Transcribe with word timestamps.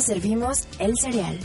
Servimos 0.00 0.66
el 0.78 0.94
cereal. 0.98 1.38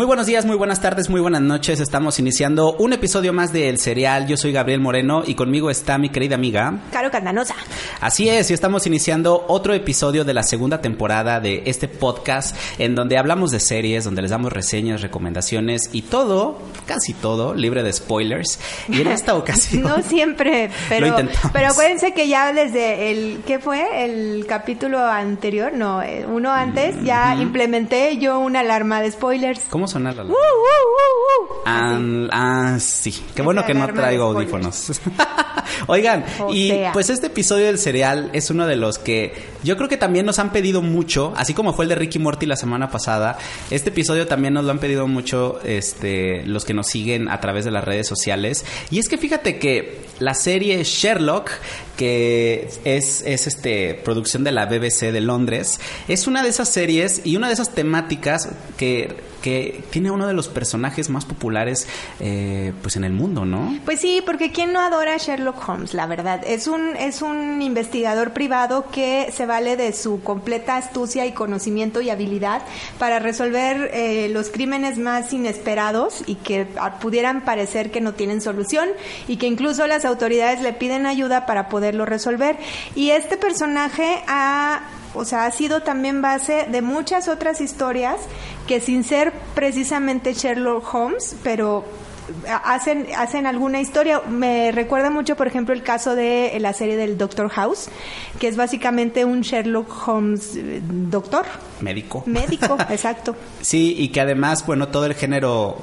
Muy 0.00 0.06
buenos 0.06 0.24
días, 0.24 0.46
muy 0.46 0.56
buenas 0.56 0.80
tardes, 0.80 1.10
muy 1.10 1.20
buenas 1.20 1.42
noches. 1.42 1.78
Estamos 1.78 2.18
iniciando 2.18 2.72
un 2.72 2.94
episodio 2.94 3.34
más 3.34 3.52
de 3.52 3.68
El 3.68 3.78
Cereal. 3.78 4.26
Yo 4.26 4.38
soy 4.38 4.50
Gabriel 4.50 4.80
Moreno 4.80 5.24
y 5.26 5.34
conmigo 5.34 5.68
está 5.68 5.98
mi 5.98 6.08
querida 6.08 6.36
amiga. 6.36 6.78
Caro 6.90 7.10
Candanosa. 7.10 7.54
Así 8.00 8.26
es, 8.26 8.50
y 8.50 8.54
estamos 8.54 8.86
iniciando 8.86 9.44
otro 9.46 9.74
episodio 9.74 10.24
de 10.24 10.32
la 10.32 10.42
segunda 10.42 10.80
temporada 10.80 11.38
de 11.38 11.64
este 11.66 11.86
podcast 11.86 12.56
en 12.78 12.94
donde 12.94 13.18
hablamos 13.18 13.50
de 13.50 13.60
series, 13.60 14.04
donde 14.04 14.22
les 14.22 14.30
damos 14.30 14.50
reseñas, 14.54 15.02
recomendaciones 15.02 15.90
y 15.92 16.00
todo, 16.00 16.62
casi 16.86 17.12
todo, 17.12 17.52
libre 17.52 17.82
de 17.82 17.92
spoilers. 17.92 18.58
Y 18.88 19.02
en 19.02 19.08
esta 19.08 19.34
ocasión... 19.36 19.82
no 19.82 20.00
siempre, 20.00 20.70
pero, 20.88 21.08
Lo 21.08 21.08
intentamos. 21.08 21.50
pero 21.52 21.68
acuérdense 21.68 22.14
que 22.14 22.26
ya 22.26 22.54
desde 22.54 23.10
el, 23.10 23.42
¿qué 23.46 23.58
fue? 23.58 24.02
El 24.06 24.46
capítulo 24.46 24.98
anterior, 25.04 25.74
no, 25.74 26.00
eh, 26.00 26.24
uno 26.26 26.52
antes, 26.52 26.96
ya 27.04 27.34
implementé 27.34 28.16
yo 28.16 28.38
una 28.38 28.60
alarma 28.60 29.02
de 29.02 29.10
spoilers. 29.10 29.60
¿Cómo 29.68 29.89
sonar 29.90 30.16
la 30.16 30.24
¡Uh, 30.24 30.26
uh, 30.28 30.32
uh, 30.32 30.34
uh! 30.34 31.62
Ah, 31.66 31.98
ah, 32.32 32.76
sí. 32.80 33.14
Qué 33.34 33.42
bueno 33.42 33.64
que 33.64 33.74
no 33.74 33.82
alarma 33.84 34.02
traigo 34.02 34.24
audífonos. 34.24 35.00
Oigan, 35.86 36.24
O 36.40 36.52
y 36.52 36.68
sea. 36.68 36.92
pues 36.92 37.10
este 37.10 37.28
episodio 37.28 37.66
del 37.66 37.78
cereal 37.78 38.30
es 38.32 38.50
uno 38.50 38.66
de 38.66 38.76
los 38.76 38.98
que 38.98 39.32
yo 39.62 39.76
creo 39.76 39.88
que 39.88 39.96
también 39.96 40.26
nos 40.26 40.38
han 40.38 40.52
pedido 40.52 40.82
mucho, 40.82 41.32
así 41.36 41.54
como 41.54 41.72
fue 41.74 41.84
el 41.84 41.90
de 41.90 41.94
Ricky 41.96 42.18
Morty 42.18 42.46
la 42.46 42.56
semana 42.56 42.90
pasada. 42.90 43.38
Este 43.70 43.90
episodio 43.90 44.26
también 44.26 44.54
nos 44.54 44.64
lo 44.64 44.70
han 44.70 44.78
pedido 44.78 45.06
mucho 45.06 45.60
este 45.64 46.44
los 46.46 46.64
que 46.64 46.74
nos 46.74 46.86
siguen 46.86 47.28
a 47.28 47.40
través 47.40 47.64
de 47.64 47.70
las 47.70 47.84
redes 47.84 48.06
sociales. 48.06 48.64
Y 48.90 48.98
es 48.98 49.08
que 49.08 49.18
fíjate 49.18 49.58
que 49.58 50.00
la 50.18 50.34
serie 50.34 50.82
Sherlock 50.84 51.50
que 51.96 52.70
es, 52.84 53.22
es 53.26 53.46
este 53.46 53.94
producción 53.94 54.42
de 54.42 54.52
la 54.52 54.64
BBC 54.64 55.12
de 55.12 55.20
Londres, 55.20 55.80
es 56.08 56.26
una 56.26 56.42
de 56.42 56.48
esas 56.48 56.70
series 56.70 57.20
y 57.24 57.36
una 57.36 57.48
de 57.48 57.52
esas 57.54 57.74
temáticas 57.74 58.48
que, 58.78 59.16
que 59.42 59.82
tiene 59.90 60.10
uno 60.10 60.26
de 60.26 60.32
los 60.32 60.48
personajes 60.48 61.08
más 61.10 61.24
populares 61.24 61.86
eh, 62.20 62.72
pues 62.82 62.96
en 62.96 63.04
el 63.04 63.12
mundo, 63.12 63.44
¿no? 63.44 63.78
Pues 63.84 64.00
sí, 64.00 64.22
porque 64.24 64.52
¿quién 64.52 64.72
no 64.72 64.80
adora 64.80 65.14
a 65.14 65.18
Sherlock 65.18 65.68
Holmes? 65.68 65.94
La 65.94 66.06
verdad, 66.06 66.42
es 66.46 66.66
un, 66.66 66.96
es 66.96 67.22
un 67.22 67.62
investigador 67.62 68.32
privado 68.32 68.86
que 68.90 69.30
se 69.32 69.46
vale 69.46 69.76
de 69.76 69.92
su 69.92 70.22
completa 70.22 70.76
astucia 70.76 71.26
y 71.26 71.32
conocimiento 71.32 72.00
y 72.00 72.10
habilidad 72.10 72.62
para 72.98 73.18
resolver 73.18 73.90
eh, 73.92 74.28
los 74.30 74.50
crímenes 74.50 74.98
más 74.98 75.32
inesperados 75.32 76.22
y 76.26 76.36
que 76.36 76.66
pudieran 77.00 77.44
parecer 77.44 77.90
que 77.90 78.00
no 78.00 78.14
tienen 78.14 78.40
solución 78.40 78.88
y 79.28 79.36
que 79.36 79.46
incluso 79.46 79.86
las 79.86 80.04
autoridades 80.04 80.60
le 80.60 80.72
piden 80.72 81.06
ayuda 81.06 81.46
para 81.46 81.68
poderlo 81.68 82.06
resolver. 82.06 82.56
Y 82.94 83.10
este 83.10 83.36
personaje 83.36 84.22
ha 84.26 84.82
o 85.14 85.24
sea, 85.24 85.46
ha 85.46 85.50
sido 85.50 85.82
también 85.82 86.22
base 86.22 86.66
de 86.70 86.82
muchas 86.82 87.28
otras 87.28 87.60
historias 87.60 88.16
que 88.66 88.80
sin 88.80 89.04
ser 89.04 89.32
precisamente 89.54 90.34
Sherlock 90.34 90.94
Holmes, 90.94 91.36
pero 91.42 91.84
hacen 92.64 93.06
hacen 93.16 93.46
alguna 93.46 93.80
historia. 93.80 94.20
Me 94.28 94.72
recuerda 94.72 95.10
mucho, 95.10 95.36
por 95.36 95.46
ejemplo, 95.46 95.74
el 95.74 95.82
caso 95.82 96.14
de 96.14 96.56
la 96.60 96.72
serie 96.72 96.96
del 96.96 97.18
Doctor 97.18 97.48
House, 97.48 97.88
que 98.38 98.48
es 98.48 98.56
básicamente 98.56 99.24
un 99.24 99.40
Sherlock 99.40 100.08
Holmes 100.08 100.56
eh, 100.56 100.80
doctor, 100.82 101.46
Médico. 101.80 102.22
médico, 102.26 102.76
exacto. 102.90 103.34
Sí, 103.60 103.94
y 103.98 104.08
que 104.08 104.20
además, 104.20 104.64
bueno, 104.66 104.88
todo 104.88 105.06
el 105.06 105.14
género 105.14 105.78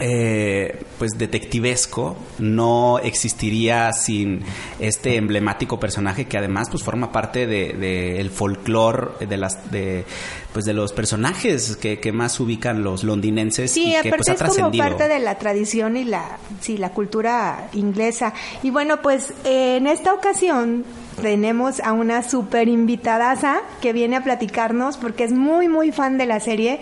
eh, 0.00 0.82
pues 0.98 1.12
detectivesco 1.16 2.16
no 2.38 2.98
existiría 2.98 3.92
sin 3.92 4.42
este 4.80 5.16
emblemático 5.16 5.78
personaje 5.78 6.24
que 6.26 6.36
además 6.36 6.68
pues 6.70 6.82
forma 6.82 7.12
parte 7.12 7.46
de, 7.46 7.74
de 7.74 8.20
el 8.20 8.30
folclore 8.30 9.26
de 9.26 9.36
las 9.36 9.70
de 9.70 10.04
pues 10.52 10.64
de 10.64 10.72
los 10.72 10.92
personajes 10.92 11.76
que, 11.76 12.00
que 12.00 12.12
más 12.12 12.38
ubican 12.40 12.82
los 12.82 13.04
londinenses 13.04 13.72
Sí, 13.72 13.94
y 13.96 14.02
que 14.02 14.10
pues 14.10 14.28
ha 14.28 14.32
es 14.32 14.42
como 14.42 14.72
parte 14.72 15.08
de 15.08 15.18
la 15.18 15.36
tradición 15.36 15.96
y 15.96 16.04
la, 16.04 16.38
sí, 16.60 16.76
la 16.76 16.90
cultura 16.90 17.68
inglesa. 17.72 18.32
Y 18.62 18.70
bueno, 18.70 19.02
pues 19.02 19.32
eh, 19.44 19.76
en 19.76 19.86
esta 19.86 20.14
ocasión 20.14 20.84
tenemos 21.14 21.80
a 21.80 21.92
una 21.92 22.22
super 22.22 22.68
invitadaza 22.68 23.60
que 23.80 23.92
viene 23.92 24.16
a 24.16 24.22
platicarnos 24.22 24.96
porque 24.96 25.24
es 25.24 25.32
muy, 25.32 25.68
muy 25.68 25.92
fan 25.92 26.18
de 26.18 26.26
la 26.26 26.40
serie 26.40 26.80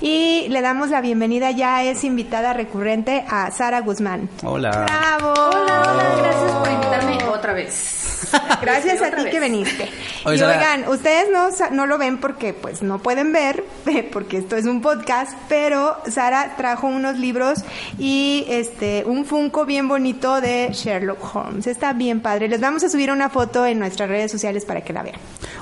y 0.00 0.46
le 0.48 0.60
damos 0.60 0.90
la 0.90 1.00
bienvenida, 1.00 1.50
ya 1.50 1.82
es 1.82 2.04
invitada 2.04 2.52
recurrente 2.52 3.24
a 3.28 3.50
Sara 3.50 3.80
Guzmán. 3.80 4.28
Hola. 4.42 4.70
¡Bravo! 4.70 5.32
Hola, 5.32 5.92
hola, 5.92 6.14
gracias 6.18 6.52
por 6.52 6.70
invitarme 6.70 7.24
otra 7.24 7.52
vez. 7.52 8.03
Gracias 8.60 9.02
a 9.02 9.10
ti 9.10 9.24
vez. 9.24 9.32
que 9.32 9.40
viniste. 9.40 9.88
Oye, 10.24 10.36
y 10.36 10.38
Sara. 10.38 10.56
oigan, 10.56 10.88
ustedes 10.88 11.26
no, 11.32 11.48
no 11.70 11.86
lo 11.86 11.98
ven 11.98 12.18
porque 12.18 12.52
pues 12.52 12.82
no 12.82 13.00
pueden 13.00 13.32
ver, 13.32 13.64
porque 14.12 14.38
esto 14.38 14.56
es 14.56 14.66
un 14.66 14.80
podcast, 14.80 15.32
pero 15.48 15.96
Sara 16.08 16.54
trajo 16.56 16.86
unos 16.86 17.18
libros 17.18 17.60
y 17.98 18.44
este 18.48 19.04
un 19.06 19.24
Funko 19.24 19.64
bien 19.64 19.88
bonito 19.88 20.40
de 20.40 20.70
Sherlock 20.72 21.34
Holmes. 21.34 21.66
Está 21.66 21.92
bien 21.92 22.20
padre. 22.20 22.48
Les 22.48 22.60
vamos 22.60 22.84
a 22.84 22.88
subir 22.88 23.10
una 23.10 23.28
foto 23.28 23.66
en 23.66 23.78
nuestras 23.78 24.08
redes 24.08 24.30
sociales 24.30 24.64
para 24.64 24.82
que 24.82 24.92
la 24.92 25.02
vean. 25.02 25.18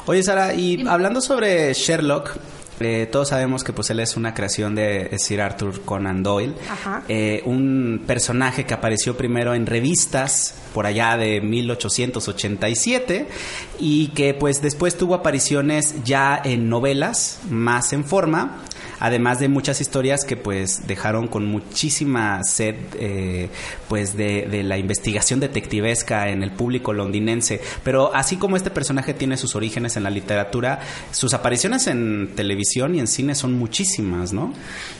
Oye, 0.06 0.22
Sara, 0.22 0.54
y 0.54 0.86
hablando 0.86 1.20
sobre 1.20 1.72
Sherlock, 1.74 2.36
eh, 2.84 3.06
todos 3.06 3.28
sabemos 3.28 3.64
que 3.64 3.72
pues 3.72 3.90
él 3.90 4.00
es 4.00 4.16
una 4.16 4.34
creación 4.34 4.74
de 4.74 5.16
Sir 5.18 5.40
Arthur 5.40 5.82
Conan 5.84 6.22
Doyle, 6.22 6.54
Ajá. 6.70 7.02
Eh, 7.08 7.42
un 7.44 8.04
personaje 8.06 8.64
que 8.64 8.74
apareció 8.74 9.16
primero 9.16 9.54
en 9.54 9.66
revistas 9.66 10.54
por 10.72 10.86
allá 10.86 11.16
de 11.16 11.40
1887 11.40 13.28
y 13.78 14.08
que 14.08 14.34
pues 14.34 14.62
después 14.62 14.96
tuvo 14.96 15.14
apariciones 15.14 16.02
ya 16.04 16.40
en 16.42 16.68
novelas 16.68 17.40
más 17.50 17.92
en 17.92 18.04
forma 18.04 18.62
además 19.02 19.40
de 19.40 19.48
muchas 19.48 19.80
historias 19.80 20.24
que 20.24 20.36
pues 20.36 20.86
dejaron 20.86 21.26
con 21.26 21.44
muchísima 21.46 22.42
sed 22.44 22.76
eh, 22.94 23.48
pues 23.88 24.16
de, 24.16 24.62
la 24.62 24.78
investigación 24.78 25.40
detectivesca 25.40 26.28
en 26.28 26.44
el 26.44 26.52
público 26.52 26.92
londinense 26.92 27.60
pero 27.82 28.14
así 28.14 28.36
como 28.36 28.56
este 28.56 28.70
personaje 28.70 29.12
tiene 29.12 29.36
sus 29.36 29.56
orígenes 29.56 29.96
en 29.96 30.04
la 30.04 30.10
literatura 30.10 30.80
sus 31.10 31.34
apariciones 31.34 31.88
en 31.88 32.30
televisión 32.36 32.94
y 32.94 33.00
en 33.00 33.08
cine 33.08 33.34
son 33.34 33.58
muchísimas 33.58 34.32
no 34.32 34.54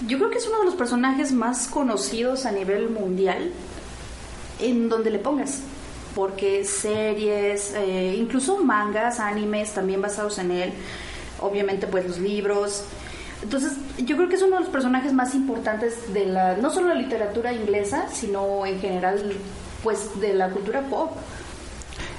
Yo 0.08 0.18
creo 0.18 0.30
que 0.30 0.38
es 0.38 0.48
uno 0.48 0.58
de 0.58 0.64
los 0.64 0.74
personajes 0.74 1.30
más 1.30 1.68
conocidos 1.68 2.44
a 2.44 2.50
nivel 2.50 2.90
mundial 2.90 3.52
en 4.60 4.88
donde 4.88 5.10
le 5.10 5.18
pongas. 5.18 5.60
Porque 6.14 6.64
series, 6.64 7.72
eh, 7.74 8.14
incluso 8.18 8.58
mangas, 8.58 9.20
animes 9.20 9.72
también 9.72 10.02
basados 10.02 10.38
en 10.38 10.50
él. 10.50 10.72
Obviamente, 11.40 11.86
pues 11.86 12.06
los 12.06 12.18
libros. 12.18 12.84
Entonces, 13.42 13.72
yo 13.98 14.16
creo 14.16 14.28
que 14.28 14.36
es 14.36 14.42
uno 14.42 14.56
de 14.56 14.62
los 14.62 14.70
personajes 14.70 15.12
más 15.12 15.34
importantes 15.34 16.12
de 16.14 16.26
la, 16.26 16.56
no 16.56 16.70
solo 16.70 16.88
la 16.88 16.94
literatura 16.94 17.52
inglesa, 17.52 18.06
sino 18.10 18.64
en 18.64 18.80
general, 18.80 19.32
pues 19.82 20.20
de 20.20 20.34
la 20.34 20.50
cultura 20.50 20.82
pop. 20.82 21.10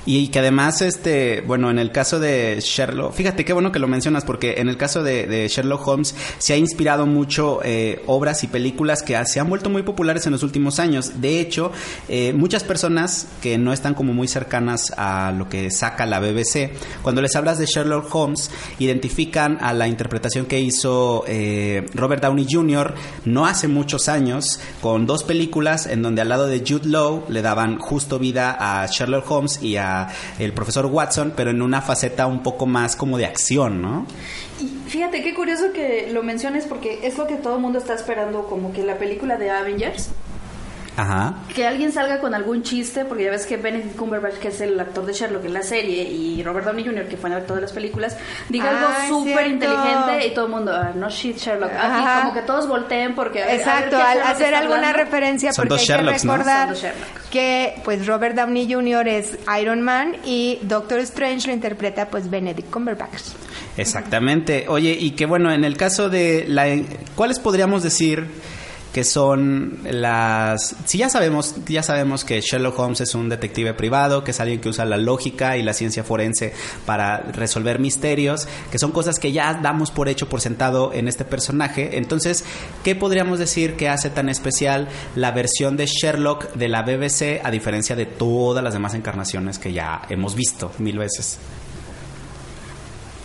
Y 0.06 0.28
que 0.28 0.40
además, 0.40 0.82
este, 0.82 1.42
bueno, 1.42 1.70
en 1.72 1.80
el 1.80 1.92
caso 1.92 2.20
de 2.20 2.60
Sherlock, 2.60 3.14
fíjate 3.14 3.46
qué 3.46 3.54
bueno 3.54 3.72
que 3.72 3.80
lo 3.80 3.88
mencionas, 3.88 4.26
porque 4.26 4.56
en 4.58 4.68
el 4.68 4.78
caso 4.78 5.02
de, 5.02 5.48
Sherlock 5.48 5.88
Holmes 5.88 6.16
se 6.38 6.54
ha 6.54 6.58
inspirado 6.58 7.06
mucho 7.06 7.62
eh, 7.64 8.02
obras 8.08 8.44
y 8.44 8.48
películas 8.48 9.02
que 9.02 9.24
se 9.26 9.40
han 9.40 9.50
vuelto 9.50 9.70
muy 9.70 9.84
populares 9.84 10.26
en 10.26 10.34
los 10.34 10.44
últimos 10.44 10.80
años. 10.80 11.22
De 11.22 11.40
hecho, 11.40 11.72
eh, 12.10 12.34
muchas 12.34 12.64
personas 12.64 13.28
que 13.42 13.58
no 13.58 13.72
están 13.72 13.94
como 13.94 14.14
muy 14.14 14.28
cercanas 14.28 14.94
a 14.98 15.32
lo 15.32 15.48
que 15.48 15.72
saca 15.72 16.06
la 16.06 16.20
BBC, 16.20 16.72
cuando 17.02 17.22
les 17.22 17.36
hablas 17.36 17.58
de 17.58 17.66
Sherlock 17.66 18.14
Holmes, 18.14 18.52
identifican 18.80 19.58
a 19.62 19.74
la 19.74 19.88
interpretación 19.88 20.46
que 20.46 20.60
hizo 20.60 21.24
eh, 21.28 21.86
Robert 21.94 22.22
Downey 22.22 22.46
Jr. 22.50 22.94
no 23.26 23.46
hace 23.46 23.68
muchos 23.68 24.10
años, 24.10 24.60
con 24.82 25.06
dos 25.06 25.24
películas 25.24 25.86
en 25.86 26.02
donde 26.02 26.22
al 26.22 26.30
lado 26.30 26.48
de 26.48 26.64
Jude 26.68 26.90
Law 26.90 27.24
le 27.30 27.42
daban 27.42 27.80
justo 27.80 28.20
vida 28.20 28.56
a 28.60 28.86
Sherlock 28.88 29.30
Holmes 29.30 29.62
y 29.62 29.78
a 29.78 29.93
el 30.40 30.54
profesor 30.54 30.86
Watson, 30.86 31.34
pero 31.36 31.52
en 31.52 31.62
una 31.62 31.82
faceta 31.82 32.28
un 32.28 32.44
poco 32.44 32.66
más 32.66 32.96
como 32.96 33.18
de 33.18 33.26
acción, 33.26 33.82
¿no? 33.82 34.06
Y 34.60 34.90
fíjate 34.90 35.24
qué 35.24 35.34
curioso 35.34 35.72
que 35.74 36.10
lo 36.12 36.24
menciones 36.24 36.66
porque 36.66 37.00
es 37.04 37.18
lo 37.18 37.28
que 37.28 37.36
todo 37.36 37.56
el 37.56 37.62
mundo 37.62 37.80
está 37.80 37.94
esperando 37.94 38.48
como 38.48 38.74
que 38.74 38.84
la 38.84 38.98
película 38.98 39.38
de 39.38 39.50
Avengers. 39.50 40.10
Ajá. 40.96 41.36
que 41.56 41.66
alguien 41.66 41.92
salga 41.92 42.20
con 42.20 42.34
algún 42.36 42.62
chiste, 42.64 43.04
porque 43.06 43.24
ya 43.24 43.32
ves 43.32 43.46
que 43.46 43.58
Benedict 43.58 43.96
Cumberbatch, 43.96 44.36
que 44.36 44.50
es 44.50 44.62
el 44.62 44.80
actor 44.80 45.06
de 45.06 45.14
Sherlock 45.14 45.46
en 45.46 45.54
la 45.54 45.64
serie, 45.64 46.04
y 46.04 46.44
Robert 46.44 46.66
Downey 46.68 46.86
Jr., 46.86 47.08
que 47.08 47.18
fue 47.18 47.30
el 47.32 47.36
actor 47.38 47.56
de 47.56 47.62
las 47.64 47.72
películas, 47.74 48.16
diga 48.50 48.66
Ah, 48.72 48.78
algo 48.80 48.92
es 49.02 49.08
súper 49.10 49.48
inteligente 49.48 50.28
y 50.28 50.34
todo 50.34 50.46
el 50.46 50.52
mundo, 50.52 50.72
ah, 50.76 50.92
no 50.96 51.10
shit, 51.10 51.38
Sherlock. 51.38 51.72
Aquí 51.72 51.80
Ajá. 51.82 52.22
como 52.22 52.34
que 52.34 52.42
todos 52.42 52.68
volteen 52.68 53.16
porque... 53.16 53.42
a 53.42 53.46
ver- 53.48 53.54
a 53.54 53.58
ver 53.76 53.84
Exacto, 53.86 53.98
al 53.98 54.22
hacer 54.22 54.54
alguna 54.56 54.76
hablando. 54.90 54.98
referencia, 55.00 55.52
Son 55.54 55.68
porque 55.68 55.82
hay 55.82 55.88
que 55.88 55.98
recordar 56.04 56.76
que 57.32 57.76
pues 57.84 58.06
Robert 58.06 58.36
Downey 58.36 58.72
Jr. 58.72 59.08
es 59.08 59.38
Iron 59.60 59.82
Man 59.82 60.18
y 60.24 60.60
Doctor 60.62 61.00
Strange 61.00 61.48
lo 61.48 61.54
interpreta 61.54 62.08
pues 62.10 62.30
Benedict 62.30 62.70
Cumberbatch. 62.70 63.22
Exactamente. 63.78 64.66
Oye, 64.68 64.96
y 65.00 65.12
que 65.12 65.26
bueno, 65.26 65.52
en 65.52 65.64
el 65.64 65.76
caso 65.78 66.10
de 66.10 66.46
la... 66.48 66.68
¿Cuáles 67.16 67.40
podríamos 67.40 67.82
decir 67.84 68.28
que 68.94 69.04
son 69.04 69.80
las... 69.84 70.76
Si 70.86 71.00
ya 71.00 71.10
sabemos, 71.10 71.56
ya 71.68 71.82
sabemos 71.82 72.24
que 72.24 72.40
Sherlock 72.42 72.78
Holmes 72.78 73.02
es 73.02 73.16
un 73.16 73.28
detective 73.28 73.74
privado, 73.74 74.24
que 74.24 74.32
es 74.32 74.40
alguien 74.40 74.62
que 74.62 74.70
usa 74.70 74.86
la 74.86 74.98
lógica 74.98 75.58
y 75.58 75.64
la 75.64 75.74
ciencia 75.74 76.04
forense 76.04 76.54
para 76.86 77.18
resolver 77.18 77.80
misterios, 77.80 78.48
que 78.72 78.78
son 78.78 78.92
cosas 78.92 79.20
que 79.20 79.32
ya 79.32 79.56
damos 79.56 79.90
por 79.90 80.10
hecho, 80.10 80.30
por 80.30 80.42
sentado 80.42 80.94
en 80.94 81.08
este 81.08 81.26
personaje. 81.26 81.98
Entonces, 81.98 82.46
¿qué 82.84 82.96
podríamos 82.96 83.40
decir 83.40 83.76
que 83.76 83.90
hace 83.90 84.12
tan 84.12 84.30
especial 84.30 84.88
la 85.16 85.32
versión 85.32 85.76
de 85.76 85.88
Sherlock 85.88 86.54
de 86.54 86.68
la 86.68 86.84
BBC 86.84 87.44
a 87.44 87.50
diferencia 87.50 87.96
de 87.96 88.06
todas 88.06 88.64
las 88.64 88.74
demás 88.74 88.94
encarnaciones 88.94 89.58
que 89.58 89.74
ya 89.74 90.04
hemos 90.10 90.36
visto 90.36 90.72
mil 90.78 91.00
veces? 91.00 91.40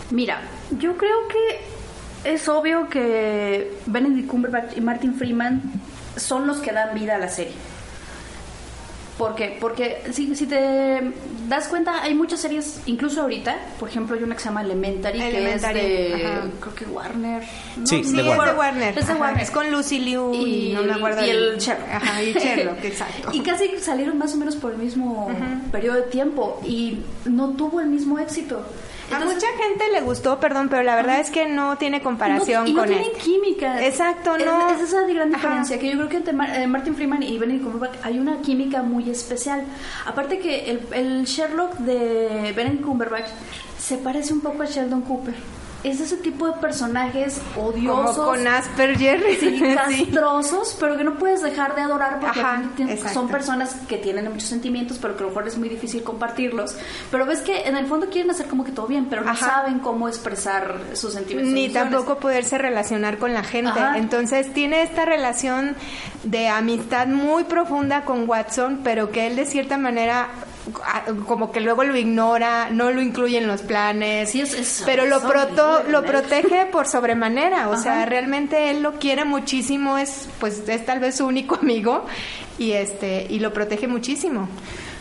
Mira, 0.09 0.41
yo 0.79 0.97
creo 0.97 1.27
que 1.27 1.78
es 2.23 2.47
obvio 2.47 2.89
que 2.89 3.73
Benedict 3.85 4.27
Cumberbatch 4.27 4.77
y 4.77 4.81
Martin 4.81 5.13
Freeman 5.15 5.61
son 6.15 6.47
los 6.47 6.57
que 6.57 6.71
dan 6.71 6.93
vida 6.93 7.15
a 7.15 7.19
la 7.19 7.29
serie. 7.29 7.53
¿Por 9.19 9.35
qué? 9.35 9.57
Porque 9.59 10.01
si, 10.13 10.33
si 10.33 10.45
te 10.45 11.11
das 11.49 11.67
cuenta, 11.67 12.01
hay 12.01 12.15
muchas 12.15 12.39
series, 12.39 12.79
incluso 12.85 13.21
ahorita, 13.21 13.53
por 13.77 13.89
ejemplo, 13.89 14.15
hay 14.15 14.23
una 14.23 14.33
que 14.35 14.39
se 14.39 14.45
llama 14.45 14.61
Elementary, 14.61 15.19
Elementary, 15.21 15.73
que 15.73 16.13
es 16.13 16.19
de, 16.19 16.25
ajá. 16.25 16.47
creo 16.61 16.75
que 16.75 16.85
Warner. 16.85 17.43
¿no? 17.75 17.85
Sí, 17.85 18.01
Sí, 18.05 18.15
de 18.15 18.21
es 18.21 18.27
Warner. 18.29 18.53
de 18.53 18.57
Warner. 18.57 18.97
Es 18.97 19.07
de 19.07 19.13
Warner. 19.15 19.43
Es 19.43 19.51
con 19.51 19.69
Lucy 19.71 19.99
Liu 19.99 20.33
y, 20.33 20.69
y, 20.69 20.73
no 20.73 20.83
me 20.83 20.93
acuerdo 20.93 21.25
y 21.25 21.31
el 21.31 21.57
Sherlock. 21.57 21.89
Ajá, 21.91 22.23
y 22.23 22.31
Sherlock, 22.31 22.77
exacto. 22.85 23.29
y 23.33 23.41
casi 23.41 23.67
salieron 23.81 24.17
más 24.17 24.33
o 24.35 24.37
menos 24.37 24.55
por 24.55 24.71
el 24.71 24.77
mismo 24.77 25.29
periodo 25.69 25.97
de 25.97 26.03
tiempo 26.03 26.61
y 26.65 26.99
no 27.25 27.49
tuvo 27.49 27.81
el 27.81 27.87
mismo 27.87 28.19
éxito. 28.19 28.65
A 29.11 29.19
mucha 29.19 29.47
gente 29.57 29.85
le 29.91 30.01
gustó, 30.01 30.39
perdón, 30.39 30.69
pero 30.69 30.83
la 30.83 30.95
verdad 30.95 31.19
es 31.19 31.29
que 31.31 31.47
no 31.47 31.77
tiene 31.77 32.01
comparación 32.01 32.63
no, 32.63 32.69
y 32.69 32.73
no 32.73 32.79
con 32.81 32.89
tienen 32.89 33.07
él. 33.13 33.17
química. 33.21 33.85
Exacto, 33.85 34.35
Es- 34.35 34.45
no. 34.45 34.69
Es, 34.71 34.81
esa 34.81 35.01
gran 35.07 35.33
Ajá. 35.33 35.41
diferencia, 35.47 35.79
que 35.79 35.87
yo 35.91 35.93
creo 35.97 36.09
que 36.09 36.17
entre 36.17 36.33
eh, 36.63 36.67
Martin 36.67 36.95
Freeman 36.95 37.23
y 37.23 37.37
Benedict 37.37 37.63
Cumberbatch 37.65 37.97
hay 38.03 38.19
una 38.19 38.41
química 38.41 38.81
muy 38.81 39.09
especial. 39.09 39.63
Aparte 40.05 40.39
que 40.39 40.69
el, 40.71 40.81
el 40.93 41.23
Sherlock 41.25 41.77
de 41.79 42.53
Benedict 42.55 42.83
Cumberbatch 42.83 43.27
se 43.79 43.97
parece 43.97 44.33
un 44.33 44.41
poco 44.41 44.63
a 44.63 44.65
Sheldon 44.65 45.01
Cooper. 45.01 45.33
Es 45.83 45.99
ese 46.01 46.17
tipo 46.17 46.45
de 46.47 46.53
personajes 46.59 47.39
Como 47.55 47.67
odiosos. 47.69 48.17
con 48.25 48.45
Asperger. 48.47 49.23
Sí, 49.39 49.59
Sí. 49.59 50.05
castrosos, 50.05 50.75
pero 50.79 50.97
que 50.97 51.03
no 51.03 51.15
puedes 51.17 51.41
dejar 51.41 51.75
de 51.75 51.81
adorar 51.81 52.19
porque 52.19 52.39
Ajá, 52.41 52.63
son 53.13 53.27
personas 53.29 53.75
que 53.87 53.97
tienen 53.97 54.25
muchos 54.29 54.49
sentimientos, 54.49 54.97
pero 55.01 55.15
que 55.15 55.23
a 55.23 55.27
lo 55.27 55.29
mejor 55.29 55.47
es 55.47 55.57
muy 55.57 55.69
difícil 55.69 56.03
compartirlos. 56.03 56.75
Pero 57.11 57.25
ves 57.25 57.39
que 57.41 57.61
en 57.67 57.77
el 57.77 57.85
fondo 57.85 58.09
quieren 58.09 58.29
hacer 58.31 58.47
como 58.47 58.63
que 58.65 58.71
todo 58.71 58.87
bien, 58.87 59.05
pero 59.09 59.23
no 59.23 59.31
Ajá. 59.31 59.45
saben 59.45 59.79
cómo 59.79 60.07
expresar 60.09 60.75
sus 60.93 61.13
sentimientos. 61.13 61.53
Ni 61.53 61.69
tampoco 61.69 62.17
poderse 62.17 62.57
relacionar 62.57 63.17
con 63.17 63.33
la 63.33 63.43
gente. 63.43 63.69
Ajá. 63.71 63.97
Entonces 63.97 64.51
tiene 64.53 64.83
esta 64.83 65.05
relación 65.05 65.75
de 66.23 66.49
amistad 66.49 67.07
muy 67.07 67.45
profunda 67.45 68.01
con 68.03 68.27
Watson, 68.29 68.81
pero 68.83 69.11
que 69.11 69.27
él 69.27 69.35
de 69.37 69.45
cierta 69.45 69.77
manera 69.77 70.27
como 71.27 71.51
que 71.51 71.59
luego 71.61 71.83
lo 71.83 71.95
ignora, 71.95 72.69
no 72.71 72.91
lo 72.91 73.01
incluye 73.01 73.37
en 73.37 73.47
los 73.47 73.61
planes, 73.61 74.29
Sí, 74.31 74.41
es- 74.41 74.53
es- 74.53 74.83
pero 74.85 75.05
lo, 75.05 75.21
proto- 75.21 75.83
lo 75.89 76.03
protege 76.03 76.65
por 76.65 76.87
sobremanera, 76.87 77.69
o 77.69 77.73
Ajá. 77.73 77.81
sea, 77.83 78.05
realmente 78.05 78.69
él 78.71 78.81
lo 78.81 78.93
quiere 78.99 79.25
muchísimo, 79.25 79.97
es 79.97 80.27
pues 80.39 80.67
es 80.67 80.85
tal 80.85 80.99
vez 80.99 81.15
su 81.17 81.25
único 81.25 81.55
amigo 81.61 82.05
y 82.57 82.71
este 82.73 83.25
y 83.29 83.39
lo 83.39 83.53
protege 83.53 83.87
muchísimo. 83.87 84.47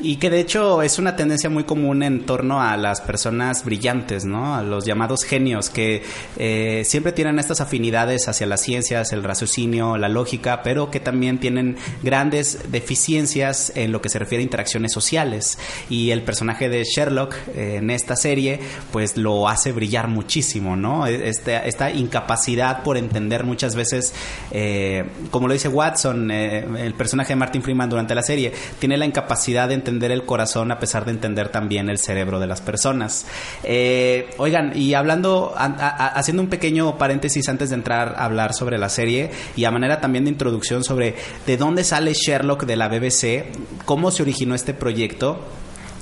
Y 0.01 0.17
que 0.17 0.31
de 0.31 0.41
hecho 0.41 0.83
es 0.83 0.99
una 0.99 1.17
tendencia 1.17 1.51
muy 1.51 1.65
común 1.65 2.03
en 2.03 2.25
torno 2.25 2.63
a 2.63 2.77
las 2.77 3.01
personas 3.01 3.65
brillantes, 3.65 4.25
¿no? 4.25 4.55
A 4.55 4.63
los 4.63 4.85
llamados 4.85 5.25
genios, 5.25 5.71
que 5.71 6.03
eh, 6.37 6.83
siempre 6.85 7.13
tienen 7.13 7.39
estas 7.39 7.61
afinidades 7.61 8.29
hacia 8.29 8.47
las 8.47 8.61
ciencias, 8.61 9.13
el 9.13 9.25
raciocinio, 9.25 9.97
la 9.97 10.09
lógica, 10.09 10.63
pero 10.63 10.91
que 10.91 11.01
también 11.01 11.39
tienen 11.39 11.77
grandes 12.03 12.71
deficiencias 12.71 13.73
en 13.75 13.91
lo 13.91 14.01
que 14.01 14.09
se 14.09 14.21
refiere 14.21 14.43
a 14.43 14.45
interacciones 14.45 14.93
sociales. 14.93 15.59
Y 15.91 16.13
el 16.13 16.23
personaje 16.23 16.69
de 16.69 16.85
Sherlock 16.85 17.35
eh, 17.55 17.77
en 17.77 17.91
esta 17.91 18.15
serie, 18.15 18.61
pues 18.93 19.17
lo 19.17 19.49
hace 19.49 19.73
brillar 19.73 20.07
muchísimo, 20.07 20.77
¿no? 20.77 21.07
Esta, 21.07 21.65
esta 21.67 21.91
incapacidad 21.91 22.85
por 22.85 22.97
entender 22.97 23.43
muchas 23.45 23.75
veces, 23.75 24.15
eh, 24.53 25.05
como 25.31 25.49
lo 25.49 25.55
dice 25.55 25.69
Watson, 25.69 26.31
eh, 26.31 26.65
el 26.79 26.95
personaje 26.95 27.33
de 27.33 27.37
Martin 27.37 27.63
Freeman 27.63 27.91
durante 27.91 28.15
la 28.15 28.23
serie, 28.23 28.53
tiene 28.79 28.97
la 28.97 29.05
incapacidad 29.05 29.67
de 29.67 29.75
entender 29.75 29.88
el 29.89 30.25
corazón 30.25 30.71
a 30.71 30.79
pesar 30.79 31.05
de 31.05 31.11
entender 31.13 31.49
también 31.49 31.89
el 31.89 31.99
cerebro 31.99 32.39
de 32.41 32.47
las 32.47 32.61
personas. 32.61 33.27
Eh, 33.65 34.31
oigan, 34.39 34.73
y 34.77 34.95
hablando, 34.95 35.55
a- 35.57 36.09
haciendo 36.09 36.43
un 36.43 36.49
pequeño 36.49 36.97
paréntesis 36.99 37.49
antes 37.49 37.71
de 37.71 37.75
entrar 37.77 38.15
a 38.17 38.25
hablar 38.25 38.55
sobre 38.55 38.79
la 38.79 38.89
serie 38.89 39.31
y 39.57 39.65
a 39.65 39.71
manera 39.71 40.01
también 40.01 40.25
de 40.25 40.31
introducción 40.31 40.85
sobre 40.85 41.15
de 41.47 41.57
dónde 41.57 41.85
sale 41.85 42.13
Sherlock 42.15 42.65
de 42.65 42.77
la 42.77 42.89
BBC, 42.89 43.47
cómo 43.85 44.11
se 44.11 44.23
originó 44.23 44.55
este 44.55 44.75
proyecto. 44.75 45.41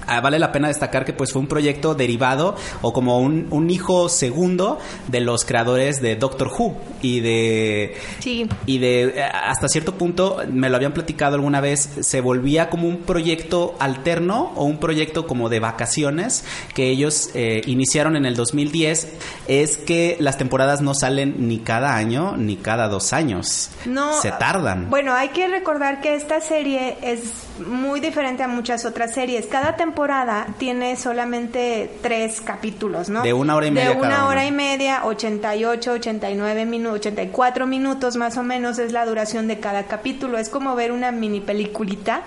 Ah, 0.06 0.20
vale 0.20 0.38
la 0.38 0.52
pena 0.52 0.68
destacar 0.68 1.04
que 1.04 1.12
pues 1.12 1.32
fue 1.32 1.40
un 1.40 1.48
proyecto 1.48 1.94
derivado 1.94 2.54
o 2.82 2.92
como 2.92 3.18
un, 3.20 3.46
un 3.50 3.70
hijo 3.70 4.08
segundo 4.08 4.78
de 5.08 5.20
los 5.20 5.44
creadores 5.44 6.00
de 6.00 6.16
Doctor 6.16 6.48
Who 6.56 6.76
y 7.02 7.20
de 7.20 7.96
Sí. 8.20 8.48
y 8.66 8.78
de 8.78 9.02
eh, 9.04 9.22
hasta 9.22 9.68
cierto 9.68 9.94
punto 9.94 10.38
me 10.50 10.68
lo 10.70 10.76
habían 10.76 10.92
platicado 10.92 11.34
alguna 11.36 11.60
vez 11.60 11.88
se 12.00 12.20
volvía 12.20 12.68
como 12.70 12.88
un 12.88 12.98
proyecto 12.98 13.74
alterno 13.78 14.52
o 14.56 14.64
un 14.64 14.78
proyecto 14.78 15.26
como 15.26 15.48
de 15.48 15.60
vacaciones 15.60 16.44
que 16.74 16.88
ellos 16.90 17.30
eh, 17.34 17.62
iniciaron 17.66 18.16
en 18.16 18.26
el 18.26 18.34
2010 18.36 19.08
es 19.48 19.76
que 19.76 20.16
las 20.20 20.38
temporadas 20.38 20.80
no 20.80 20.94
salen 20.94 21.48
ni 21.48 21.58
cada 21.58 21.96
año 21.96 22.36
ni 22.36 22.56
cada 22.56 22.88
dos 22.88 23.12
años 23.12 23.70
No, 23.84 24.20
se 24.20 24.30
tardan 24.32 24.90
Bueno, 24.90 25.14
hay 25.14 25.28
que 25.30 25.48
recordar 25.48 26.00
que 26.00 26.14
esta 26.14 26.40
serie 26.40 26.96
es 27.02 27.20
muy 27.60 28.00
diferente 28.00 28.42
a 28.42 28.48
muchas 28.48 28.84
otras 28.84 29.14
series. 29.14 29.46
Cada 29.46 29.76
temporada 29.76 30.46
tiene 30.58 30.96
solamente 30.96 31.90
tres 32.02 32.40
capítulos, 32.40 33.08
¿no? 33.08 33.22
De 33.22 33.32
una 33.32 33.56
hora 33.56 33.66
y 33.66 33.70
media 33.70 33.88
De 33.90 33.94
cada 33.94 34.06
una 34.06 34.18
uno. 34.18 34.28
hora 34.28 34.46
y 34.46 34.52
media, 34.52 35.04
88, 35.04 35.92
89 35.92 36.66
minutos, 36.66 37.00
84 37.00 37.66
minutos 37.66 38.16
más 38.16 38.36
o 38.36 38.42
menos 38.42 38.78
es 38.78 38.92
la 38.92 39.06
duración 39.06 39.46
de 39.48 39.58
cada 39.60 39.84
capítulo. 39.84 40.38
Es 40.38 40.48
como 40.48 40.74
ver 40.74 40.92
una 40.92 41.12
mini 41.12 41.40
peliculita. 41.40 42.22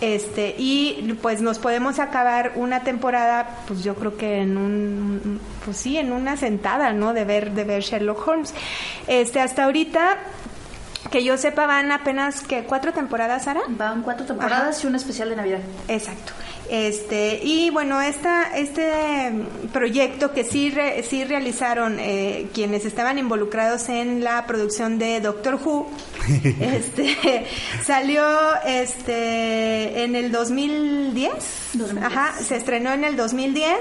Este, 0.00 0.54
y 0.58 1.16
pues 1.22 1.40
nos 1.40 1.58
podemos 1.58 1.98
acabar 1.98 2.52
una 2.56 2.80
temporada, 2.80 3.60
pues 3.66 3.82
yo 3.82 3.94
creo 3.94 4.16
que 4.18 4.42
en 4.42 4.58
un, 4.58 5.40
pues 5.64 5.78
sí, 5.78 5.96
en 5.96 6.12
una 6.12 6.36
sentada, 6.36 6.92
¿no? 6.92 7.14
De 7.14 7.24
ver, 7.24 7.52
de 7.52 7.64
ver 7.64 7.82
Sherlock 7.82 8.28
Holmes. 8.28 8.52
Este, 9.06 9.40
hasta 9.40 9.64
ahorita, 9.64 10.18
que 11.10 11.22
yo 11.24 11.36
sepa, 11.38 11.66
van 11.66 11.92
apenas 11.92 12.42
que 12.42 12.64
cuatro 12.64 12.92
temporadas, 12.92 13.44
Sara. 13.44 13.60
Van 13.68 14.02
cuatro 14.02 14.26
temporadas 14.26 14.82
y 14.82 14.86
un 14.86 14.94
especial 14.94 15.28
de 15.30 15.36
Navidad. 15.36 15.60
Exacto. 15.88 16.32
Este, 16.68 17.38
y 17.44 17.70
bueno, 17.70 18.00
esta, 18.02 18.56
este 18.56 19.30
proyecto 19.72 20.32
que 20.32 20.42
sí, 20.42 20.70
re- 20.70 21.04
sí 21.04 21.22
realizaron 21.22 21.98
eh, 22.00 22.48
quienes 22.52 22.84
estaban 22.84 23.18
involucrados 23.18 23.88
en 23.88 24.24
la 24.24 24.46
producción 24.46 24.98
de 24.98 25.20
Doctor 25.20 25.60
Who, 25.64 25.88
este, 26.60 27.46
salió 27.86 28.24
este, 28.64 30.02
en 30.04 30.16
el 30.16 30.32
2010. 30.32 31.32
2010. 31.74 32.04
Ajá, 32.04 32.34
se 32.42 32.56
estrenó 32.56 32.92
en 32.92 33.04
el 33.04 33.16
2010 33.16 33.76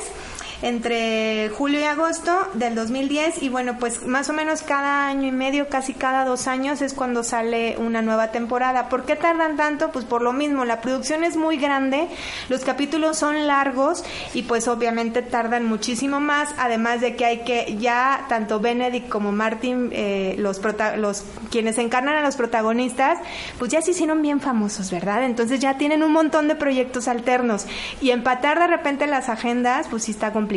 entre 0.69 1.49
julio 1.49 1.79
y 1.79 1.83
agosto 1.83 2.35
del 2.55 2.73
2010 2.73 3.43
y 3.43 3.49
bueno 3.49 3.77
pues 3.79 4.03
más 4.07 4.29
o 4.29 4.33
menos 4.33 4.63
cada 4.63 5.07
año 5.07 5.27
y 5.27 5.31
medio 5.31 5.69
casi 5.69 5.93
cada 5.93 6.25
dos 6.25 6.47
años 6.47 6.81
es 6.81 6.93
cuando 6.95 7.23
sale 7.23 7.77
una 7.77 8.01
nueva 8.01 8.31
temporada. 8.31 8.89
¿por 8.89 9.05
qué 9.05 9.15
tardan 9.15 9.57
tanto? 9.57 9.91
pues 9.91 10.05
por 10.05 10.23
lo 10.23 10.33
mismo 10.33 10.65
la 10.65 10.81
producción 10.81 11.23
es 11.23 11.37
muy 11.37 11.57
grande 11.57 12.07
los 12.49 12.61
capítulos 12.61 13.17
son 13.19 13.45
largos 13.45 14.03
y 14.33 14.41
pues 14.43 14.67
obviamente 14.67 15.21
tardan 15.21 15.65
muchísimo 15.65 16.19
más 16.19 16.49
además 16.57 16.99
de 16.99 17.15
que 17.15 17.25
hay 17.25 17.43
que 17.43 17.77
ya 17.79 18.25
tanto 18.27 18.59
Benedict 18.59 19.07
como 19.07 19.31
Martin 19.31 19.89
eh, 19.93 20.33
los 20.39 20.59
prota- 20.59 20.97
los 20.97 21.23
quienes 21.51 21.77
encarnan 21.77 22.15
a 22.15 22.21
los 22.21 22.37
protagonistas 22.37 23.19
pues 23.59 23.69
ya 23.69 23.83
se 23.83 23.91
hicieron 23.91 24.23
bien 24.23 24.41
famosos 24.41 24.89
verdad 24.89 25.23
entonces 25.25 25.59
ya 25.59 25.77
tienen 25.77 26.01
un 26.01 26.11
montón 26.11 26.47
de 26.47 26.55
proyectos 26.55 27.07
alternos 27.07 27.67
y 28.01 28.09
empatar 28.09 28.57
de 28.59 28.65
repente 28.67 29.05
las 29.05 29.29
agendas 29.29 29.85
pues 29.91 30.03
sí 30.05 30.11
está 30.11 30.33
complicado 30.33 30.54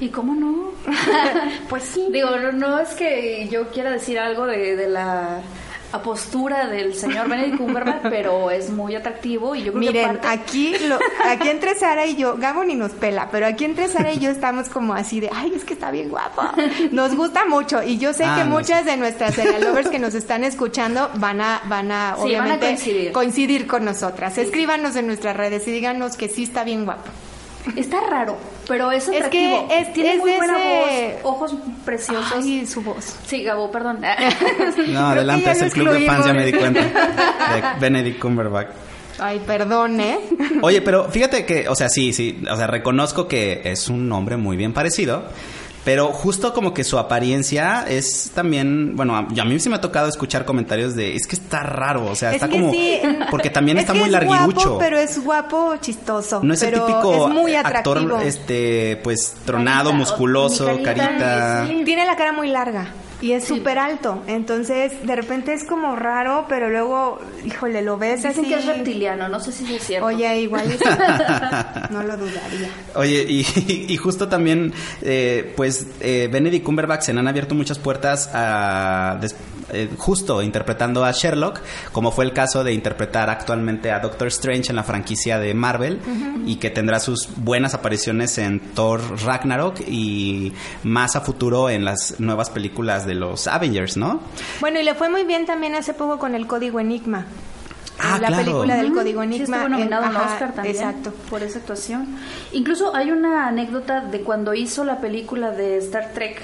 ¿Y 0.00 0.08
cómo 0.08 0.34
no? 0.34 0.70
pues 1.68 1.82
sí 1.84 2.06
Digo, 2.10 2.30
no, 2.36 2.52
no 2.52 2.78
es 2.80 2.90
que 2.90 3.46
yo 3.50 3.68
quiera 3.68 3.90
decir 3.90 4.18
algo 4.18 4.46
de, 4.46 4.74
de 4.76 4.88
la 4.88 5.40
postura 6.04 6.66
del 6.66 6.94
señor 6.94 7.26
Benedict 7.26 7.56
Cumberbatch, 7.58 8.02
pero 8.10 8.50
es 8.50 8.68
muy 8.68 8.94
atractivo 8.94 9.54
y 9.54 9.62
yo 9.62 9.72
creo 9.72 9.80
Miren, 9.80 10.18
que 10.18 10.26
aquí, 10.26 10.76
lo, 10.88 10.98
aquí 11.26 11.48
entre 11.48 11.74
Sara 11.74 12.04
y 12.04 12.16
yo, 12.16 12.36
Gabo 12.36 12.64
ni 12.64 12.74
nos 12.74 12.92
pela, 12.92 13.28
pero 13.30 13.46
aquí 13.46 13.64
entre 13.64 13.88
Sara 13.88 14.12
y 14.12 14.18
yo 14.18 14.28
estamos 14.30 14.68
como 14.68 14.92
así 14.92 15.20
de, 15.20 15.30
ay, 15.32 15.52
es 15.56 15.64
que 15.64 15.72
está 15.72 15.90
bien 15.90 16.10
guapo. 16.10 16.42
Nos 16.90 17.14
gusta 17.14 17.46
mucho 17.46 17.82
y 17.82 17.96
yo 17.96 18.12
sé 18.12 18.24
Ah, 18.24 18.36
que 18.36 18.44
no, 18.44 18.50
muchas 18.56 18.84
de 18.84 18.96
nuestras 18.98 19.34
serial 19.36 19.62
lovers 19.64 19.88
que 19.88 19.98
nos 19.98 20.14
están 20.14 20.44
escuchando 20.44 21.08
van 21.14 21.40
a, 21.40 21.62
van 21.66 21.90
a, 21.90 22.14
Sí, 22.16 22.20
van 22.20 22.20
a 22.20 22.24
obviamente, 22.24 22.66
coincidir. 22.66 23.12
coincidir 23.12 23.66
con 23.66 23.84
nosotras. 23.86 24.36
Escríbanos 24.36 24.96
en 24.96 25.06
nuestras 25.06 25.34
redes 25.36 25.66
y 25.66 25.70
díganos 25.70 26.16
que 26.18 26.28
sí 26.28 26.42
está 26.42 26.62
bien 26.64 26.84
guapo. 26.84 27.08
Está 27.74 27.98
raro, 28.08 28.36
pero 28.68 28.92
es 28.92 29.04
Es 29.04 29.10
que 29.10 29.16
atractivo. 29.16 29.68
es- 29.70 29.92
Tiene 29.92 30.12
es 30.14 30.18
muy 30.18 30.32
buena 30.36 30.56
ese- 30.58 31.18
voz, 31.22 31.34
ojos 31.34 31.54
preciosos. 31.84 32.32
Ay, 32.34 32.66
su 32.66 32.82
voz. 32.82 33.16
Sí, 33.26 33.42
Gabo, 33.42 33.70
perdón. 33.70 34.00
No, 34.88 35.06
adelante, 35.08 35.50
es 35.50 35.62
el 35.62 35.72
club 35.72 35.90
de 35.90 36.06
fans, 36.06 36.26
ya 36.26 36.32
me 36.32 36.44
di 36.46 36.52
cuenta. 36.52 36.80
De 36.82 37.62
Benedict 37.80 38.18
Cumberbatch. 38.20 38.68
Ay, 39.18 39.40
perdón, 39.46 39.98
¿eh? 40.00 40.18
Oye, 40.60 40.82
pero 40.82 41.10
fíjate 41.10 41.46
que, 41.46 41.68
o 41.70 41.74
sea, 41.74 41.88
sí, 41.88 42.12
sí, 42.12 42.42
o 42.50 42.54
sea, 42.56 42.66
reconozco 42.66 43.26
que 43.26 43.62
es 43.64 43.88
un 43.88 44.08
nombre 44.10 44.36
muy 44.36 44.58
bien 44.58 44.74
parecido, 44.74 45.24
pero 45.86 46.08
justo 46.08 46.52
como 46.52 46.74
que 46.74 46.82
su 46.82 46.98
apariencia 46.98 47.84
es 47.88 48.32
también, 48.34 48.96
bueno, 48.96 49.14
a, 49.14 49.20
a 49.20 49.44
mí 49.44 49.60
sí 49.60 49.68
me 49.68 49.76
ha 49.76 49.80
tocado 49.80 50.08
escuchar 50.08 50.44
comentarios 50.44 50.96
de, 50.96 51.14
es 51.14 51.28
que 51.28 51.36
está 51.36 51.62
raro, 51.62 52.06
o 52.06 52.16
sea, 52.16 52.30
Es 52.30 52.34
está 52.42 52.48
que 52.48 52.58
como, 52.58 52.72
sí, 52.72 52.98
porque 53.30 53.50
también 53.50 53.76
es 53.78 53.82
está 53.82 53.92
que 53.92 54.00
muy 54.00 54.08
es 54.08 54.12
larguirucho. 54.12 54.70
Guapo, 54.70 54.78
pero 54.80 54.98
es 54.98 55.22
guapo 55.22 55.76
chistoso. 55.80 56.40
no 56.42 56.54
es 56.54 56.62
el 56.64 56.74
típico 56.74 57.28
es 57.28 57.32
muy 57.32 57.54
actor, 57.54 58.18
este, 58.24 58.98
pues, 59.04 59.36
tronado, 59.44 59.90
Carita, 59.90 59.96
musculoso, 59.96 60.66
carita. 60.82 61.68
sí. 61.68 61.82
Tiene 61.84 62.04
la 62.04 62.16
cara 62.16 62.32
muy 62.32 62.48
larga 62.48 62.88
y 63.20 63.32
es 63.32 63.44
súper 63.44 63.78
alto. 63.78 64.22
Entonces, 64.26 64.92
de 65.06 65.16
repente 65.16 65.52
es 65.54 65.64
como 65.64 65.96
raro, 65.96 66.46
pero 66.48 66.68
luego, 66.68 67.18
híjole, 67.44 67.82
lo 67.82 67.96
ves 67.98 68.22
Dicen 68.22 68.32
así. 68.44 68.48
que 68.48 68.54
es 68.58 68.66
reptiliano, 68.66 69.28
no 69.28 69.40
sé 69.40 69.52
si 69.52 69.74
es 69.74 69.82
cierto. 69.82 70.06
Oye, 70.06 70.40
igual 70.40 70.70
es- 70.70 70.80
no 71.90 72.02
lo 72.02 72.16
dudaría. 72.16 72.68
Oye, 72.94 73.24
y, 73.28 73.46
y 73.88 73.96
justo 73.96 74.28
también, 74.28 74.72
eh, 75.02 75.52
pues, 75.56 75.86
eh, 76.00 76.28
Benedict 76.30 76.64
Cumberbatch 76.64 77.02
se 77.02 77.12
han 77.12 77.26
abierto 77.26 77.54
muchas 77.54 77.78
puertas 77.78 78.30
a, 78.34 79.18
des- 79.20 79.36
eh, 79.72 79.88
justo 79.96 80.42
interpretando 80.42 81.04
a 81.04 81.10
Sherlock, 81.10 81.60
como 81.92 82.12
fue 82.12 82.24
el 82.24 82.32
caso 82.32 82.62
de 82.62 82.72
interpretar 82.72 83.30
actualmente 83.30 83.90
a 83.90 83.98
Doctor 83.98 84.28
Strange 84.28 84.70
en 84.70 84.76
la 84.76 84.84
franquicia 84.84 85.38
de 85.40 85.54
Marvel 85.54 85.98
y 86.46 86.56
que 86.56 86.70
tendrá 86.70 87.00
sus 87.00 87.28
buenas 87.36 87.74
apariciones 87.74 88.38
en 88.38 88.60
Thor 88.60 89.00
Ragnarok 89.24 89.80
y 89.88 90.52
más 90.84 91.16
a 91.16 91.20
futuro 91.20 91.68
en 91.68 91.84
las 91.84 92.20
nuevas 92.20 92.50
películas 92.50 93.05
de 93.06 93.14
los 93.14 93.46
Avengers, 93.46 93.96
¿no? 93.96 94.20
Bueno, 94.60 94.78
y 94.80 94.82
le 94.82 94.94
fue 94.94 95.08
muy 95.08 95.24
bien 95.24 95.46
también 95.46 95.74
hace 95.74 95.94
poco 95.94 96.18
con 96.18 96.34
el 96.34 96.46
Código 96.46 96.80
Enigma. 96.80 97.26
Ah, 97.98 98.18
la 98.20 98.28
claro. 98.28 98.44
película 98.44 98.76
del 98.76 98.92
Código 98.92 99.20
Sí, 99.22 99.26
Enigma. 99.26 99.56
estuvo 99.56 99.68
nominado 99.70 100.04
en- 100.04 100.16
ajá, 100.16 100.32
Oscar 100.32 100.52
también 100.52 100.76
Exacto. 100.76 101.12
por 101.30 101.42
esa 101.42 101.60
actuación. 101.60 102.06
Incluso 102.52 102.94
hay 102.94 103.10
una 103.10 103.48
anécdota 103.48 104.00
de 104.02 104.20
cuando 104.20 104.52
hizo 104.52 104.84
la 104.84 104.98
película 105.00 105.50
de 105.52 105.78
Star 105.78 106.10
Trek, 106.12 106.42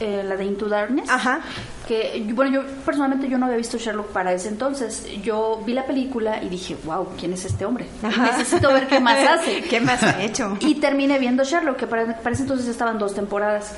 eh, 0.00 0.24
la 0.26 0.36
de 0.36 0.44
Into 0.46 0.66
Darkness. 0.70 1.10
Ajá. 1.10 1.40
Que, 1.86 2.24
bueno, 2.32 2.62
yo 2.62 2.66
personalmente 2.86 3.28
yo 3.28 3.36
no 3.36 3.44
había 3.44 3.58
visto 3.58 3.76
Sherlock 3.76 4.06
para 4.12 4.32
ese 4.32 4.48
entonces. 4.48 5.04
Yo 5.22 5.60
vi 5.66 5.74
la 5.74 5.84
película 5.84 6.42
y 6.42 6.48
dije, 6.48 6.76
wow, 6.84 7.08
¿quién 7.18 7.34
es 7.34 7.44
este 7.44 7.66
hombre? 7.66 7.86
Ajá. 8.02 8.30
Necesito 8.38 8.72
ver 8.72 8.86
qué 8.86 9.00
más 9.00 9.18
hace. 9.28 9.60
¿Qué 9.62 9.80
más 9.82 10.02
ha 10.02 10.22
hecho? 10.22 10.56
Y 10.60 10.76
terminé 10.76 11.18
viendo 11.18 11.44
Sherlock, 11.44 11.76
que 11.76 11.86
para, 11.86 12.16
para 12.16 12.30
ese 12.32 12.44
entonces 12.44 12.66
estaban 12.68 12.98
dos 12.98 13.12
temporadas. 13.14 13.74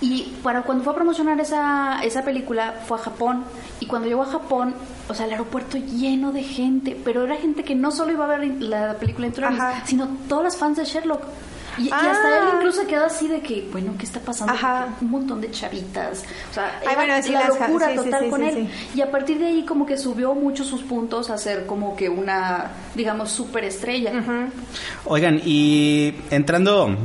Y 0.00 0.34
para 0.42 0.62
cuando 0.62 0.82
fue 0.82 0.92
a 0.92 0.96
promocionar 0.96 1.38
esa, 1.40 2.00
esa 2.02 2.22
película 2.22 2.80
fue 2.86 2.98
a 2.98 3.02
Japón. 3.02 3.44
Y 3.80 3.86
cuando 3.86 4.08
llegó 4.08 4.22
a 4.22 4.26
Japón, 4.26 4.74
o 5.08 5.14
sea, 5.14 5.26
el 5.26 5.32
aeropuerto 5.32 5.76
lleno 5.76 6.32
de 6.32 6.42
gente. 6.42 6.98
Pero 7.04 7.24
era 7.24 7.36
gente 7.36 7.64
que 7.64 7.74
no 7.74 7.90
solo 7.90 8.12
iba 8.12 8.24
a 8.24 8.38
ver 8.38 8.62
la 8.62 8.94
película 8.94 9.30
Ajá. 9.42 9.82
sino 9.84 10.08
todos 10.28 10.44
los 10.44 10.56
fans 10.56 10.78
de 10.78 10.84
Sherlock. 10.84 11.22
Y, 11.78 11.84
y 11.86 11.90
Ah. 11.92 12.10
hasta 12.12 12.38
él 12.38 12.44
incluso 12.56 12.86
quedó 12.86 13.04
así 13.06 13.28
de 13.28 13.40
que, 13.40 13.68
bueno, 13.72 13.94
¿qué 13.98 14.04
está 14.06 14.20
pasando? 14.20 14.52
Un 15.00 15.10
montón 15.10 15.40
de 15.40 15.50
chavitas. 15.50 16.24
O 16.50 16.54
sea, 16.54 16.78
Ay, 16.80 16.86
era 16.92 16.94
bueno, 16.94 17.22
sí, 17.22 17.32
la 17.32 17.48
locura 17.48 17.88
sí, 17.90 17.96
total 17.96 18.24
sí, 18.24 18.30
con 18.30 18.40
sí, 18.40 18.46
él. 18.48 18.68
sí. 18.92 18.98
Y 18.98 19.00
a 19.02 19.10
partir 19.10 19.38
de 19.38 19.46
ahí 19.46 19.64
como 19.64 19.86
que 19.86 19.96
subió 19.96 20.34
mucho 20.34 20.64
sus 20.64 20.82
puntos 20.82 21.30
a 21.30 21.38
ser 21.38 21.66
como 21.66 21.96
que 21.96 22.08
una, 22.08 22.70
digamos, 22.94 23.30
superestrella. 23.30 24.12
Oigan, 25.04 25.40
y 25.44 26.14
entrando, 26.30 26.96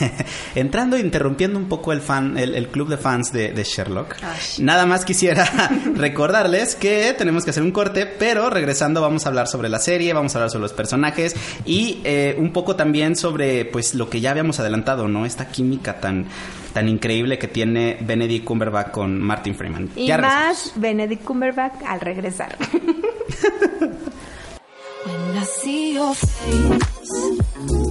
entrando, 0.54 0.98
interrumpiendo 0.98 1.58
un 1.58 1.68
poco 1.68 1.92
el 1.92 2.00
fan, 2.00 2.36
el, 2.38 2.54
el 2.54 2.68
club 2.68 2.88
de 2.88 2.96
fans 2.96 3.32
de, 3.32 3.52
de 3.52 3.64
Sherlock, 3.64 4.16
nada 4.58 4.86
más 4.86 5.04
quisiera 5.04 5.44
recordarles 5.94 6.74
que 6.74 7.14
tenemos 7.16 7.44
que 7.44 7.50
hacer 7.50 7.62
un 7.62 7.72
corte, 7.72 8.06
pero 8.06 8.50
regresando 8.50 9.00
vamos 9.00 9.26
a 9.26 9.28
hablar 9.28 9.46
sobre 9.48 9.68
la 9.68 9.78
serie, 9.78 10.12
vamos 10.12 10.34
a 10.34 10.38
hablar 10.38 10.50
sobre 10.50 10.62
los 10.62 10.72
personajes 10.72 11.34
y 11.64 12.00
eh, 12.04 12.36
un 12.38 12.52
poco 12.52 12.76
también 12.76 13.16
sobre, 13.16 13.64
pues, 13.64 13.94
lo 13.94 14.08
que 14.10 14.20
ya 14.24 14.30
habíamos 14.30 14.58
adelantado, 14.58 15.06
¿no? 15.06 15.26
Esta 15.26 15.48
química 15.48 16.00
tan, 16.00 16.24
tan 16.72 16.88
increíble 16.88 17.38
que 17.38 17.46
tiene 17.46 17.98
Benedict 18.00 18.44
Cumberbatch 18.46 18.90
con 18.90 19.20
Martin 19.20 19.54
Freeman. 19.54 19.90
Y 19.94 20.06
Ya 20.06 20.16
más 20.16 20.72
Benedict 20.76 21.22
Cumberbatch 21.24 21.82
al 21.86 22.00
regresar. 22.00 22.56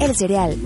El 0.02 0.16
cereal. 0.16 0.58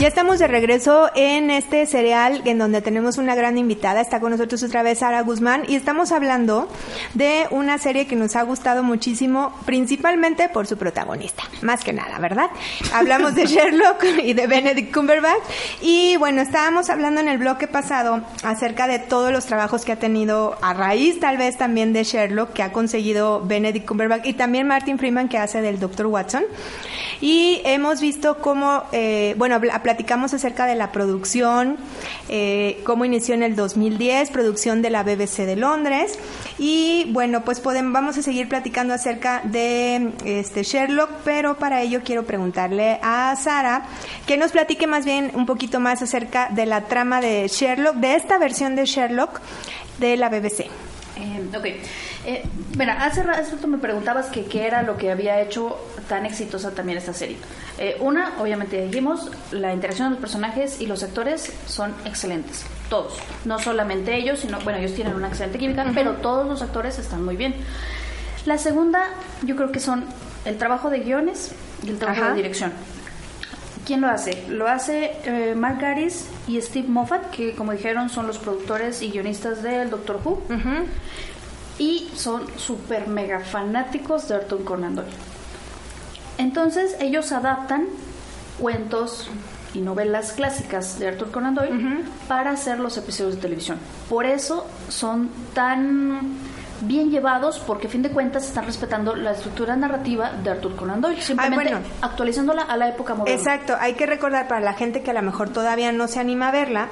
Ya 0.00 0.08
estamos 0.08 0.38
de 0.38 0.46
regreso 0.46 1.10
en 1.14 1.50
este 1.50 1.84
cereal 1.84 2.40
en 2.46 2.56
donde 2.56 2.80
tenemos 2.80 3.18
una 3.18 3.34
gran 3.34 3.58
invitada. 3.58 4.00
Está 4.00 4.18
con 4.18 4.30
nosotros 4.30 4.62
otra 4.62 4.82
vez 4.82 5.00
Sara 5.00 5.20
Guzmán 5.20 5.64
y 5.68 5.74
estamos 5.74 6.10
hablando 6.10 6.68
de 7.12 7.46
una 7.50 7.76
serie 7.76 8.06
que 8.06 8.16
nos 8.16 8.34
ha 8.34 8.42
gustado 8.42 8.82
muchísimo, 8.82 9.54
principalmente 9.66 10.48
por 10.48 10.66
su 10.66 10.78
protagonista. 10.78 11.42
Más 11.60 11.84
que 11.84 11.92
nada, 11.92 12.18
¿verdad? 12.18 12.48
Hablamos 12.94 13.34
de 13.34 13.44
Sherlock 13.46 14.02
y 14.22 14.32
de 14.32 14.46
Benedict 14.46 14.94
Cumberbatch. 14.94 15.42
Y 15.82 16.16
bueno, 16.16 16.40
estábamos 16.40 16.88
hablando 16.88 17.20
en 17.20 17.28
el 17.28 17.36
bloque 17.36 17.66
pasado 17.66 18.22
acerca 18.42 18.86
de 18.86 19.00
todos 19.00 19.30
los 19.32 19.44
trabajos 19.44 19.84
que 19.84 19.92
ha 19.92 19.98
tenido 19.98 20.56
a 20.62 20.72
raíz 20.72 21.20
tal 21.20 21.36
vez 21.36 21.58
también 21.58 21.92
de 21.92 22.04
Sherlock 22.04 22.54
que 22.54 22.62
ha 22.62 22.72
conseguido 22.72 23.44
Benedict 23.44 23.86
Cumberbatch 23.86 24.24
y 24.24 24.32
también 24.32 24.66
Martin 24.66 24.98
Freeman 24.98 25.28
que 25.28 25.36
hace 25.36 25.60
del 25.60 25.78
Dr. 25.78 26.06
Watson. 26.06 26.44
Y 27.20 27.60
hemos 27.64 28.00
visto 28.00 28.38
cómo, 28.38 28.84
eh, 28.92 28.99
bueno, 29.38 29.54
habla- 29.56 29.82
platicamos 29.82 30.34
acerca 30.34 30.66
de 30.66 30.74
la 30.74 30.92
producción, 30.92 31.76
eh, 32.28 32.80
cómo 32.84 33.04
inició 33.04 33.34
en 33.34 33.42
el 33.42 33.56
2010, 33.56 34.30
producción 34.30 34.82
de 34.82 34.90
la 34.90 35.02
BBC 35.02 35.46
de 35.46 35.56
Londres. 35.56 36.18
Y 36.58 37.06
bueno, 37.12 37.44
pues 37.44 37.60
podemos, 37.60 37.92
vamos 37.92 38.18
a 38.18 38.22
seguir 38.22 38.48
platicando 38.48 38.94
acerca 38.94 39.40
de 39.44 40.12
este 40.24 40.62
Sherlock, 40.62 41.10
pero 41.24 41.56
para 41.56 41.82
ello 41.82 42.00
quiero 42.04 42.24
preguntarle 42.24 42.98
a 43.02 43.34
Sara 43.36 43.84
que 44.26 44.36
nos 44.36 44.52
platique 44.52 44.86
más 44.86 45.04
bien 45.04 45.30
un 45.34 45.46
poquito 45.46 45.80
más 45.80 46.02
acerca 46.02 46.48
de 46.50 46.66
la 46.66 46.82
trama 46.82 47.20
de 47.20 47.46
Sherlock, 47.48 47.96
de 47.96 48.14
esta 48.16 48.38
versión 48.38 48.76
de 48.76 48.84
Sherlock 48.86 49.40
de 49.98 50.16
la 50.16 50.28
BBC. 50.28 50.60
Eh, 51.16 51.48
ok. 51.56 51.66
Eh, 52.26 52.42
bueno, 52.76 52.92
hace, 52.98 53.22
ra- 53.22 53.38
hace 53.38 53.52
rato 53.56 53.66
me 53.66 53.78
preguntabas 53.78 54.26
que 54.26 54.44
qué 54.44 54.66
era 54.66 54.82
lo 54.82 54.96
que 54.98 55.10
había 55.10 55.40
hecho 55.40 55.78
tan 56.08 56.26
exitosa 56.26 56.72
también 56.72 56.98
esta 56.98 57.14
serie. 57.14 57.38
Eh, 57.78 57.96
una, 58.00 58.34
obviamente 58.38 58.84
dijimos, 58.86 59.30
la 59.52 59.72
interacción 59.72 60.08
de 60.08 60.10
los 60.12 60.20
personajes 60.20 60.80
y 60.82 60.86
los 60.86 61.02
actores 61.02 61.50
son 61.66 61.94
excelentes. 62.04 62.64
Todos. 62.90 63.14
No 63.46 63.58
solamente 63.58 64.14
ellos, 64.16 64.40
sino, 64.40 64.58
bueno, 64.60 64.78
ellos 64.80 64.94
tienen 64.94 65.14
una 65.14 65.28
excelente 65.28 65.58
química, 65.58 65.86
pero 65.94 66.12
todos 66.14 66.46
los 66.46 66.60
actores 66.60 66.98
están 66.98 67.24
muy 67.24 67.36
bien. 67.36 67.54
La 68.46 68.58
segunda, 68.58 69.04
yo 69.42 69.56
creo 69.56 69.72
que 69.72 69.80
son 69.80 70.04
el 70.44 70.58
trabajo 70.58 70.90
de 70.90 71.00
guiones 71.00 71.52
y 71.84 71.90
el 71.90 71.98
trabajo 71.98 72.20
Ajá. 72.22 72.30
de 72.30 72.36
dirección. 72.36 72.72
¿Quién 73.86 74.02
lo 74.02 74.08
hace? 74.08 74.44
Lo 74.48 74.68
hace 74.68 75.12
eh, 75.24 75.54
Mark 75.56 75.78
Gatiss 75.80 76.26
y 76.46 76.60
Steve 76.60 76.86
Moffat, 76.88 77.30
que 77.30 77.54
como 77.54 77.72
dijeron 77.72 78.08
son 78.10 78.26
los 78.26 78.38
productores 78.38 79.02
y 79.02 79.10
guionistas 79.10 79.62
del 79.62 79.88
Doctor 79.90 80.20
Who. 80.22 80.42
Y 81.80 82.08
son 82.14 82.46
súper 82.56 83.08
mega 83.08 83.40
fanáticos 83.40 84.28
de 84.28 84.36
Arthur 84.36 84.62
Conan 84.62 84.94
Doyle. 84.94 85.10
Entonces 86.38 86.96
ellos 87.00 87.32
adaptan 87.32 87.86
cuentos 88.60 89.28
y 89.74 89.80
novelas 89.80 90.32
clásicas 90.32 90.98
de 90.98 91.08
Arthur 91.08 91.30
Conan 91.30 91.54
Doyle 91.54 92.04
para 92.28 92.50
hacer 92.50 92.78
los 92.78 92.96
episodios 92.96 93.36
de 93.36 93.40
televisión. 93.40 93.78
Por 94.08 94.26
eso 94.26 94.66
son 94.88 95.30
tan 95.54 96.36
bien 96.82 97.10
llevados 97.10 97.58
porque 97.58 97.86
a 97.86 97.90
fin 97.90 98.02
de 98.02 98.10
cuentas 98.10 98.46
están 98.46 98.66
respetando 98.66 99.16
la 99.16 99.32
estructura 99.32 99.76
narrativa 99.76 100.32
de 100.32 100.50
Arthur 100.50 100.76
Conan 100.76 101.00
Doyle, 101.00 101.22
simplemente 101.22 101.72
bueno. 101.72 101.86
actualizándola 102.02 102.62
a 102.62 102.76
la 102.76 102.88
época 102.88 103.14
moderna. 103.14 103.38
Exacto, 103.38 103.76
hay 103.78 103.94
que 103.94 104.06
recordar 104.06 104.48
para 104.48 104.60
la 104.60 104.74
gente 104.74 105.02
que 105.02 105.10
a 105.10 105.14
lo 105.14 105.22
mejor 105.22 105.50
todavía 105.50 105.92
no 105.92 106.08
se 106.08 106.20
anima 106.20 106.48
a 106.48 106.52
verla, 106.52 106.88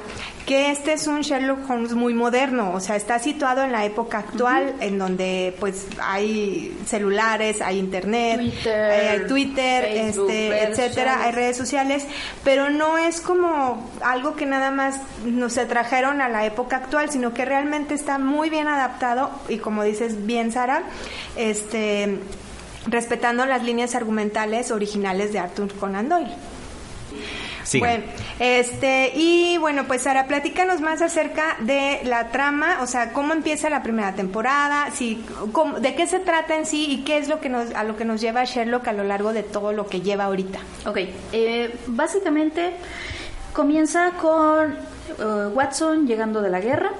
que 0.46 0.70
este 0.70 0.94
es 0.94 1.06
un 1.06 1.20
Sherlock 1.20 1.68
Holmes 1.68 1.92
muy 1.92 2.14
moderno, 2.14 2.72
o 2.72 2.80
sea, 2.80 2.96
está 2.96 3.18
situado 3.18 3.62
en 3.62 3.72
la 3.72 3.84
época 3.84 4.18
actual, 4.18 4.74
en 4.80 4.98
donde 4.98 5.54
pues 5.60 5.86
hay 6.00 6.74
celulares, 6.86 7.60
hay 7.60 7.78
internet, 7.78 8.40
Twitter, 8.40 8.90
hay, 8.90 9.26
Twitter, 9.26 9.84
Facebook, 9.84 10.30
este, 10.30 10.62
etcétera, 10.62 11.12
sociales. 11.12 11.26
hay 11.26 11.32
redes 11.32 11.56
sociales, 11.56 12.06
pero 12.44 12.70
no 12.70 12.96
es 12.96 13.20
como 13.20 13.90
algo 14.02 14.36
que 14.36 14.46
nada 14.46 14.70
más 14.70 15.00
nos 15.24 15.52
se 15.58 15.66
trajeron 15.66 16.20
a 16.20 16.28
la 16.28 16.46
época 16.46 16.76
actual, 16.76 17.10
sino 17.10 17.34
que 17.34 17.44
realmente 17.44 17.94
está 17.94 18.18
muy 18.18 18.48
bien 18.48 18.68
adaptado 18.68 19.30
y 19.48 19.58
como 19.58 19.77
dices 19.82 20.26
bien 20.26 20.52
Sara, 20.52 20.82
este 21.36 22.18
respetando 22.86 23.44
las 23.44 23.62
líneas 23.64 23.94
argumentales 23.94 24.70
originales 24.70 25.32
de 25.32 25.38
Arthur 25.40 25.72
Conan 25.74 26.08
Doyle. 26.08 26.30
Sigan. 27.64 27.90
Bueno, 28.00 28.04
este, 28.38 29.12
y 29.14 29.58
bueno, 29.58 29.84
pues 29.86 30.02
Sara, 30.02 30.26
platícanos 30.26 30.80
más 30.80 31.02
acerca 31.02 31.56
de 31.60 32.00
la 32.04 32.28
trama, 32.30 32.78
o 32.80 32.86
sea, 32.86 33.12
cómo 33.12 33.34
empieza 33.34 33.68
la 33.68 33.82
primera 33.82 34.14
temporada, 34.14 34.90
si, 34.94 35.22
cómo- 35.52 35.78
de 35.78 35.94
qué 35.94 36.06
se 36.06 36.18
trata 36.18 36.56
en 36.56 36.64
sí 36.64 36.86
y 36.88 37.04
qué 37.04 37.18
es 37.18 37.28
lo 37.28 37.40
que 37.40 37.50
nos, 37.50 37.74
a 37.74 37.84
lo 37.84 37.94
que 37.96 38.06
nos 38.06 38.22
lleva 38.22 38.44
Sherlock 38.44 38.88
a 38.88 38.92
lo 38.94 39.04
largo 39.04 39.34
de 39.34 39.42
todo 39.42 39.74
lo 39.74 39.86
que 39.86 40.00
lleva 40.00 40.24
ahorita. 40.24 40.60
Ok, 40.86 40.96
eh, 41.32 41.74
básicamente 41.88 42.72
comienza 43.52 44.12
con 44.12 44.74
eh, 45.18 45.46
Watson 45.54 46.06
llegando 46.06 46.42
de 46.42 46.50
la 46.50 46.60
guerra, 46.60 46.92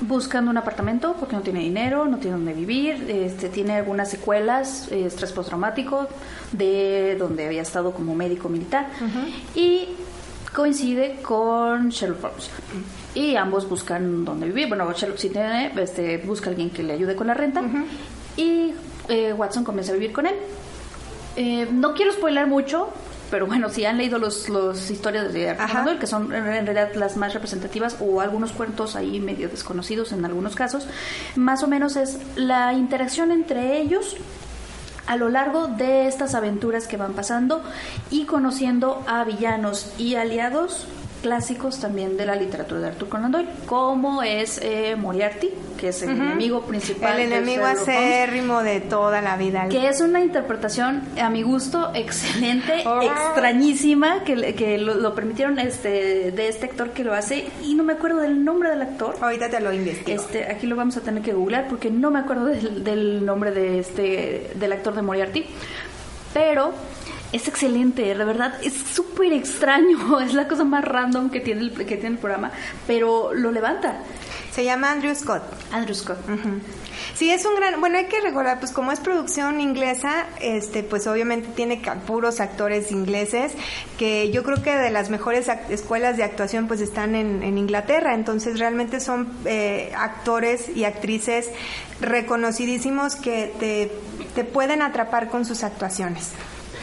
buscando 0.00 0.50
un 0.50 0.56
apartamento 0.56 1.14
porque 1.18 1.36
no 1.36 1.42
tiene 1.42 1.60
dinero, 1.60 2.06
no 2.06 2.18
tiene 2.18 2.36
donde 2.36 2.52
vivir, 2.52 3.06
este, 3.08 3.48
tiene 3.48 3.74
algunas 3.74 4.10
secuelas, 4.10 4.88
eh, 4.90 5.06
estrés 5.06 5.32
postraumático 5.32 6.08
de 6.52 7.16
donde 7.18 7.46
había 7.46 7.62
estado 7.62 7.92
como 7.92 8.14
médico 8.14 8.48
militar 8.48 8.88
y 9.54 9.88
coincide 10.54 11.18
con 11.22 11.90
Sherlock 11.90 12.24
Holmes. 12.24 12.50
Y 13.14 13.36
ambos 13.36 13.68
buscan 13.68 14.24
dónde 14.24 14.46
vivir. 14.46 14.68
Bueno, 14.68 14.92
Sherlock 14.92 15.18
sí 15.18 15.30
tiene, 15.30 15.72
este, 15.80 16.18
busca 16.18 16.46
a 16.46 16.50
alguien 16.50 16.70
que 16.70 16.82
le 16.82 16.94
ayude 16.94 17.16
con 17.16 17.26
la 17.26 17.34
renta. 17.34 17.62
Y 18.36 18.72
eh, 19.08 19.32
Watson 19.32 19.64
comienza 19.64 19.92
a 19.92 19.94
vivir 19.94 20.12
con 20.12 20.26
él. 20.26 20.34
Eh, 21.36 21.68
no 21.72 21.94
quiero 21.94 22.12
spoiler 22.12 22.46
mucho, 22.46 22.88
pero 23.30 23.46
bueno, 23.46 23.68
si 23.68 23.84
han 23.84 23.98
leído 23.98 24.18
los, 24.18 24.48
los 24.48 24.90
historias 24.90 25.32
de 25.32 25.50
Arthur 25.50 25.84
Doyle, 25.84 25.98
que 26.00 26.06
son 26.06 26.32
en 26.34 26.66
realidad 26.66 26.94
las 26.94 27.16
más 27.16 27.32
representativas, 27.34 27.96
o 28.00 28.20
algunos 28.20 28.52
cuentos 28.52 28.96
ahí 28.96 29.20
medio 29.20 29.48
desconocidos 29.48 30.12
en 30.12 30.24
algunos 30.24 30.54
casos, 30.54 30.86
más 31.36 31.62
o 31.62 31.68
menos 31.68 31.96
es 31.96 32.18
la 32.36 32.72
interacción 32.72 33.30
entre 33.30 33.78
ellos 33.78 34.16
a 35.06 35.16
lo 35.16 35.28
largo 35.28 35.66
de 35.66 36.06
estas 36.06 36.34
aventuras 36.34 36.86
que 36.86 36.96
van 36.96 37.14
pasando 37.14 37.62
y 38.10 38.26
conociendo 38.26 39.02
a 39.08 39.24
villanos 39.24 39.92
y 39.98 40.14
aliados 40.14 40.86
clásicos 41.22 41.80
también 41.80 42.16
de 42.16 42.26
la 42.26 42.34
literatura 42.36 42.80
de 42.80 42.86
Arthur 42.88 43.08
Conan 43.08 43.32
Doyle, 43.32 43.48
como 43.66 44.22
es 44.22 44.58
eh, 44.62 44.96
Moriarty, 44.96 45.50
que 45.78 45.88
es 45.88 46.02
el 46.02 46.10
enemigo 46.10 46.62
principal. 46.62 47.18
El 47.20 47.30
de 47.30 47.36
enemigo 47.36 47.64
Holmes, 47.64 47.80
acérrimo 47.82 48.62
de 48.62 48.80
toda 48.80 49.20
la 49.22 49.36
vida. 49.36 49.68
que 49.68 49.88
es 49.88 50.00
una 50.00 50.20
interpretación 50.20 51.02
a 51.20 51.30
mi 51.30 51.42
gusto 51.42 51.90
excelente, 51.94 52.82
Oh. 52.86 53.02
extrañísima, 53.02 54.24
que, 54.24 54.54
que 54.54 54.78
lo, 54.78 54.94
lo 54.94 55.14
permitieron 55.14 55.58
este 55.58 56.30
de 56.32 56.48
este 56.48 56.66
actor 56.66 56.90
que 56.90 57.04
lo 57.04 57.14
hace 57.14 57.46
y 57.64 57.74
no 57.74 57.84
me 57.84 57.92
acuerdo 57.92 58.20
del 58.20 58.44
nombre 58.44 58.70
del 58.70 58.82
actor. 58.82 59.16
Ahorita 59.20 59.48
te 59.48 59.60
lo 59.60 59.72
investigo. 59.72 60.20
Este, 60.20 60.44
aquí 60.50 60.66
lo 60.66 60.76
vamos 60.76 60.96
a 60.96 61.00
tener 61.02 61.22
que 61.22 61.32
googlear 61.32 61.68
porque 61.68 61.90
no 61.90 62.10
me 62.10 62.18
acuerdo 62.18 62.46
del, 62.46 62.82
del 62.84 63.24
nombre 63.24 63.50
de 63.52 63.78
este 63.78 64.50
del 64.54 64.72
actor 64.72 64.94
de 64.94 65.02
Moriarty, 65.02 65.44
pero 66.34 66.72
es 67.32 67.46
excelente, 67.46 68.02
de 68.02 68.24
verdad, 68.24 68.54
es 68.62 68.74
súper 68.74 69.32
extraño, 69.32 70.20
es 70.24 70.34
la 70.34 70.48
cosa 70.48 70.64
más 70.64 70.84
random 70.84 71.30
que 71.30 71.40
tiene 71.40 71.60
el, 71.62 71.72
que 71.72 71.96
tiene 71.96 72.08
el 72.08 72.18
programa, 72.18 72.50
pero 72.86 73.32
lo 73.34 73.50
levanta. 73.50 73.98
Se 74.52 74.64
llama 74.64 74.90
Andrew 74.90 75.14
Scott. 75.14 75.42
Andrew 75.70 75.94
Scott. 75.94 76.18
Sí, 77.14 77.30
es 77.30 77.44
un 77.44 77.54
gran, 77.54 77.80
bueno, 77.80 77.98
hay 77.98 78.06
que 78.06 78.20
recordar, 78.20 78.58
pues 78.58 78.72
como 78.72 78.90
es 78.90 78.98
producción 78.98 79.60
inglesa, 79.60 80.26
este, 80.40 80.82
pues 80.82 81.06
obviamente 81.06 81.48
tiene 81.54 81.80
puros 82.06 82.40
actores 82.40 82.90
ingleses, 82.90 83.52
que 83.96 84.30
yo 84.32 84.42
creo 84.42 84.60
que 84.62 84.74
de 84.74 84.90
las 84.90 85.08
mejores 85.08 85.48
escuelas 85.68 86.16
de 86.16 86.24
actuación 86.24 86.66
pues 86.66 86.80
están 86.80 87.14
en, 87.14 87.42
en 87.42 87.58
Inglaterra, 87.58 88.14
entonces 88.14 88.58
realmente 88.58 89.00
son 89.00 89.32
eh, 89.44 89.92
actores 89.96 90.68
y 90.74 90.84
actrices 90.84 91.50
reconocidísimos 92.00 93.16
que 93.16 93.52
te, 93.60 93.92
te 94.34 94.44
pueden 94.44 94.82
atrapar 94.82 95.28
con 95.28 95.44
sus 95.44 95.62
actuaciones. 95.62 96.32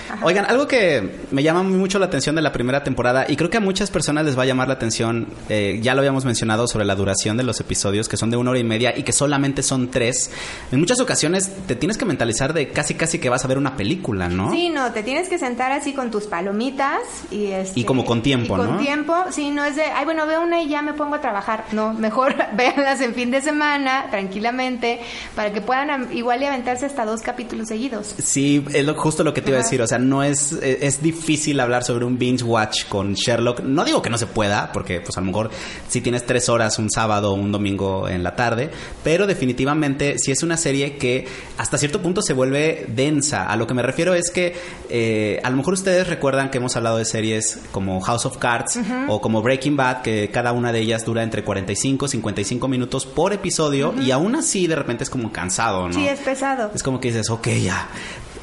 Ajá. 0.09 0.19
Oigan, 0.25 0.45
algo 0.45 0.67
que 0.67 1.17
me 1.31 1.43
llama 1.43 1.63
mucho 1.63 1.99
la 1.99 2.05
atención 2.07 2.35
de 2.35 2.41
la 2.41 2.51
primera 2.51 2.83
temporada 2.83 3.25
y 3.27 3.35
creo 3.35 3.49
que 3.49 3.57
a 3.57 3.61
muchas 3.61 3.91
personas 3.91 4.25
les 4.25 4.37
va 4.37 4.43
a 4.43 4.45
llamar 4.45 4.67
la 4.67 4.75
atención, 4.75 5.27
eh, 5.49 5.79
ya 5.81 5.93
lo 5.93 5.99
habíamos 5.99 6.25
mencionado 6.25 6.67
sobre 6.67 6.85
la 6.85 6.95
duración 6.95 7.37
de 7.37 7.43
los 7.43 7.59
episodios, 7.59 8.07
que 8.09 8.17
son 8.17 8.29
de 8.31 8.37
una 8.37 8.51
hora 8.51 8.59
y 8.59 8.63
media 8.63 8.97
y 8.97 9.03
que 9.03 9.11
solamente 9.11 9.63
son 9.63 9.89
tres. 9.89 10.31
En 10.71 10.79
muchas 10.79 10.99
ocasiones 10.99 11.51
te 11.67 11.75
tienes 11.75 11.97
que 11.97 12.05
mentalizar 12.05 12.53
de 12.53 12.69
casi 12.69 12.93
casi 12.95 13.19
que 13.19 13.29
vas 13.29 13.43
a 13.45 13.47
ver 13.47 13.57
una 13.57 13.75
película, 13.75 14.27
¿no? 14.29 14.51
Sí, 14.51 14.69
no, 14.69 14.91
te 14.91 15.03
tienes 15.03 15.29
que 15.29 15.37
sentar 15.39 15.71
así 15.71 15.93
con 15.93 16.11
tus 16.11 16.25
palomitas 16.25 16.99
y 17.31 17.47
este, 17.47 17.79
Y 17.79 17.83
como 17.83 18.05
con 18.05 18.21
tiempo, 18.21 18.55
y 18.55 18.57
con 18.57 18.71
¿no? 18.75 18.77
tiempo, 18.79 19.15
sí, 19.31 19.49
no 19.49 19.63
es 19.65 19.75
de, 19.75 19.83
ay, 19.83 20.05
bueno, 20.05 20.25
veo 20.27 20.41
una 20.41 20.61
y 20.61 20.69
ya 20.69 20.81
me 20.81 20.93
pongo 20.93 21.15
a 21.15 21.21
trabajar. 21.21 21.65
No, 21.71 21.93
mejor 21.93 22.35
véanlas 22.55 23.01
en 23.01 23.13
fin 23.13 23.31
de 23.31 23.41
semana, 23.41 24.07
tranquilamente, 24.09 24.99
para 25.35 25.51
que 25.51 25.61
puedan 25.61 26.15
igual 26.15 26.41
y 26.41 26.45
aventarse 26.45 26.85
hasta 26.85 27.05
dos 27.05 27.21
capítulos 27.21 27.67
seguidos. 27.67 28.15
Sí, 28.17 28.65
es 28.73 28.85
lo- 28.85 28.95
justo 28.95 29.23
lo 29.23 29.33
que 29.33 29.41
te 29.41 29.49
iba 29.49 29.59
a 29.59 29.63
decir. 29.63 29.81
O 29.81 29.87
sea, 29.87 29.96
no 29.99 30.23
es, 30.23 30.51
es, 30.53 30.77
es 30.81 31.01
difícil 31.01 31.59
hablar 31.59 31.83
sobre 31.83 32.05
un 32.05 32.17
binge 32.17 32.43
watch 32.43 32.85
con 32.87 33.13
Sherlock. 33.13 33.61
No 33.61 33.85
digo 33.85 34.01
que 34.01 34.09
no 34.09 34.17
se 34.17 34.27
pueda, 34.27 34.71
porque 34.71 35.01
pues 35.01 35.17
a 35.17 35.21
lo 35.21 35.27
mejor 35.27 35.49
si 35.87 36.01
tienes 36.01 36.25
tres 36.25 36.49
horas 36.49 36.79
un 36.79 36.89
sábado 36.89 37.31
o 37.31 37.33
un 37.35 37.51
domingo 37.51 38.07
en 38.09 38.23
la 38.23 38.35
tarde, 38.35 38.69
pero 39.03 39.27
definitivamente 39.27 40.17
si 40.19 40.31
es 40.31 40.43
una 40.43 40.57
serie 40.57 40.97
que 40.97 41.27
hasta 41.57 41.77
cierto 41.77 42.01
punto 42.01 42.21
se 42.21 42.33
vuelve 42.33 42.85
densa. 42.89 43.43
A 43.43 43.55
lo 43.55 43.67
que 43.67 43.73
me 43.73 43.81
refiero 43.81 44.13
es 44.13 44.31
que 44.31 44.55
eh, 44.89 45.39
a 45.43 45.49
lo 45.49 45.57
mejor 45.57 45.73
ustedes 45.73 46.07
recuerdan 46.07 46.49
que 46.49 46.57
hemos 46.57 46.75
hablado 46.75 46.97
de 46.97 47.05
series 47.05 47.59
como 47.71 47.99
House 48.01 48.25
of 48.25 48.37
Cards 48.37 48.79
o 49.07 49.21
como 49.21 49.41
Breaking 49.41 49.77
Bad, 49.77 50.01
que 50.01 50.29
cada 50.29 50.51
una 50.51 50.71
de 50.71 50.79
ellas 50.79 51.05
dura 51.05 51.23
entre 51.23 51.43
45 51.43 52.05
y 52.05 52.09
55 52.09 52.67
minutos 52.67 53.05
por 53.05 53.33
episodio 53.33 53.93
y 53.99 54.11
aún 54.11 54.35
así 54.35 54.67
de 54.67 54.75
repente 54.75 55.03
es 55.03 55.09
como 55.09 55.31
cansado, 55.31 55.87
¿no? 55.87 55.93
Sí, 55.93 56.07
es 56.07 56.19
pesado. 56.19 56.71
Es 56.73 56.83
como 56.83 56.99
que 56.99 57.09
dices, 57.09 57.29
ok, 57.29 57.47
ya. 57.63 57.87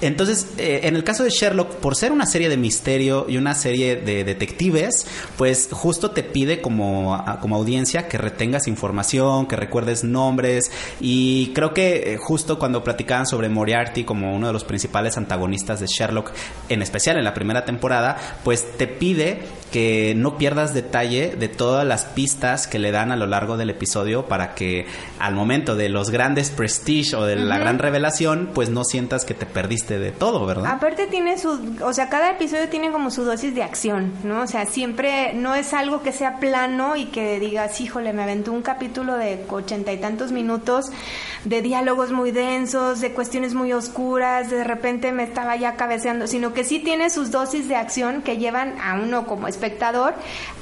Entonces, 0.05 0.49
eh, 0.59 0.81
en 0.83 0.97
el 0.97 1.03
caso 1.03 1.25
de 1.25 1.31
Sherlock, 1.31 1.77
por 1.77 1.97
ser 1.97 2.13
una 2.13 2.27
serie 2.27 2.51
de 2.51 2.59
misterio 2.59 3.25
y 3.27 3.39
una 3.39 3.55
serie 3.55 3.97
de 3.97 4.23
detectives, 4.23 5.07
pues 5.39 5.71
justo 5.73 6.11
te 6.11 6.23
pide 6.23 6.61
como, 6.61 7.25
como 7.41 7.57
audiencia 7.57 8.07
que 8.07 8.19
retengas 8.19 8.69
información, 8.69 9.47
que 9.47 9.57
recuerdes 9.57 10.05
nombres. 10.05 10.71
Y 11.01 11.53
creo 11.55 11.73
que 11.73 12.13
eh, 12.13 12.17
justo 12.19 12.59
cuando 12.59 12.85
platicaban 12.85 13.27
sobre 13.27 13.49
Moriarty 13.49 14.05
como 14.05 14.37
uno 14.37 14.49
de 14.49 14.53
los 14.53 14.65
principales 14.65 15.17
antagonistas 15.17 15.81
de 15.81 15.87
Sherlock, 15.87 16.33
en 16.69 16.83
especial 16.83 17.17
en 17.17 17.25
la 17.25 17.33
primera 17.33 17.65
temporada, 17.65 18.19
pues 18.45 18.77
te 18.77 18.87
pide 18.87 19.41
que 19.75 20.15
no 20.17 20.39
pierdas 20.39 20.73
detalle 20.73 21.35
de 21.35 21.49
todas 21.49 21.85
las 21.85 22.05
pistas 22.05 22.69
que 22.69 22.79
le 22.79 22.93
dan 22.93 23.11
a 23.11 23.17
lo 23.17 23.27
largo 23.27 23.57
del 23.57 23.71
episodio 23.71 24.27
para 24.27 24.55
que 24.55 24.87
al 25.19 25.35
momento 25.35 25.75
de 25.75 25.89
los 25.89 26.11
grandes 26.11 26.53
prestige 26.53 27.17
o 27.17 27.25
de 27.25 27.35
la 27.35 27.59
gran 27.59 27.81
revelación, 27.81 28.51
pues 28.55 28.71
no 28.71 28.85
sientas 28.85 29.25
que 29.25 29.35
te 29.35 29.47
perdiste 29.47 29.99
de 29.99 30.13
todo, 30.13 30.47
¿verdad? 30.47 30.71
Aparte 30.71 31.09
tiene 31.09 31.39
su, 31.39 31.75
o 31.83 31.93
sea, 31.93 32.09
cada 32.09 32.31
episodio 32.31 32.69
tiene 32.69 32.93
como 32.93 33.11
su 33.11 33.25
dosis 33.25 33.53
de 33.53 33.65
acción, 33.65 34.13
¿no? 34.23 34.43
O 34.43 34.47
sea, 34.47 34.65
siempre 34.65 35.33
no 35.35 35.57
es 35.57 35.75
algo 35.75 36.03
que 36.03 36.13
sea 36.13 36.39
plano 36.39 36.95
y 36.95 37.07
que 37.07 37.41
digas, 37.41 37.81
híjole, 37.81 38.13
me 38.13 38.23
aventó 38.23 38.53
un 38.53 38.63
capítulo 38.63 39.17
de 39.17 39.45
ochenta 39.49 39.93
y 39.93 39.97
tantos 39.97 40.31
minutos 40.31 40.93
de 41.45 41.63
diálogos 41.63 42.13
muy 42.13 42.31
densos, 42.31 43.01
de 43.01 43.13
cuestiones 43.13 43.55
muy 43.55 43.73
oscuras, 43.73 44.51
de 44.51 44.63
repente 44.63 45.11
me 45.11 45.25
estaba 45.25 45.57
ya 45.57 45.75
cabeceando, 45.75 46.29
sino 46.29 46.55
que 46.55 46.63
sí 46.63 46.79
tiene 46.79 47.11
sus 47.11 47.33
dosis 47.33 47.67
de 47.67 47.75
acción 47.75 48.23
que 48.23 48.39
llevan 48.39 48.77
a 48.81 48.95
uno 48.95 49.27
como 49.27 49.49
espectador 49.49 49.64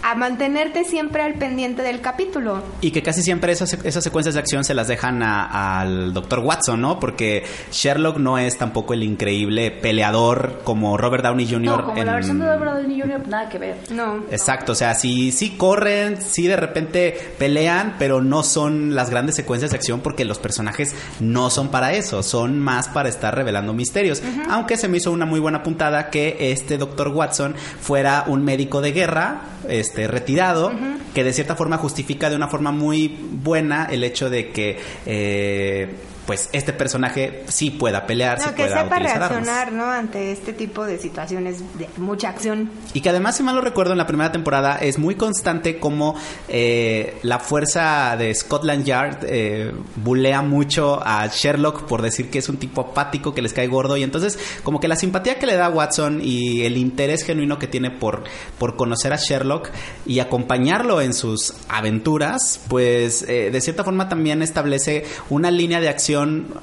a 0.03 0.15
mantenerte 0.15 0.85
siempre 0.85 1.23
al 1.23 1.35
pendiente 1.35 1.83
del 1.83 2.01
capítulo. 2.01 2.63
Y 2.81 2.91
que 2.91 3.03
casi 3.03 3.23
siempre 3.23 3.53
esas, 3.53 3.73
esas 3.85 4.03
secuencias 4.03 4.35
de 4.35 4.41
acción 4.41 4.65
se 4.65 4.75
las 4.75 4.89
dejan 4.89 5.23
a- 5.23 5.81
al 5.81 6.13
doctor 6.13 6.41
Watson, 6.41 6.81
¿no? 6.81 6.99
Porque 7.01 7.45
Sherlock 7.71 8.19
no 8.19 8.39
es 8.39 8.59
tampoco 8.59 8.95
el 8.95 9.03
increíble 9.03 9.71
peleador 9.71 10.61
como 10.65 10.97
Robert 10.97 11.25
Downey 11.25 11.47
Jr. 11.47 11.63
No, 11.63 11.85
como 11.85 11.95
la 11.97 12.01
en- 12.03 12.17
versión 12.17 12.39
de 12.39 12.57
Robert 12.57 12.77
Downey 12.83 13.01
Jr., 13.01 13.29
nada 13.29 13.49
que 13.49 13.59
ver. 13.59 13.77
No. 13.91 14.25
Exacto, 14.31 14.73
o 14.73 14.75
sea, 14.75 14.95
sí, 14.95 15.33
sí 15.33 15.51
corren, 15.57 16.21
sí 16.21 16.47
de 16.47 16.57
repente 16.57 17.35
pelean, 17.39 17.97
pero 17.99 18.21
no 18.23 18.43
son 18.43 18.95
las 18.95 19.11
grandes 19.11 19.37
secuencias 19.37 19.71
de 19.71 19.77
acción 19.77 20.01
porque 20.01 20.25
los 20.25 20.39
personajes 20.39 20.95
no 21.21 21.51
son 21.51 21.69
para 21.71 21.93
eso, 21.93 22.23
son 22.23 22.59
más 22.59 22.89
para 22.89 23.09
estar 23.09 23.35
revelando 23.35 23.73
misterios. 23.73 24.23
Aunque 24.49 24.77
se 24.77 24.89
me 24.89 24.97
hizo 24.99 25.13
una 25.13 25.27
muy 25.27 25.41
buena 25.41 25.63
puntada 25.63 26.11
que 26.11 26.37
este 26.53 26.79
doctor 26.79 27.09
Watson 27.09 27.55
fuera 27.81 28.25
un 28.27 28.45
médico 28.45 28.81
de 28.81 28.92
guerra, 28.93 29.43
este 29.69 30.07
retirado, 30.07 30.73
que 31.15 31.25
de 31.25 31.33
cierta 31.33 31.57
forma 31.57 31.79
justifica 31.79 32.31
de 32.31 32.37
una 32.37 32.49
forma 32.49 32.73
muy 32.73 33.17
buena 33.33 33.87
el 33.91 34.05
hecho 34.05 34.31
de 34.31 34.51
que 34.51 34.79
eh, 35.07 35.95
pues 36.27 36.49
este 36.53 36.73
personaje 36.73 37.45
sí 37.49 37.71
pueda 37.71 38.07
pelear, 38.07 38.39
sí 38.39 38.47
No, 38.47 38.55
que 38.55 38.63
pueda 38.65 38.83
sepa 38.83 38.97
armas. 38.97 39.19
reaccionar, 39.19 39.73
¿no? 39.73 39.85
Ante 39.87 40.31
este 40.33 40.53
tipo 40.53 40.87
de 40.87 40.99
situaciones 40.99 41.59
de 41.79 41.89
mucha 41.97 42.29
acción. 42.29 42.71
Y 42.95 43.01
que 43.01 43.09
además, 43.09 43.37
si 43.37 43.43
mal 43.43 43.57
lo 43.57 43.61
recuerdo, 43.61 43.93
en 43.93 43.99
la 43.99 44.07
primera 44.07 44.31
temporada 44.31 44.77
es 44.77 44.99
muy 44.99 45.17
constante 45.17 45.81
como 45.81 46.15
eh, 46.49 47.19
la 47.23 47.41
fuerza 47.41 48.17
de 48.17 48.33
Scotland 48.35 48.85
Yard 48.85 49.19
eh, 49.25 49.73
bulea 49.97 50.43
mucho 50.43 51.01
a 51.05 51.27
Sherlock 51.27 51.87
por 51.87 52.03
decir 52.03 52.31
que 52.31 52.39
es 52.39 52.49
un 52.49 52.57
tipo 52.57 52.81
apático, 52.83 53.35
que 53.35 53.43
les 53.43 53.53
cae 53.53 53.67
gordo. 53.67 53.97
Y 53.97 54.03
entonces, 54.05 54.39
como 54.63 54.79
que 54.79 54.87
la 54.89 54.97
simpatía 54.97 55.39
que 55.41 55.47
le 55.47 55.57
da 55.57 55.67
a 55.67 55.71
Watson 55.71 56.21
y 56.23 56.63
el 56.63 56.77
interés 56.77 57.25
genuino 57.25 57.59
que 57.59 57.67
tiene 57.67 57.91
por, 57.91 58.23
por 58.59 58.77
conocer 58.77 59.13
a 59.13 59.17
Sherlock 59.17 59.71
y 60.07 60.21
acompañarlo 60.21 61.01
en 61.01 61.15
sus 61.15 61.55
aventuras, 61.69 62.61
pues 62.69 63.23
eh, 63.29 63.51
de 63.51 63.61
cierta 63.61 63.83
forma 63.83 64.09
también 64.09 64.43
establece 64.43 65.05
una 65.29 65.51
línea 65.51 65.81
de 65.81 65.89
acción 65.89 66.12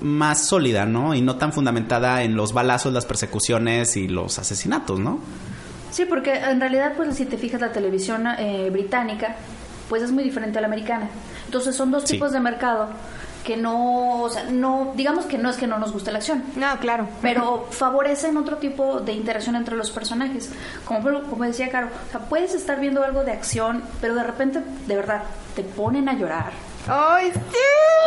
más 0.01 0.45
sólida, 0.45 0.85
¿no? 0.85 1.13
Y 1.15 1.21
no 1.21 1.35
tan 1.37 1.53
fundamentada 1.53 2.23
en 2.23 2.35
los 2.35 2.53
balazos, 2.53 2.93
las 2.93 3.05
persecuciones 3.05 3.97
y 3.97 4.07
los 4.07 4.39
asesinatos, 4.39 4.99
¿no? 4.99 5.19
Sí, 5.91 6.05
porque 6.05 6.33
en 6.35 6.59
realidad, 6.59 6.93
pues 6.95 7.15
si 7.15 7.25
te 7.25 7.37
fijas, 7.37 7.59
la 7.61 7.71
televisión 7.71 8.27
eh, 8.37 8.69
británica, 8.71 9.35
pues 9.89 10.03
es 10.03 10.11
muy 10.11 10.23
diferente 10.23 10.57
a 10.59 10.61
la 10.61 10.67
americana. 10.67 11.09
Entonces 11.45 11.75
son 11.75 11.89
dos 11.91 12.03
Sí. 12.03 12.13
tipos 12.13 12.31
de 12.31 12.39
mercado 12.39 12.89
que 13.43 13.55
no, 13.57 14.21
o 14.21 14.29
sea, 14.29 14.43
no, 14.51 14.93
digamos 14.95 15.25
que 15.25 15.37
no 15.37 15.49
es 15.49 15.55
que 15.55 15.65
no 15.65 15.79
nos 15.79 15.91
guste 15.93 16.11
la 16.11 16.19
acción, 16.19 16.43
No, 16.57 16.77
claro. 16.79 17.07
pero 17.21 17.65
favorecen 17.71 18.37
otro 18.37 18.57
tipo 18.57 18.99
de 18.99 19.13
interacción 19.13 19.55
entre 19.55 19.75
los 19.75 19.89
personajes. 19.89 20.51
Como, 20.85 21.01
como 21.23 21.43
decía 21.45 21.69
Caro, 21.69 21.87
o 21.87 22.11
sea, 22.11 22.19
puedes 22.21 22.53
estar 22.53 22.79
viendo 22.79 23.01
algo 23.03 23.23
de 23.23 23.31
acción, 23.31 23.81
pero 24.01 24.13
de 24.13 24.23
repente, 24.23 24.61
de 24.85 24.95
verdad, 24.95 25.23
te 25.55 25.63
ponen 25.63 26.09
a 26.09 26.13
llorar. 26.13 26.51
¡Ay, 26.89 27.31
sí! 27.31 27.57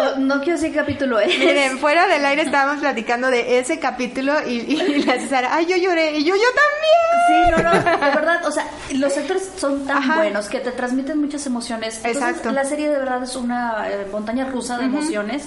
Oh, 0.01 0.19
no 0.19 0.39
quiero 0.41 0.53
decir 0.59 0.71
qué 0.73 0.79
capítulo 0.79 1.21
es. 1.21 1.39
Miren, 1.39 1.79
fuera 1.79 2.07
del 2.09 2.25
aire 2.25 2.43
estábamos 2.43 2.81
platicando 2.81 3.29
de 3.31 3.59
ese 3.59 3.79
capítulo 3.79 4.35
y, 4.47 4.53
y 4.61 5.03
la 5.05 5.15
César, 5.21 5.47
¡ay, 5.51 5.67
yo 5.67 5.77
lloré! 5.77 6.13
Y 6.19 6.25
yo, 6.25 6.35
yo 6.35 6.41
Sí, 6.43 7.51
también. 7.53 7.65
no, 7.65 7.73
no, 7.73 8.07
de 8.07 8.15
verdad, 8.15 8.45
o 8.47 8.51
sea, 8.51 8.67
los 8.95 9.17
actores 9.17 9.51
son 9.57 9.87
tan 9.87 9.99
Ajá. 9.99 10.17
buenos 10.17 10.49
que 10.49 10.59
te 10.61 10.73
transmiten 10.73 11.21
muchas 11.21 11.47
emociones. 11.47 11.97
Entonces, 11.99 12.23
Exacto. 12.23 12.51
La 12.53 12.65
serie 12.65 12.89
de 12.91 12.99
verdad 12.99 13.23
es 13.23 13.37
una 13.37 13.89
eh, 13.89 14.07
montaña 14.11 14.47
rusa 14.47 14.77
de 14.79 14.87
emociones 14.87 15.45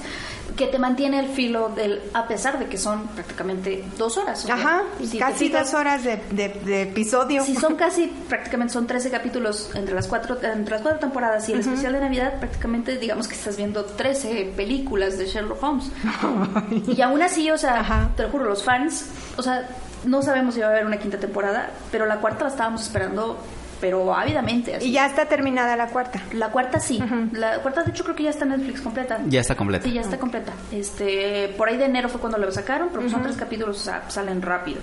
que 0.56 0.68
te 0.68 0.80
mantiene 0.80 1.20
al 1.20 1.28
filo 1.28 1.70
del, 1.76 2.02
a 2.14 2.28
pesar 2.28 2.60
de 2.60 2.68
que 2.68 2.78
son 2.78 3.08
prácticamente 3.08 3.84
dos 3.98 4.18
horas. 4.18 4.50
Ajá, 4.50 4.84
si 5.04 5.20
casi 5.20 5.46
fijas, 5.48 5.72
dos 5.72 5.80
horas 5.80 6.04
de, 6.04 6.18
de- 6.32 6.50
de 6.64 6.82
episodio. 6.84 7.44
Si 7.44 7.56
son 7.56 7.76
casi, 7.78 8.08
prácticamente 8.30 8.74
son 8.74 8.88
13 8.88 9.10
capítulos 9.12 9.70
entre 9.76 9.94
las 9.96 10.08
cuatro, 10.08 10.38
entre 10.42 10.76
las 10.76 10.82
cuatro 10.82 11.00
temporadas 11.00 11.48
y 11.50 11.54
el 11.54 11.60
especial 11.60 11.94
de 11.94 12.00
Navidad, 12.02 12.40
prácticamente 12.40 12.98
digamos 12.98 13.28
que 13.28 13.36
estás 13.36 13.58
viendo 13.58 13.84
13 13.86 14.54
películas 14.56 15.18
de 15.18 15.26
Sherlock 15.26 15.62
Holmes. 15.62 15.92
y 16.88 17.02
aún 17.02 17.22
así, 17.22 17.50
o 17.52 17.58
sea, 17.58 17.80
Ajá. 17.82 18.10
te 18.16 18.24
lo 18.24 18.30
juro, 18.30 18.46
los 18.46 18.64
fans, 18.64 19.08
o 19.38 19.42
sea, 19.42 19.68
no 20.06 20.22
sabemos 20.22 20.54
si 20.54 20.62
va 20.62 20.68
a 20.68 20.70
haber 20.70 20.86
una 20.86 20.98
quinta 20.98 21.18
temporada, 21.20 21.72
pero 21.92 22.06
la 22.06 22.18
cuarta 22.18 22.44
la 22.46 22.52
estábamos 22.52 22.84
esperando, 22.84 23.38
pero 23.82 24.14
ávidamente. 24.16 24.76
así. 24.76 24.88
Y 24.88 24.92
ya 24.94 25.06
está 25.06 25.26
terminada 25.26 25.76
la 25.76 25.88
cuarta. 25.88 26.22
La 26.34 26.50
cuarta 26.50 26.80
sí. 26.80 27.00
La 27.34 27.60
cuarta, 27.60 27.84
de 27.84 27.92
hecho, 27.92 28.04
creo 28.04 28.16
que 28.16 28.24
ya 28.24 28.30
está 28.30 28.46
en 28.46 28.52
Netflix 28.52 28.82
completa. 28.82 29.20
Ya 29.28 29.42
está 29.42 29.56
completa. 29.56 29.86
Sí, 29.86 29.94
ya 29.94 30.02
está 30.02 30.18
completa. 30.18 30.54
Este, 30.72 31.54
por 31.58 31.68
ahí 31.70 31.78
de 31.78 31.86
enero 31.86 32.10
fue 32.10 32.20
cuando 32.20 32.38
lo 32.38 32.52
sacaron, 32.52 32.90
pero 32.94 33.10
son 33.10 33.22
tres 33.24 33.36
capítulos, 33.36 33.78
o 33.78 33.84
sea, 33.84 34.10
salen 34.10 34.42
rápido. 34.42 34.80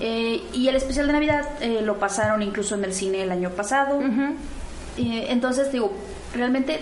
Eh, 0.00 0.42
y 0.52 0.68
el 0.68 0.76
especial 0.76 1.06
de 1.06 1.12
Navidad 1.12 1.46
eh, 1.60 1.80
lo 1.82 1.98
pasaron 1.98 2.42
incluso 2.42 2.74
en 2.74 2.84
el 2.84 2.92
cine 2.94 3.22
el 3.22 3.30
año 3.32 3.50
pasado. 3.50 4.00
Eh, 4.00 5.26
entonces, 5.30 5.72
digo, 5.72 5.92
realmente 6.34 6.80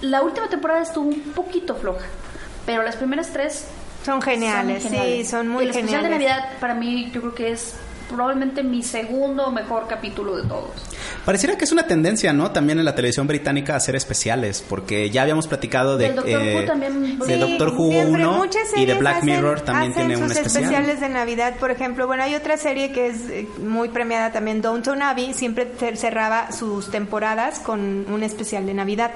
la 0.00 0.22
última 0.22 0.48
temporada 0.48 0.82
estuvo 0.82 1.08
un 1.08 1.20
poquito 1.34 1.74
floja, 1.74 2.06
pero 2.64 2.82
las 2.82 2.96
primeras 2.96 3.28
tres 3.32 3.66
Son 4.04 4.22
geniales, 4.22 4.82
son 4.82 4.92
sí, 4.92 5.24
son 5.24 5.48
muy 5.48 5.64
el 5.64 5.70
especial 5.70 6.02
geniales. 6.02 6.20
de 6.20 6.26
Navidad 6.26 6.48
para 6.58 6.74
mí 6.74 7.10
yo 7.12 7.20
creo 7.20 7.34
que 7.34 7.50
es 7.52 7.74
probablemente 8.12 8.62
mi 8.62 8.82
segundo 8.82 9.50
mejor 9.50 9.86
capítulo 9.88 10.36
de 10.36 10.46
todos. 10.46 10.70
Pareciera 11.24 11.56
que 11.56 11.64
es 11.64 11.70
una 11.72 11.86
tendencia, 11.86 12.32
¿no? 12.32 12.50
También 12.50 12.80
en 12.80 12.84
la 12.84 12.94
televisión 12.96 13.26
británica 13.28 13.76
hacer 13.76 13.94
especiales, 13.94 14.64
porque 14.68 15.08
ya 15.10 15.22
habíamos 15.22 15.46
platicado 15.46 15.96
de, 15.96 16.06
Del 16.06 16.16
Doctor 16.16 16.42
Who 16.42 16.64
también. 16.64 17.18
de 17.20 17.26
Sí, 17.26 17.34
Doctor 17.38 17.68
Who 17.76 17.90
siempre, 17.92 18.26
1 18.26 18.32
muchas 18.38 18.62
y 18.76 18.86
de 18.86 18.94
Black 18.94 19.16
hacen- 19.18 19.26
Mirror 19.26 19.60
también 19.60 19.94
tiene 19.94 20.16
un 20.16 20.22
sus 20.28 20.36
especial. 20.36 20.64
especiales 20.64 21.00
de 21.00 21.08
Navidad, 21.08 21.54
por 21.60 21.70
ejemplo. 21.70 22.06
Bueno, 22.08 22.24
hay 22.24 22.34
otra 22.34 22.56
serie 22.56 22.90
que 22.90 23.06
es 23.06 23.16
eh, 23.30 23.46
muy 23.62 23.88
premiada 23.90 24.32
también, 24.32 24.60
Downton 24.62 25.00
Abbey, 25.00 25.32
siempre 25.32 25.72
cer- 25.78 25.96
cerraba 25.96 26.50
sus 26.50 26.90
temporadas 26.90 27.60
con 27.60 28.04
un 28.12 28.22
especial 28.24 28.66
de 28.66 28.74
Navidad 28.74 29.12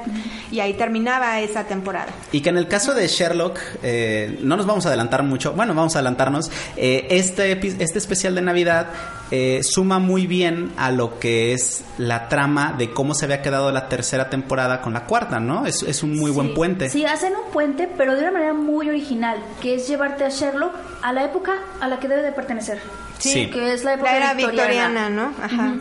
y 0.53 0.61
ahí 0.61 0.75
terminaba 0.75 1.41
esa 1.41 1.65
temporada. 1.65 2.07
Y 2.31 2.41
que 2.41 2.51
en 2.51 2.57
el 2.59 2.69
caso 2.69 2.95
de 2.95 3.09
Sherlock, 3.09 3.59
eh, 3.83 4.39
no 4.43 4.57
nos 4.57 4.67
vamos 4.67 4.85
a 4.87 4.91
adelantar 4.91 5.25
mucho, 5.25 5.55
bueno, 5.55 5.75
vamos 5.75 5.97
a 5.97 5.99
adelantarnos, 5.99 6.53
eh, 6.77 7.07
este, 7.11 7.53
este 7.83 7.99
especial 7.99 8.35
de 8.37 8.43
Navidad 8.43 8.87
eh, 9.31 9.61
suma 9.63 9.99
muy 9.99 10.27
bien 10.27 10.73
a 10.77 10.91
lo 10.91 11.19
que 11.19 11.53
es 11.53 11.85
la 11.99 12.29
trama 12.29 12.75
de 12.79 12.91
cómo 12.91 13.15
se 13.15 13.25
había 13.25 13.43
quedado 13.43 13.73
la 13.73 13.89
tercera 13.89 14.31
temporada 14.31 14.81
con 14.83 14.93
la 14.93 15.05
cuarta, 15.07 15.41
¿no? 15.41 15.67
Es, 15.67 15.83
es 15.83 16.03
un 16.03 16.17
muy 16.17 16.31
buen 16.31 16.49
Sí, 16.49 16.53
puente. 16.55 16.91
Sí, 16.91 17.05
hacen 17.05 17.33
un 17.35 17.51
puente, 17.53 17.89
pero 17.97 18.15
de 18.15 18.23
una 18.23 18.31
manera 18.31 18.53
muy 18.55 18.89
original, 18.89 19.39
que 19.61 19.75
es 19.77 19.89
llevarte 19.89 20.25
a 20.25 20.29
Sherlock 20.29 20.75
a 21.03 21.13
la 21.13 21.25
época 21.25 21.55
a 21.81 21.89
la 21.89 21.99
que 21.99 22.09
debe 22.09 22.23
de 22.23 22.33
pertenecer. 22.33 22.81
Sí. 23.19 23.51
Que 23.51 23.73
es 23.73 23.83
la 23.85 23.95
época 23.95 24.11
La 24.11 24.17
era 24.17 24.35
victoriana. 24.35 24.69
victoriana, 24.69 25.11
¿no? 25.11 25.33
Ajá. 25.43 25.75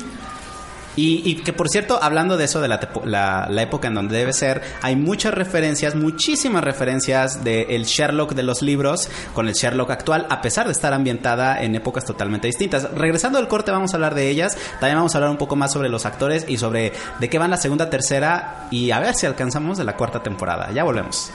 Y, 0.96 1.36
que 1.36 1.54
por 1.54 1.70
cierto, 1.70 2.00
hablando 2.02 2.38
de 2.38 2.46
eso, 2.46 2.62
de 2.62 2.68
la, 2.68 3.48
la, 3.50 3.62
época 3.62 3.88
en 3.88 3.96
donde 3.96 4.18
debe 4.18 4.34
ser, 4.34 4.62
hay 4.82 4.96
muchas 4.96 5.34
referencias, 5.34 5.96
muchísimas 5.96 6.64
referencias 6.64 7.44
del 7.44 7.84
Sherlock 7.84 8.34
de 8.34 8.44
los 8.44 8.62
libros 8.62 9.10
con 9.34 9.48
el 9.48 9.54
Sherlock 9.54 9.92
actual, 9.92 10.26
a 10.30 10.42
pesar 10.42 10.68
de 10.68 10.72
estar 10.72 10.94
ambientada 10.94 11.62
en 11.62 11.76
épocas 11.76 12.06
totalmente 12.06 12.48
distintas. 12.48 12.90
Regresando 12.92 13.40
al 13.40 13.48
corte 13.48 13.72
vamos 13.72 13.94
a 13.94 13.98
hablar 13.98 14.16
de 14.16 14.30
ellas, 14.30 14.58
también 14.80 14.98
vamos 14.98 15.16
a 15.16 15.18
hablar 15.18 15.32
un 15.32 15.38
poco 15.38 15.56
más 15.56 15.74
sobre 15.74 15.90
los 15.90 16.06
actores 16.06 16.46
y 16.48 16.58
sobre 16.58 16.94
de 17.20 17.30
qué 17.30 17.38
van 17.38 17.52
la 17.52 17.58
segunda, 17.58 17.90
tercera 17.90 18.68
y 18.72 18.92
a 18.92 19.00
ver 19.00 19.16
si 19.16 19.26
alcanzamos 19.26 19.78
de 19.78 19.84
la 19.84 19.96
cuarta 19.98 20.24
temporada. 20.24 20.72
Ya 20.72 20.84
volvemos. 20.84 21.32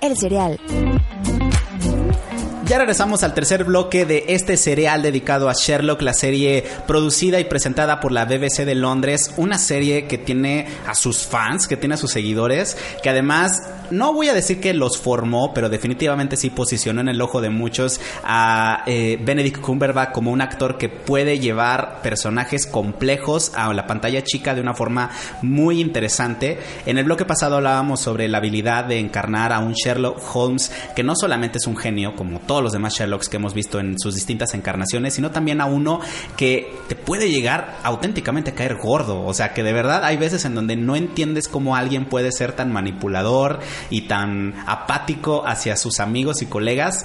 El 0.00 0.16
cereal. 0.16 0.58
Ya 2.72 2.78
regresamos 2.78 3.22
al 3.22 3.34
tercer 3.34 3.64
bloque 3.64 4.06
de 4.06 4.24
este 4.28 4.56
serial 4.56 5.02
dedicado 5.02 5.50
a 5.50 5.52
Sherlock, 5.52 6.00
la 6.00 6.14
serie 6.14 6.64
producida 6.86 7.38
y 7.38 7.44
presentada 7.44 8.00
por 8.00 8.12
la 8.12 8.24
BBC 8.24 8.64
de 8.64 8.74
Londres, 8.74 9.34
una 9.36 9.58
serie 9.58 10.06
que 10.06 10.16
tiene 10.16 10.68
a 10.86 10.94
sus 10.94 11.26
fans, 11.26 11.68
que 11.68 11.76
tiene 11.76 11.96
a 11.96 11.98
sus 11.98 12.12
seguidores, 12.12 12.78
que 13.02 13.10
además 13.10 13.60
no 13.90 14.14
voy 14.14 14.30
a 14.30 14.34
decir 14.34 14.58
que 14.58 14.72
los 14.72 14.96
formó, 14.96 15.52
pero 15.52 15.68
definitivamente 15.68 16.38
sí 16.38 16.48
posicionó 16.48 17.02
en 17.02 17.10
el 17.10 17.20
ojo 17.20 17.42
de 17.42 17.50
muchos 17.50 18.00
a 18.24 18.84
eh, 18.86 19.18
Benedict 19.22 19.60
Cumberbatch 19.60 20.12
como 20.12 20.32
un 20.32 20.40
actor 20.40 20.78
que 20.78 20.88
puede 20.88 21.38
llevar 21.38 22.00
personajes 22.00 22.66
complejos 22.66 23.52
a 23.54 23.70
la 23.74 23.86
pantalla 23.86 24.24
chica 24.24 24.54
de 24.54 24.62
una 24.62 24.72
forma 24.72 25.10
muy 25.42 25.78
interesante. 25.78 26.58
En 26.86 26.96
el 26.96 27.04
bloque 27.04 27.26
pasado 27.26 27.56
hablábamos 27.56 28.00
sobre 28.00 28.28
la 28.28 28.38
habilidad 28.38 28.86
de 28.86 28.98
encarnar 28.98 29.52
a 29.52 29.58
un 29.58 29.74
Sherlock 29.74 30.22
Holmes 30.34 30.72
que 30.96 31.02
no 31.02 31.14
solamente 31.14 31.58
es 31.58 31.66
un 31.66 31.76
genio 31.76 32.16
como 32.16 32.40
todos 32.40 32.61
los 32.62 32.72
demás 32.72 32.94
Sherlocks 32.94 33.28
que 33.28 33.36
hemos 33.36 33.54
visto 33.54 33.78
en 33.80 33.98
sus 33.98 34.14
distintas 34.14 34.54
encarnaciones, 34.54 35.14
sino 35.14 35.30
también 35.30 35.60
a 35.60 35.66
uno 35.66 36.00
que 36.36 36.74
te 36.88 36.94
puede 36.94 37.30
llegar 37.30 37.78
auténticamente 37.82 38.50
a 38.50 38.54
caer 38.54 38.76
gordo. 38.76 39.24
O 39.24 39.34
sea, 39.34 39.52
que 39.52 39.62
de 39.62 39.72
verdad 39.72 40.04
hay 40.04 40.16
veces 40.16 40.44
en 40.44 40.54
donde 40.54 40.76
no 40.76 40.96
entiendes 40.96 41.48
cómo 41.48 41.76
alguien 41.76 42.06
puede 42.06 42.32
ser 42.32 42.52
tan 42.52 42.72
manipulador 42.72 43.60
y 43.90 44.02
tan 44.02 44.54
apático 44.66 45.46
hacia 45.46 45.76
sus 45.76 46.00
amigos 46.00 46.42
y 46.42 46.46
colegas. 46.46 47.04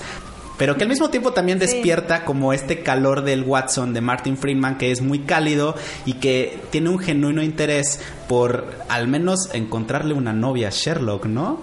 Pero 0.57 0.75
que 0.75 0.83
al 0.83 0.89
mismo 0.89 1.09
tiempo 1.09 1.33
también 1.33 1.59
despierta 1.59 2.25
como 2.25 2.51
este 2.51 2.81
calor 2.81 3.23
del 3.23 3.43
Watson 3.43 3.93
de 3.93 4.01
Martin 4.01 4.37
Friedman, 4.37 4.77
que 4.77 4.91
es 4.91 5.01
muy 5.01 5.19
cálido 5.19 5.75
y 6.05 6.13
que 6.13 6.59
tiene 6.71 6.89
un 6.89 6.97
genuino 6.97 7.43
interés 7.43 8.01
por 8.27 8.73
al 8.89 9.07
menos 9.07 9.53
encontrarle 9.53 10.15
una 10.15 10.33
novia 10.33 10.69
a 10.69 10.71
Sherlock, 10.71 11.27
¿no? 11.27 11.59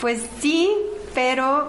Pues 0.00 0.22
sí, 0.40 0.70
pero 1.14 1.68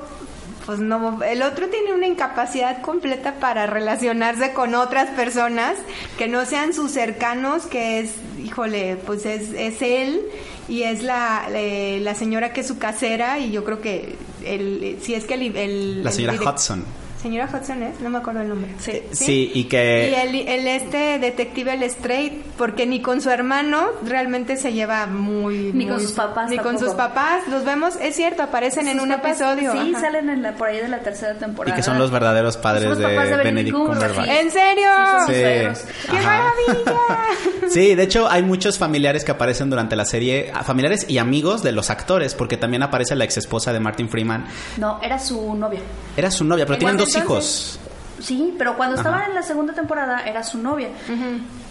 pues 0.70 0.82
no, 0.82 1.24
el 1.24 1.42
otro 1.42 1.68
tiene 1.70 1.96
una 1.96 2.06
incapacidad 2.06 2.84
completa 2.84 3.34
para 3.40 3.66
relacionarse 3.66 4.54
con 4.54 4.76
otras 4.76 5.10
personas 5.10 5.74
que 6.20 6.28
no 6.28 6.46
sean 6.46 6.76
sus 6.76 6.92
cercanos, 6.92 7.66
que 7.66 7.98
es, 8.02 8.12
híjole, 8.46 8.96
pues 9.04 9.26
es, 9.26 9.50
es 9.56 9.82
él 9.82 10.22
y 10.68 10.84
es 10.84 11.02
la, 11.02 11.48
eh, 11.52 11.98
la 12.04 12.14
señora 12.14 12.54
que 12.54 12.62
es 12.62 12.68
su 12.68 12.78
casera 12.78 13.40
y 13.40 13.50
yo 13.50 13.64
creo 13.64 13.82
que 13.82 14.16
el, 14.46 15.00
si 15.02 15.16
es 15.16 15.26
que 15.26 15.34
el, 15.34 15.56
el- 15.58 16.04
La 16.04 16.12
señora 16.12 16.38
Hudson. 16.52 16.86
Señora 17.22 17.50
Hudson 17.54 17.84
es, 17.84 18.00
no 18.00 18.10
me 18.10 18.20
acuerdo 18.20 18.40
el 18.42 18.48
nombre. 18.48 18.74
Sí. 18.80 19.02
Sí, 19.12 19.52
y 19.54 19.66
que... 19.66 20.10
Y 20.10 20.16
el, 20.16 20.48
el 20.48 20.68
este 20.68 21.20
detective, 21.20 21.74
el 21.74 21.84
Straight, 21.84 22.46
porque 22.58 22.86
ni 22.86 23.02
con 23.02 23.20
su 23.20 23.30
hermano 23.30 23.88
realmente 24.06 24.56
se 24.56 24.72
lleva 24.72 25.06
muy... 25.06 25.72
Ni 25.74 25.86
con 25.86 26.00
sus 26.00 26.14
papás 26.14 26.50
Ni 26.50 26.58
con 26.58 26.80
sus 26.80 26.94
papás, 26.94 27.46
los 27.50 27.66
vemos, 27.66 27.98
es 28.02 28.16
cierto, 28.16 28.42
aparecen 28.44 28.88
en 28.88 29.02
un 29.02 29.10
papás, 29.10 29.42
episodio. 29.42 29.74
Sí, 29.74 29.92
ajá. 29.92 30.00
salen 30.00 30.30
en 30.30 30.42
la, 30.42 30.56
por 30.56 30.70
ahí 30.70 30.78
de 30.78 30.88
la 30.88 31.00
tercera 31.00 31.34
Y 31.36 31.40
temporada. 31.40 31.76
que 31.76 31.84
son 31.84 32.00
los 32.00 32.10
verdaderos 32.10 32.56
padres 32.56 32.86
los 32.88 32.98
de, 32.98 33.04
papás 33.10 33.30
de 33.30 33.36
Benedict 33.36 33.76
Cumberbatch. 33.76 34.28
¿En 34.30 34.52
serio? 34.52 34.90
Sí. 35.28 35.34
¡Qué 35.34 36.18
Ajá. 36.18 36.54
maravilla! 36.68 37.00
Sí, 37.70 37.94
de 37.94 38.02
hecho 38.02 38.28
hay 38.28 38.42
muchos 38.42 38.80
familiares 38.80 39.24
que 39.24 39.30
aparecen 39.32 39.70
durante 39.70 39.96
la 39.96 40.04
serie, 40.06 40.52
a- 40.56 40.64
familiares 40.64 41.06
y 41.08 41.20
amigos 41.20 41.62
de 41.62 41.72
los 41.72 41.92
actores, 41.92 42.34
porque 42.34 42.58
también 42.58 42.82
aparece 42.82 43.16
la 43.16 43.26
ex 43.26 43.38
esposa 43.38 43.72
de 43.72 43.80
Martin 43.80 44.10
Freeman. 44.10 44.46
No, 44.78 45.00
era 45.04 45.20
su 45.20 45.54
novia. 45.54 45.82
Era 46.18 46.32
su 46.32 46.44
novia, 46.46 46.66
pero 46.66 46.76
¿En 46.76 46.80
tienen 46.80 46.98
dos 46.98 47.09
hijos. 47.16 47.80
Sí, 48.20 48.54
pero 48.58 48.76
cuando 48.76 48.96
Ajá. 49.00 49.10
estaban 49.10 49.30
en 49.30 49.36
la 49.36 49.44
segunda 49.44 49.74
temporada 49.74 50.22
era 50.26 50.44
su 50.44 50.58
novia. 50.58 50.90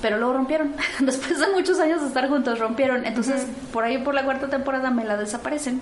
Pero 0.01 0.19
luego 0.19 0.35
rompieron. 0.35 0.73
Después 1.01 1.39
de 1.39 1.49
muchos 1.49 1.79
años 1.79 2.01
de 2.01 2.09
estar 2.09 2.29
juntos, 2.29 2.59
rompieron. 2.59 3.05
Entonces, 3.05 3.47
por 3.73 3.85
ahí 3.85 3.99
por 3.99 4.15
la 4.15 4.25
cuarta 4.25 4.49
temporada 4.49 4.91
me 4.91 5.05
la 5.05 5.17
desaparecen. 5.17 5.81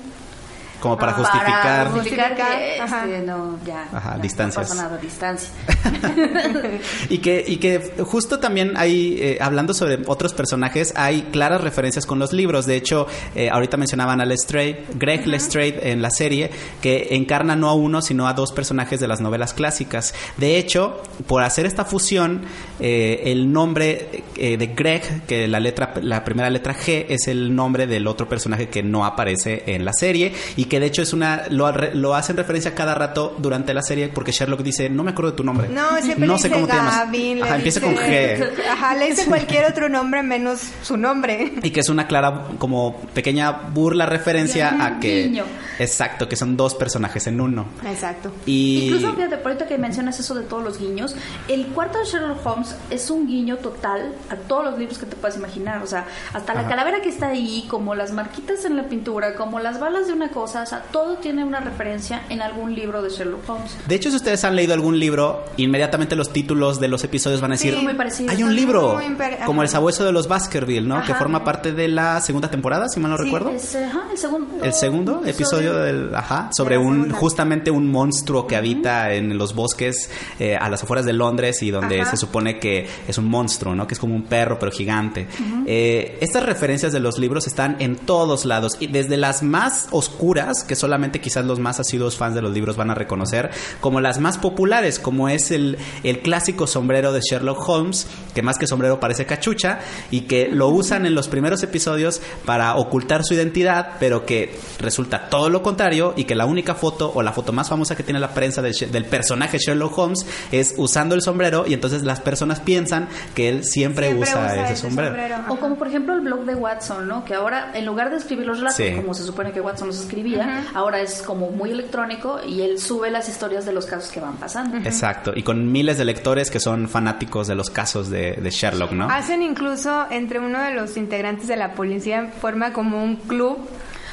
Como 0.81 0.97
para 0.99 1.13
Ah, 1.13 1.15
justificar. 1.15 1.63
Para 1.63 1.91
justificar 1.91 2.35
que 2.37 2.81
ajá. 2.81 3.05
este, 3.07 3.23
no, 3.27 3.59
ya, 3.65 3.89
Ajá, 3.93 4.17
ya, 4.17 4.23
distancias. 4.23 4.69
No 4.69 4.75
pasa 4.77 4.89
nada, 4.89 4.99
distancia. 4.99 5.51
Y 7.09 7.19
que, 7.19 7.45
y 7.47 7.57
que 7.59 7.93
justo 8.05 8.39
también 8.39 8.73
hay, 8.77 9.17
eh, 9.21 9.39
hablando 9.41 9.75
sobre 9.75 9.99
otros 10.07 10.35
personajes, 10.35 10.93
hay 10.97 11.23
claras 11.33 11.61
referencias 11.61 12.07
con 12.07 12.19
los 12.19 12.33
libros. 12.33 12.67
De 12.67 12.77
hecho, 12.77 13.07
eh, 13.35 13.49
ahorita 13.51 13.77
mencionaban 13.77 14.21
a 14.21 14.25
Lestrade, 14.25 14.85
Greg 14.95 15.27
Lestrade 15.27 15.91
en 15.93 16.03
la 16.03 16.11
serie, 16.11 16.51
que 16.83 17.09
encarna 17.13 17.57
no 17.57 17.69
a 17.69 17.75
uno, 17.75 18.03
sino 18.03 18.27
a 18.29 18.33
dos 18.35 18.53
personajes 18.53 19.01
de 19.01 19.09
las 19.09 19.21
novelas 19.21 19.55
clásicas. 19.55 20.15
De 20.37 20.59
hecho, 20.59 21.03
por 21.27 21.43
hacer 21.43 21.67
esta 21.67 21.85
fusión, 21.85 22.43
eh, 22.81 23.23
el 23.27 23.53
nombre 23.53 24.25
eh, 24.37 24.57
de 24.57 24.67
Greg, 24.69 25.23
que 25.27 25.49
la 25.49 25.61
letra, 25.61 25.95
la 26.03 26.25
primera 26.25 26.51
letra 26.51 26.75
G, 26.75 27.07
es 27.09 27.29
el 27.29 27.55
nombre 27.55 27.87
del 27.87 28.07
otro 28.07 28.29
personaje 28.29 28.69
que 28.69 28.83
no 28.83 29.05
aparece 29.05 29.63
en 29.67 29.85
la 29.85 29.93
serie 29.93 30.33
y 30.57 30.66
que 30.67 30.81
de 30.81 30.87
hecho 30.87 31.03
es 31.03 31.13
una, 31.13 31.45
lo, 31.51 31.71
re- 31.73 31.95
lo 31.95 32.15
hacen 32.15 32.37
referencia 32.37 32.75
cada 32.75 32.95
rato 32.95 33.35
durante 33.39 33.73
la 33.75 33.83
serie 33.83 34.09
porque 34.09 34.33
Sherlock 34.33 34.61
dice, 34.63 34.89
no 34.91 35.03
me 35.05 35.11
acuerdo 35.13 35.31
de 35.33 35.37
tu 35.37 35.45
nombre. 35.45 35.69
No, 35.69 35.97
siempre 36.03 36.27
no 36.27 36.35
le 36.35 36.39
sé 36.39 36.49
dice 36.49 36.55
cómo 36.61 36.67
te 36.67 36.75
llamas. 36.77 36.97
Gavin, 36.97 37.39
le 37.39 37.45
Ajá, 37.45 37.57
empieza 37.57 37.81
con 37.81 37.91
dice- 37.91 38.39
G. 38.39 38.67
Ajá, 38.71 38.95
le 38.95 39.07
dice 39.11 39.27
cualquier 39.27 39.65
otro 39.71 39.89
nombre 39.89 40.23
menos 40.23 40.61
su 40.83 40.97
nombre. 40.97 41.53
Y 41.63 41.71
que 41.71 41.81
es 41.81 41.89
una 41.89 42.07
clara, 42.07 42.45
como 42.59 43.01
pequeña 43.15 43.51
burla 43.53 44.07
referencia 44.07 44.85
a 44.85 45.01
que. 45.01 45.25
Guiño. 45.25 45.45
Exacto, 45.79 46.29
que 46.29 46.37
son 46.37 46.57
dos 46.57 46.75
personajes 46.75 47.27
en 47.27 47.41
uno. 47.41 47.67
Exacto. 47.87 48.33
Y. 48.47 48.85
Incluso, 48.87 49.15
fíjate, 49.15 49.37
por 49.39 49.49
ahorita 49.53 49.67
que 49.67 49.77
mencionas 49.79 50.19
eso 50.19 50.35
de 50.35 50.43
todos 50.45 50.63
los 50.65 50.79
guiños, 50.79 51.15
el 51.49 51.67
cuarto 51.67 51.99
de 51.99 52.05
Sherlock 52.07 52.45
Holmes 52.47 52.75
es 52.91 53.11
un 53.11 53.27
guiño 53.27 53.57
total 53.59 54.15
a 54.31 54.37
todos 54.37 54.65
los 54.65 54.79
libros 54.79 54.99
que 54.99 55.07
te 55.07 55.17
puedas 55.17 55.37
imaginar. 55.37 55.83
O 55.83 55.87
sea, 55.87 56.07
hasta 56.33 56.55
la 56.55 56.61
Ajá. 56.61 56.69
calavera 56.71 57.01
que 57.03 57.11
está 57.11 57.29
ahí, 57.29 57.67
como 57.69 57.95
las 57.95 58.13
marquitas 58.13 58.65
en 58.65 58.77
la 58.77 58.85
pintura, 58.89 59.35
como 59.35 59.61
las 59.61 59.79
balas 59.79 60.07
de 60.07 60.13
una 60.15 60.31
cosa, 60.31 60.56
o 60.63 60.67
sea, 60.67 60.83
todo 60.93 61.17
tiene 61.17 61.45
una 61.45 61.61
referencia 61.61 62.23
en 62.29 62.43
algún 62.43 62.75
libro 62.75 63.03
de 63.03 63.11
Sherlock 63.11 63.49
Holmes. 63.49 63.77
De 63.87 63.95
hecho, 63.95 64.11
si 64.11 64.17
ustedes 64.17 64.45
han 64.45 64.57
leído 64.57 64.75
algún 64.75 64.99
libro, 64.99 65.45
inmediatamente 65.57 66.17
los 66.17 66.33
títulos 66.33 66.81
de 66.81 66.89
los 66.89 67.03
episodios 67.05 67.41
van 67.41 67.53
a 67.53 67.55
decir: 67.55 67.75
Sí, 67.75 67.83
muy 67.83 67.95
parecido. 67.95 68.31
Hay 68.31 68.43
un 68.43 68.55
libro, 68.55 68.99
como 69.45 69.63
El 69.63 69.69
sabueso 69.69 70.05
de 70.05 70.13
los 70.13 70.29
Baskerville, 70.29 70.87
¿no? 70.87 71.03
Que 71.05 71.15
forma 71.15 71.45
parte 71.45 71.73
de 71.73 71.89
la 71.89 72.21
segunda 72.21 72.51
temporada, 72.51 72.89
si 72.89 73.01
mal 73.01 73.11
no 73.13 73.17
Sí, 73.19 73.25
recuerdo. 73.25 73.51
Es, 73.51 73.75
ajá, 73.77 74.05
el 74.13 74.19
segundo, 74.19 74.65
El 74.65 74.73
segundo 74.75 75.23
episodio 75.25 75.75
del, 75.75 76.15
ajá, 76.15 76.51
sobre 76.53 76.79
un 76.79 76.95
segunda. 76.97 77.15
justamente 77.19 77.71
un 77.71 77.91
monstruo 77.91 78.47
que 78.47 78.57
habita 78.57 79.13
en 79.15 79.37
los 79.39 79.55
bosques 79.55 80.11
eh, 80.39 80.57
a 80.57 80.69
las 80.69 80.83
afueras 80.83 81.05
de 81.07 81.13
Londres 81.13 81.63
y 81.63 81.71
donde 81.71 82.01
Ajá. 82.03 82.11
se 82.13 82.17
supone 82.17 82.59
que 82.59 82.87
es 83.09 83.19
un 83.19 83.27
monstruo, 83.29 83.75
¿no? 83.75 83.87
Que 83.87 83.95
es 83.95 84.01
como 84.01 84.15
un 84.15 84.25
perro 84.25 84.59
pero 84.59 84.71
gigante. 84.73 85.27
Eh, 85.67 86.19
estas 86.21 86.45
referencias 86.45 86.93
de 86.93 87.01
los 87.01 87.19
libros 87.19 87.47
están 87.47 87.77
en 87.81 87.97
todos 87.97 88.45
lados 88.45 88.77
y 88.81 88.87
desde 88.87 89.17
las 89.17 89.43
más 89.43 89.89
oscuras 89.91 90.46
que 90.67 90.77
solamente 90.77 91.21
quizás 91.21 91.45
los 91.45 91.59
más 91.59 91.81
asiduos 91.81 92.17
fans 92.17 92.35
de 92.35 92.43
los 92.43 92.53
libros 92.53 92.77
van 92.77 92.91
a 92.91 92.95
reconocer, 92.95 93.51
como 93.81 94.01
las 94.01 94.21
más 94.21 94.39
populares, 94.39 94.99
como 94.99 95.29
es 95.29 95.51
el, 95.51 95.79
el 96.03 96.21
clásico 96.21 96.67
sombrero 96.67 97.13
de 97.13 97.21
Sherlock 97.21 97.69
Holmes, 97.69 98.07
que 98.35 98.43
más 98.43 98.59
que 98.59 98.67
sombrero 98.67 99.01
parece 99.01 99.27
cachucha 99.27 99.81
y 100.11 100.23
que 100.23 100.49
lo 100.49 100.69
usan 100.69 101.07
en 101.07 101.15
los 101.15 101.29
primeros 101.29 101.63
episodios 101.63 102.21
para 102.45 102.77
ocultar 102.77 103.25
su 103.25 103.35
identidad, 103.35 103.95
pero 104.01 104.25
que 104.27 104.57
resulta 104.79 105.29
todo 105.29 105.49
lo 105.49 105.63
contrario 105.63 106.15
y 106.17 106.25
que 106.25 106.35
la 106.35 106.47
única 106.47 106.75
foto 106.75 107.13
o 107.15 107.23
la 107.23 107.33
foto 107.33 107.53
más 107.53 107.69
famosa 107.69 107.97
que 107.97 108.03
tiene 108.03 108.21
la 108.21 108.31
prensa 108.35 108.63
del, 108.63 109.05
personaje 109.07 109.59
Sherlock 109.59 109.97
Holmes 109.99 110.27
es 110.53 110.75
usando 110.77 111.15
el 111.15 111.23
sombrero 111.23 111.65
y 111.67 111.75
entonces 111.75 112.03
las 112.03 112.21
personas 112.21 112.61
piensan 112.61 113.09
que 113.35 113.49
él 113.49 113.65
siempre, 113.65 114.07
Siempre 114.09 114.23
usa, 114.31 114.45
usa 114.45 114.55
ese, 114.65 114.73
ese 114.75 114.83
sombrero. 114.83 115.11
sombrero. 115.11 115.37
O 115.49 115.57
como 115.57 115.77
por 115.77 115.89
ejemplo 115.89 116.15
el 116.15 116.21
blog 116.21 116.45
de 116.45 116.55
Watson, 116.55 117.07
¿no? 117.09 117.25
Que 117.25 117.35
ahora 117.35 117.71
en 117.75 117.85
lugar 117.87 118.11
de 118.11 118.17
escribir 118.17 118.47
los 118.47 118.59
relatos 118.59 118.77
Sí. 118.77 118.93
como 118.95 119.15
se 119.15 119.23
supone 119.23 119.53
que 119.53 119.61
Watson 119.61 119.89
los 119.89 119.99
escribía, 120.01 120.36
ahora 120.75 121.01
es 121.01 121.23
como 121.23 121.51
muy 121.51 121.71
electrónico 121.71 122.41
y 122.47 122.63
él 122.63 122.79
sube 122.81 123.11
las 123.11 123.29
historias 123.29 123.65
de 123.67 123.73
los 123.73 123.87
casos 123.87 124.11
que 124.11 124.21
van 124.21 124.37
pasando. 124.37 124.77
Exacto, 124.79 125.33
y 125.35 125.43
con 125.43 125.71
miles 125.73 125.99
de 125.99 126.05
lectores 126.05 126.51
que 126.51 126.61
son 126.61 126.89
fanáticos 126.89 127.47
de 127.47 127.55
los 127.55 127.71
casos 127.71 128.11
de, 128.11 128.33
de 128.33 128.51
Sherlock, 128.51 128.93
¿no? 128.93 129.09
Hacen 129.11 129.43
incluso 129.43 130.07
entre 130.11 130.39
uno 130.41 130.59
de 130.61 130.73
los 130.75 130.97
integrantes 130.97 131.49
de 131.49 131.57
la 131.57 131.73
policía 131.75 132.31
forma 132.41 132.73
como 132.73 133.03
un 133.03 133.17
club 133.17 133.59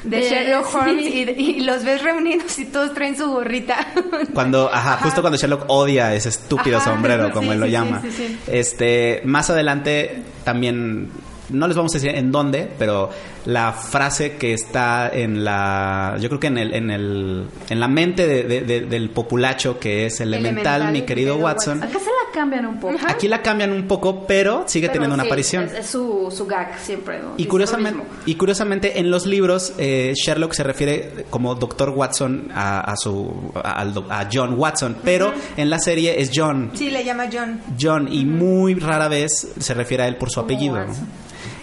de, 0.03 0.17
De- 0.17 0.29
Sherlock 0.29 0.67
sí. 0.69 0.77
Holmes 0.77 1.05
y, 1.05 1.19
y 1.41 1.59
los 1.61 1.83
ves 1.85 2.01
reunidos 2.03 2.59
y 2.59 2.65
todos 2.65 2.93
traen 2.93 3.15
su 3.15 3.25
gorrita. 3.29 3.77
Cuando, 4.33 4.69
ajá, 4.73 4.97
justo 5.01 5.21
cuando 5.21 5.37
Sherlock 5.37 5.63
odia 5.69 6.13
ese 6.13 6.27
estúpido 6.29 6.77
Ajá, 6.77 6.91
sombrero, 6.91 7.31
como 7.33 7.47
sí, 7.47 7.53
él 7.53 7.59
lo 7.61 7.65
sí, 7.67 7.71
llama. 7.71 8.01
sí, 8.01 8.11
sí, 8.11 8.27
sí. 8.27 8.37
Este, 8.47 9.21
más 9.23 9.49
adelante 9.49 10.23
también 10.43 11.09
no 11.53 11.67
les 11.67 11.77
vamos 11.77 11.93
a 11.93 11.97
decir 11.99 12.15
en 12.15 12.31
dónde, 12.31 12.69
pero 12.77 13.09
la 13.45 13.71
frase 13.73 14.37
que 14.37 14.53
está 14.53 15.09
en 15.13 15.43
la, 15.43 16.17
yo 16.19 16.27
creo 16.29 16.39
que 16.39 16.47
en 16.47 16.57
el, 16.57 16.73
en 16.73 16.91
el, 16.91 17.45
en 17.69 17.79
la 17.79 17.87
mente 17.87 18.27
de- 18.27 18.43
de- 18.43 18.61
de- 18.61 18.81
del 18.81 19.09
populacho 19.09 19.79
que 19.79 20.05
es 20.05 20.19
elemental, 20.19 20.53
Elemental, 20.53 20.91
mi 20.93 21.01
querido 21.03 21.33
querido 21.33 21.45
Watson. 21.45 21.83
Acá 21.83 21.99
se 21.99 22.05
la 22.05 22.31
cambian 22.33 22.65
un 22.65 22.79
poco. 22.79 22.95
Aquí 23.07 23.27
la 23.27 23.41
cambian 23.41 23.71
un 23.71 23.87
poco, 23.87 24.25
pero 24.27 24.63
sigue 24.67 24.87
Pero 24.87 24.93
teniendo 24.93 25.13
una 25.15 25.23
aparición. 25.23 25.65
Es, 25.65 25.73
es 25.73 25.85
su, 25.87 26.33
su 26.35 26.45
gag 26.45 26.77
siempre. 26.79 27.19
¿no? 27.19 27.33
Y 27.37 27.45
curiosamente, 27.45 28.03
y 28.25 28.35
curiosamente 28.35 28.99
en 28.99 29.11
los 29.11 29.25
libros 29.25 29.73
eh, 29.77 30.13
Sherlock 30.15 30.53
se 30.53 30.63
refiere 30.63 31.25
como 31.29 31.55
Doctor 31.55 31.89
Watson 31.89 32.49
a, 32.53 32.79
a 32.79 32.95
su 32.97 33.51
a, 33.55 33.81
a 33.81 34.29
John 34.31 34.55
Watson, 34.57 34.97
pero 35.03 35.33
en 35.57 35.69
la 35.69 35.79
serie 35.79 36.19
es 36.21 36.31
John. 36.33 36.71
Sí, 36.73 36.89
le 36.89 37.03
llama 37.03 37.25
John. 37.31 37.61
John 37.79 38.07
y 38.11 38.25
muy 38.25 38.73
rara 38.75 39.07
vez 39.07 39.53
se 39.59 39.73
refiere 39.73 40.03
a 40.03 40.07
él 40.07 40.15
por 40.17 40.29
su 40.31 40.39
apellido, 40.39 40.75
¿no? 40.85 40.93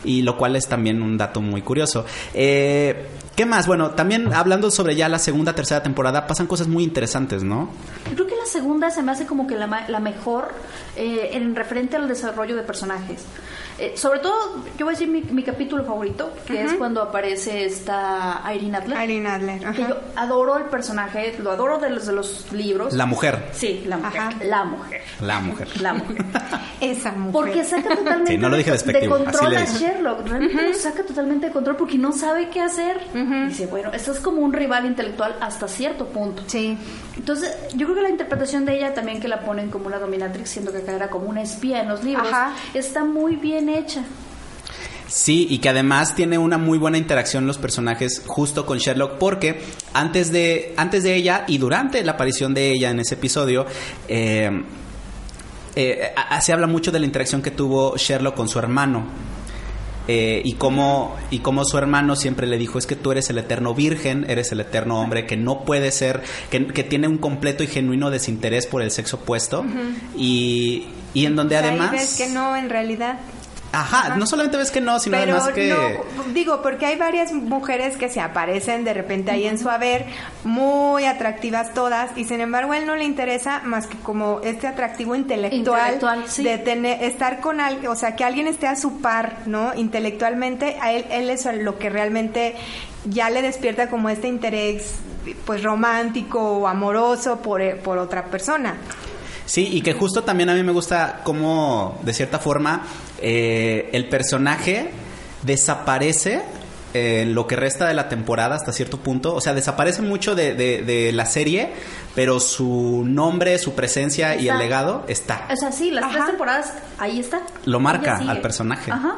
Y 0.04 0.22
lo 0.22 0.36
cual 0.36 0.56
es 0.56 0.66
también 0.66 1.02
un 1.02 1.18
dato 1.18 1.40
muy 1.40 1.62
curioso. 1.62 2.04
Eh, 2.34 3.08
¿Qué 3.36 3.46
más? 3.46 3.66
Bueno, 3.66 3.92
también 3.92 4.32
hablando 4.34 4.70
sobre 4.70 4.96
ya 4.96 5.08
la 5.08 5.18
segunda, 5.18 5.54
tercera 5.54 5.82
temporada, 5.82 6.26
pasan 6.26 6.46
cosas 6.46 6.68
muy 6.68 6.84
interesantes, 6.84 7.42
¿no? 7.42 7.70
Creo 8.12 8.26
que 8.26 8.36
la 8.36 8.44
segunda 8.44 8.90
se 8.90 9.02
me 9.02 9.12
hace 9.12 9.24
como 9.24 9.46
que 9.46 9.56
la, 9.56 9.86
la 9.88 10.00
mejor 10.00 10.52
eh, 10.96 11.30
en 11.32 11.56
referente 11.56 11.96
al 11.96 12.06
desarrollo 12.06 12.54
de 12.56 12.62
personajes. 12.62 13.24
Eh, 13.80 13.96
sobre 13.96 14.18
todo, 14.18 14.62
yo 14.76 14.84
voy 14.84 14.94
a 14.94 14.98
decir 14.98 15.08
mi, 15.08 15.22
mi 15.22 15.42
capítulo 15.42 15.84
favorito, 15.84 16.34
que 16.46 16.62
es 16.62 16.74
cuando 16.74 17.00
aparece 17.00 17.64
esta 17.64 18.42
Irene 18.54 18.76
Adler. 18.76 19.08
Irene 19.08 19.28
Adler. 19.30 19.72
Que 19.72 19.82
yo 19.82 19.96
adoro 20.16 20.58
el 20.58 20.64
personaje, 20.64 21.34
lo 21.42 21.50
adoro 21.50 21.78
de 21.78 21.88
los, 21.88 22.06
de 22.06 22.12
los 22.12 22.52
libros. 22.52 22.92
La 22.92 23.06
mujer. 23.06 23.48
Sí, 23.52 23.82
la 23.86 23.96
mujer. 23.96 24.20
Ajá. 24.20 24.32
La 24.44 24.64
mujer. 24.64 25.00
La 25.22 25.40
mujer. 25.40 25.68
La 25.80 25.94
mujer. 25.94 26.24
Esa 26.82 27.12
mujer. 27.12 27.32
Porque 27.32 27.64
saca 27.64 27.96
totalmente 27.96 28.32
Sí, 28.32 28.36
no 28.36 28.50
lo 28.50 28.58
dije 28.58 28.70
de, 28.70 29.08
control 29.08 29.56
a. 29.56 29.64
Sherlock. 29.64 30.26
Realmente 30.26 30.68
lo 30.68 30.74
saca 30.74 31.02
totalmente 31.02 31.46
de 31.46 31.52
control 31.52 31.76
porque 31.76 31.96
no 31.96 32.12
sabe 32.12 32.50
qué 32.50 32.60
hacer. 32.60 33.00
Dice, 33.48 33.66
bueno, 33.66 33.90
esto 33.94 34.12
es 34.12 34.20
como 34.20 34.42
un 34.42 34.52
rival 34.52 34.84
intelectual 34.84 35.36
hasta 35.40 35.68
cierto 35.68 36.06
punto. 36.06 36.42
Sí. 36.46 36.76
Entonces, 37.16 37.56
yo 37.74 37.86
creo 37.86 37.96
que 37.96 38.02
la 38.02 38.10
interpretación 38.10 38.66
de 38.66 38.76
ella 38.76 38.92
también 38.92 39.20
que 39.20 39.28
la 39.28 39.40
ponen 39.40 39.70
como 39.70 39.86
una 39.86 39.98
dominatrix, 39.98 40.50
siendo 40.50 40.70
que 40.70 40.78
acá 40.78 40.92
era 40.92 41.08
como 41.08 41.28
una 41.28 41.42
espía 41.42 41.80
en 41.80 41.88
los 41.88 42.04
libros, 42.04 42.28
Ajá. 42.28 42.52
está 42.74 43.04
muy 43.04 43.36
bien 43.36 43.69
hecha. 43.78 44.04
Sí, 45.10 45.48
y 45.50 45.58
que 45.58 45.68
además 45.68 46.14
tiene 46.14 46.38
una 46.38 46.56
muy 46.56 46.78
buena 46.78 46.96
interacción 46.96 47.44
los 47.44 47.58
personajes 47.58 48.22
justo 48.26 48.64
con 48.64 48.78
Sherlock, 48.78 49.18
porque 49.18 49.60
antes 49.92 50.30
de, 50.30 50.72
antes 50.76 51.02
de 51.02 51.16
ella 51.16 51.44
y 51.48 51.58
durante 51.58 52.04
la 52.04 52.12
aparición 52.12 52.54
de 52.54 52.70
ella 52.70 52.90
en 52.90 53.00
ese 53.00 53.16
episodio, 53.16 53.66
eh, 54.06 54.62
eh, 55.74 56.12
se 56.40 56.52
habla 56.52 56.68
mucho 56.68 56.92
de 56.92 57.00
la 57.00 57.06
interacción 57.06 57.42
que 57.42 57.50
tuvo 57.50 57.96
Sherlock 57.96 58.36
con 58.36 58.48
su 58.48 58.60
hermano. 58.60 59.04
Eh, 60.06 60.40
y 60.44 60.54
cómo 60.54 61.16
y 61.30 61.40
cómo 61.40 61.64
su 61.64 61.76
hermano 61.76 62.16
siempre 62.16 62.46
le 62.46 62.56
dijo 62.56 62.78
es 62.78 62.86
que 62.86 62.96
tú 62.96 63.12
eres 63.12 63.28
el 63.30 63.36
eterno 63.36 63.74
virgen 63.74 64.24
eres 64.28 64.50
el 64.50 64.58
eterno 64.60 64.98
hombre 65.00 65.26
que 65.26 65.36
no 65.36 65.64
puede 65.64 65.92
ser 65.92 66.22
que, 66.50 66.66
que 66.68 66.82
tiene 66.82 67.06
un 67.06 67.18
completo 67.18 67.62
y 67.62 67.66
genuino 67.66 68.10
desinterés 68.10 68.66
por 68.66 68.82
el 68.82 68.90
sexo 68.90 69.18
opuesto 69.18 69.64
y, 70.16 70.86
y 71.12 71.26
en 71.26 71.36
donde 71.36 71.56
O 71.56 71.60
sea, 71.60 71.68
ahí 71.68 71.78
además 71.78 71.92
ves 71.92 72.16
que 72.16 72.28
no, 72.28 72.56
en 72.56 72.70
realidad. 72.70 73.20
Ajá, 73.72 74.16
no 74.16 74.26
solamente 74.26 74.56
ves 74.56 74.70
que 74.70 74.80
no, 74.80 74.98
sino 74.98 75.16
Pero 75.16 75.36
además 75.36 75.54
que... 75.54 75.68
no, 75.68 76.24
digo, 76.32 76.60
porque 76.60 76.86
hay 76.86 76.96
varias 76.96 77.32
mujeres 77.32 77.96
que 77.96 78.08
se 78.08 78.20
aparecen 78.20 78.84
de 78.84 78.94
repente 78.94 79.30
ahí 79.30 79.46
en 79.46 79.58
su 79.58 79.68
haber, 79.68 80.06
muy 80.42 81.04
atractivas 81.04 81.72
todas, 81.72 82.16
y 82.16 82.24
sin 82.24 82.40
embargo 82.40 82.72
a 82.72 82.78
él 82.78 82.86
no 82.86 82.96
le 82.96 83.04
interesa 83.04 83.60
más 83.64 83.86
que 83.86 83.96
como 83.98 84.40
este 84.42 84.66
atractivo 84.66 85.14
intelectual, 85.14 85.94
Intelectual, 85.94 86.24
sí. 86.26 86.42
de 86.42 86.58
tener, 86.58 87.04
estar 87.04 87.40
con 87.40 87.60
alguien, 87.60 87.88
o 87.88 87.96
sea, 87.96 88.16
que 88.16 88.24
alguien 88.24 88.48
esté 88.48 88.66
a 88.66 88.74
su 88.74 89.00
par, 89.00 89.42
¿no? 89.46 89.72
Intelectualmente, 89.74 90.76
a 90.80 90.92
él, 90.92 91.04
él 91.10 91.30
es 91.30 91.46
lo 91.46 91.78
que 91.78 91.90
realmente 91.90 92.56
ya 93.04 93.30
le 93.30 93.40
despierta 93.40 93.88
como 93.88 94.08
este 94.08 94.28
interés 94.28 94.96
pues 95.44 95.62
romántico 95.62 96.40
o 96.40 96.66
amoroso 96.66 97.40
por, 97.40 97.62
por 97.78 97.98
otra 97.98 98.24
persona. 98.24 98.76
Sí, 99.50 99.68
y 99.72 99.80
que 99.80 99.94
justo 99.94 100.22
también 100.22 100.48
a 100.48 100.54
mí 100.54 100.62
me 100.62 100.70
gusta 100.70 101.22
cómo, 101.24 101.98
de 102.04 102.12
cierta 102.14 102.38
forma, 102.38 102.82
eh, 103.20 103.90
el 103.92 104.08
personaje 104.08 104.90
desaparece 105.42 106.42
eh, 106.94 107.24
lo 107.26 107.48
que 107.48 107.56
resta 107.56 107.88
de 107.88 107.94
la 107.94 108.08
temporada 108.08 108.54
hasta 108.54 108.72
cierto 108.72 108.98
punto. 108.98 109.34
O 109.34 109.40
sea, 109.40 109.52
desaparece 109.52 110.02
mucho 110.02 110.36
de, 110.36 110.54
de- 110.54 110.82
de 110.82 111.10
la 111.12 111.26
serie, 111.26 111.72
pero 112.14 112.38
su 112.38 113.02
nombre, 113.04 113.58
su 113.58 113.74
presencia 113.74 114.36
y 114.36 114.48
el 114.48 114.56
legado 114.58 115.04
está. 115.08 115.48
O 115.52 115.56
sea, 115.56 115.72
sí, 115.72 115.90
las 115.90 116.04
Ajá. 116.04 116.12
tres 116.14 116.26
temporadas, 116.26 116.72
ahí 116.98 117.18
está. 117.18 117.42
Lo 117.64 117.80
marca 117.80 118.18
al 118.18 118.40
personaje. 118.40 118.92
Ajá. 118.92 119.16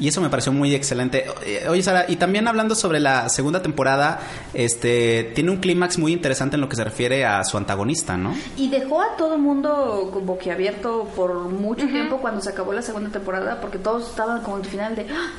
Y 0.00 0.08
eso 0.08 0.20
me 0.20 0.28
pareció 0.30 0.52
muy 0.52 0.74
excelente. 0.74 1.24
Eh, 1.44 1.66
Oye, 1.68 1.82
Sara, 1.82 2.06
y 2.08 2.16
también 2.16 2.48
hablando 2.48 2.74
sobre 2.74 2.98
la 3.00 3.28
segunda 3.28 3.62
temporada, 3.62 4.20
este 4.54 5.32
tiene 5.34 5.50
un 5.50 5.58
clímax 5.58 5.98
muy 5.98 6.12
interesante 6.12 6.56
en 6.56 6.60
lo 6.60 6.68
que 6.68 6.76
se 6.76 6.84
refiere 6.84 7.24
a 7.24 7.44
su 7.44 7.56
antagonista, 7.56 8.16
¿no? 8.16 8.34
Y 8.56 8.68
dejó 8.68 9.00
a 9.02 9.16
todo 9.16 9.34
el 9.34 9.40
mundo 9.42 10.10
con 10.12 10.26
boquiabierto 10.26 11.04
por 11.14 11.34
mucho 11.50 11.86
tiempo 11.86 12.18
cuando 12.18 12.40
se 12.40 12.50
acabó 12.50 12.72
la 12.72 12.82
segunda 12.82 13.10
temporada, 13.10 13.60
porque 13.60 13.78
todos 13.78 14.08
estaban 14.10 14.42
como 14.42 14.56
en 14.58 14.64
el 14.64 14.68
final 14.70 14.96
de. 14.96 15.02
"Ah, 15.10 15.30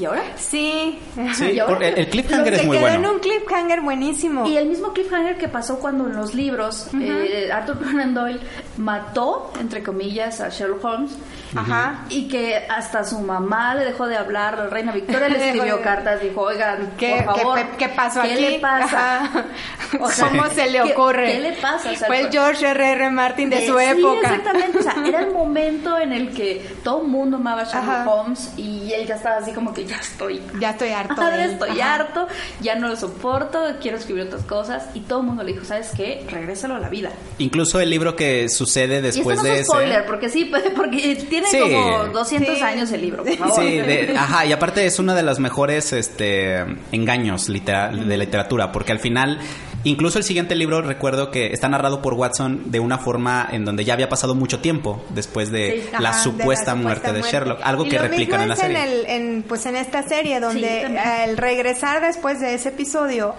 ¿Y 0.00 0.04
ahora? 0.04 0.22
Sí. 0.36 0.96
Sí, 1.34 1.44
¿Y 1.54 1.58
ahora? 1.58 1.88
el, 1.88 1.98
el 1.98 2.08
cliffhanger 2.08 2.54
es 2.54 2.64
muy 2.64 2.76
quedó 2.76 2.86
bueno. 2.88 3.08
en 3.08 3.14
un 3.16 3.18
cliffhanger 3.20 3.80
buenísimo. 3.80 4.46
Y 4.48 4.56
el 4.56 4.68
mismo 4.68 4.92
cliffhanger 4.92 5.36
que 5.38 5.48
pasó 5.48 5.80
cuando 5.80 6.06
en 6.06 6.14
los 6.14 6.34
libros 6.34 6.86
eh, 7.00 7.50
Arthur 7.52 7.78
Conan 7.82 8.14
Doyle 8.14 8.40
mató, 8.76 9.52
entre 9.60 9.82
comillas, 9.82 10.40
a 10.40 10.50
Sherlock 10.50 10.84
Holmes. 10.84 11.10
Ajá. 11.56 12.00
Y 12.08 12.28
que 12.28 12.66
hasta 12.68 13.04
su 13.04 13.18
mamá 13.20 13.74
le 13.74 13.84
dejó 13.84 14.06
de 14.06 14.16
hablar, 14.16 14.58
la 14.58 14.66
reina 14.68 14.92
Victoria 14.92 15.28
le 15.28 15.46
escribió 15.46 15.76
de- 15.76 15.82
cartas, 15.88 16.20
dijo, 16.20 16.42
oigan, 16.42 16.92
¿Qué, 16.98 17.22
por 17.24 17.36
favor, 17.38 17.58
qué- 17.58 17.76
qué 17.78 17.88
pasó 17.88 18.22
¿qué 18.22 18.32
aquí? 18.32 18.40
le 18.42 18.58
pasa? 18.58 19.16
Ajá. 19.24 19.44
O 20.00 20.08
sea, 20.10 20.28
¿Cómo 20.28 20.46
se 20.50 20.66
le 20.70 20.82
¿qué- 20.82 20.92
ocurre? 20.92 21.32
¿Qué 21.32 21.40
le 21.40 21.52
pasa? 21.54 21.90
O 21.90 21.94
sea, 21.96 22.06
Fue 22.08 22.20
el 22.20 22.30
George 22.30 22.66
R. 22.66 22.92
R. 22.92 23.10
Martin 23.10 23.48
de 23.48 23.64
Eh, 23.64 23.66
su 23.66 23.78
sí, 23.78 23.84
época. 23.84 24.28
exactamente. 24.34 24.78
O 24.78 24.82
sea, 24.82 24.94
era 25.06 25.20
el 25.20 25.30
momento 25.32 25.98
en 25.98 26.12
el 26.12 26.34
que 26.34 26.76
todo 26.84 27.00
el 27.02 27.08
mundo 27.08 27.38
amaba 27.38 27.62
a 27.62 27.64
Sherlock. 27.64 28.06
Holmes 28.06 28.52
y 28.58 28.92
él 28.92 29.06
ya 29.06 29.14
estaba 29.14 29.38
así 29.38 29.52
como 29.52 29.72
que 29.72 29.86
ya 29.86 29.96
estoy. 29.96 30.42
Ya 30.60 30.70
estoy 30.72 30.90
harto. 30.90 31.14
Ajá, 31.14 31.30
de 31.30 31.44
él. 31.44 31.50
estoy 31.52 31.80
Ajá. 31.80 31.94
harto, 31.94 32.28
ya 32.60 32.74
no 32.74 32.88
lo 32.88 32.96
soporto, 32.96 33.58
quiero 33.80 33.96
escribir 33.96 34.24
otras 34.24 34.42
cosas. 34.42 34.84
Y 34.92 35.00
todo 35.00 35.20
el 35.20 35.26
mundo 35.26 35.42
le 35.42 35.52
dijo, 35.52 35.64
¿sabes 35.64 35.90
qué? 35.96 36.26
Regrésalo 36.30 36.74
a 36.74 36.80
la 36.80 36.90
vida. 36.90 37.10
Incluso 37.38 37.80
el 37.80 37.88
libro 37.88 38.14
que 38.14 38.50
sucede 38.50 38.96
y 39.00 39.06
esto 39.06 39.16
después 39.16 39.36
no 39.38 39.42
de 39.44 39.60
es 39.60 39.66
spoiler, 39.66 40.00
ese. 40.00 40.02
porque 40.06 40.28
sí, 40.28 40.52
porque 40.76 41.16
tiene 41.30 41.37
Sí. 41.50 41.58
como 41.60 42.04
200 42.12 42.56
Sí. 42.56 42.62
años 42.62 42.90
el 42.92 43.00
libro, 43.02 43.24
por 43.24 43.36
favor. 43.36 43.60
Sí, 43.62 43.76
de- 43.78 44.14
ajá, 44.16 44.46
y 44.46 44.52
aparte 44.52 44.84
es 44.86 44.98
uno 44.98 45.14
de 45.14 45.22
los 45.22 45.38
mejores 45.38 45.92
este, 45.92 46.64
engaños 46.92 47.48
litera- 47.48 47.88
de 47.88 48.16
literatura, 48.18 48.72
porque 48.72 48.92
al 48.92 48.98
final, 48.98 49.38
incluso 49.84 50.18
el 50.18 50.24
siguiente 50.24 50.54
libro, 50.54 50.80
recuerdo 50.82 51.30
que 51.30 51.48
está 51.52 51.68
narrado 51.68 52.02
por 52.02 52.14
Watson 52.14 52.70
de 52.70 52.80
una 52.80 52.98
forma 52.98 53.48
en 53.50 53.64
donde 53.64 53.84
ya 53.84 53.94
había 53.94 54.08
pasado 54.08 54.34
mucho 54.34 54.60
tiempo 54.60 55.04
después 55.10 55.50
de 55.50 55.82
Sí, 55.82 55.88
la 56.00 56.10
ajá, 56.10 56.18
de 56.18 56.24
supuesta 56.24 56.74
muerte 56.74 57.12
de 57.12 57.22
Sherlock, 57.22 57.60
algo 57.62 57.86
Y 57.86 57.88
que 57.90 57.98
replican 57.98 58.42
en 58.42 58.48
la 58.48 58.56
serie. 58.56 58.82
el- 58.82 59.06
en, 59.06 59.42
pues 59.42 59.64
en 59.66 59.76
esta 59.76 60.02
serie, 60.02 60.40
donde 60.40 60.86
Sí, 60.86 60.96
al 60.96 61.36
regresar 61.36 62.00
después 62.00 62.40
de 62.40 62.54
ese 62.54 62.70
episodio, 62.70 63.34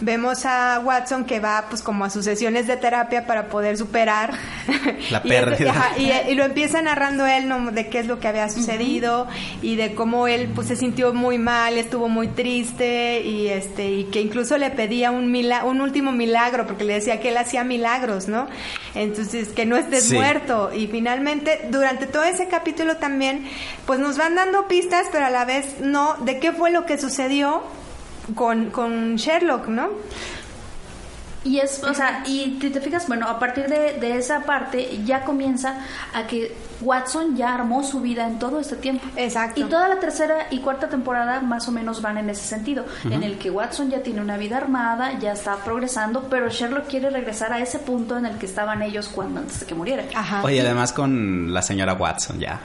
vemos 0.00 0.44
a 0.46 0.80
Watson 0.84 1.24
que 1.24 1.40
va 1.40 1.64
pues 1.68 1.82
como 1.82 2.04
a 2.04 2.10
sus 2.10 2.24
sesiones 2.24 2.66
de 2.66 2.76
terapia 2.76 3.26
para 3.26 3.46
poder 3.48 3.76
superar 3.78 4.32
La 5.10 5.20
Y- 5.24 5.28
pérdida. 5.28 5.92
Y, 5.98 6.10
y 6.30 6.34
lo 6.34 6.44
empieza 6.44 6.82
narrando 6.82 7.26
él 7.26 7.48
¿no? 7.48 7.70
de 7.70 7.88
qué 7.88 8.00
es 8.00 8.06
lo 8.06 8.18
que 8.20 8.28
había 8.28 8.48
sucedido 8.50 9.26
y 9.62 9.76
de 9.76 9.94
cómo 9.94 10.26
él 10.28 10.50
pues 10.54 10.68
se 10.68 10.76
sintió 10.76 11.12
muy 11.14 11.38
mal, 11.38 11.78
estuvo 11.78 12.08
muy 12.08 12.28
triste 12.28 13.20
y 13.22 13.48
este 13.48 13.90
y 13.90 14.04
que 14.04 14.20
incluso 14.20 14.58
le 14.58 14.70
pedía 14.70 15.10
un 15.10 15.30
mila- 15.30 15.64
un 15.64 15.80
último 15.80 16.12
milagro 16.12 16.66
porque 16.66 16.84
le 16.84 16.94
decía 16.94 17.20
que 17.20 17.28
él 17.30 17.36
hacía 17.36 17.64
milagros, 17.64 18.28
¿no? 18.28 18.46
Entonces 18.94 19.48
que 19.48 19.66
no 19.66 19.76
estés 19.76 20.04
Sí. 20.04 20.14
muerto 20.14 20.70
y 20.74 20.86
finalmente 20.88 21.68
durante 21.70 22.06
todo 22.06 22.24
ese 22.24 22.48
capítulo 22.48 22.96
también 22.96 23.46
pues 23.86 23.98
nos 24.00 24.18
van 24.18 24.34
dando 24.34 24.68
pistas 24.68 25.06
pero 25.12 25.26
a 25.26 25.30
la 25.30 25.44
vez 25.44 25.80
no 25.80 26.14
de 26.20 26.38
qué 26.38 26.52
fue 26.52 26.70
lo 26.70 26.84
que 26.86 26.98
sucedió 26.98 27.62
con, 28.34 28.70
con 28.70 29.16
Sherlock, 29.16 29.68
¿no? 29.68 29.90
Y 31.44 31.58
es, 31.58 31.84
o 31.84 31.92
sea, 31.92 32.22
y 32.26 32.58
si 32.58 32.70
te 32.70 32.80
fijas, 32.80 33.06
bueno, 33.06 33.28
a 33.28 33.38
partir 33.38 33.68
de, 33.68 33.98
de 34.00 34.16
esa 34.16 34.40
parte 34.40 35.02
ya 35.04 35.24
comienza 35.24 35.84
a 36.14 36.26
que 36.26 36.56
Watson 36.80 37.36
ya 37.36 37.54
armó 37.54 37.84
su 37.84 38.00
vida 38.00 38.26
en 38.26 38.38
todo 38.38 38.60
este 38.60 38.76
tiempo. 38.76 39.06
Exacto. 39.16 39.60
Y 39.60 39.64
toda 39.64 39.88
la 39.88 40.00
tercera 40.00 40.46
y 40.50 40.60
cuarta 40.60 40.88
temporada 40.88 41.40
más 41.42 41.68
o 41.68 41.72
menos 41.72 42.00
van 42.00 42.16
en 42.16 42.30
ese 42.30 42.44
sentido, 42.44 42.86
en 43.04 43.22
el 43.22 43.36
que 43.36 43.50
Watson 43.50 43.90
ya 43.90 44.02
tiene 44.02 44.22
una 44.22 44.38
vida 44.38 44.56
armada, 44.56 45.18
ya 45.18 45.32
está 45.32 45.56
progresando, 45.56 46.28
pero 46.30 46.48
Sherlock 46.48 46.86
quiere 46.88 47.10
regresar 47.10 47.52
a 47.52 47.60
ese 47.60 47.78
punto 47.78 48.16
en 48.16 48.24
el 48.24 48.38
que 48.38 48.46
estaban 48.46 48.80
ellos 48.80 49.08
cuando 49.08 49.40
antes 49.40 49.60
de 49.60 49.66
que 49.66 49.74
muriera. 49.74 50.04
Ajá. 50.14 50.42
Oye, 50.42 50.62
además 50.62 50.94
con 50.94 51.52
la 51.52 51.60
señora 51.60 51.92
Watson 51.92 52.40
ya. 52.40 52.58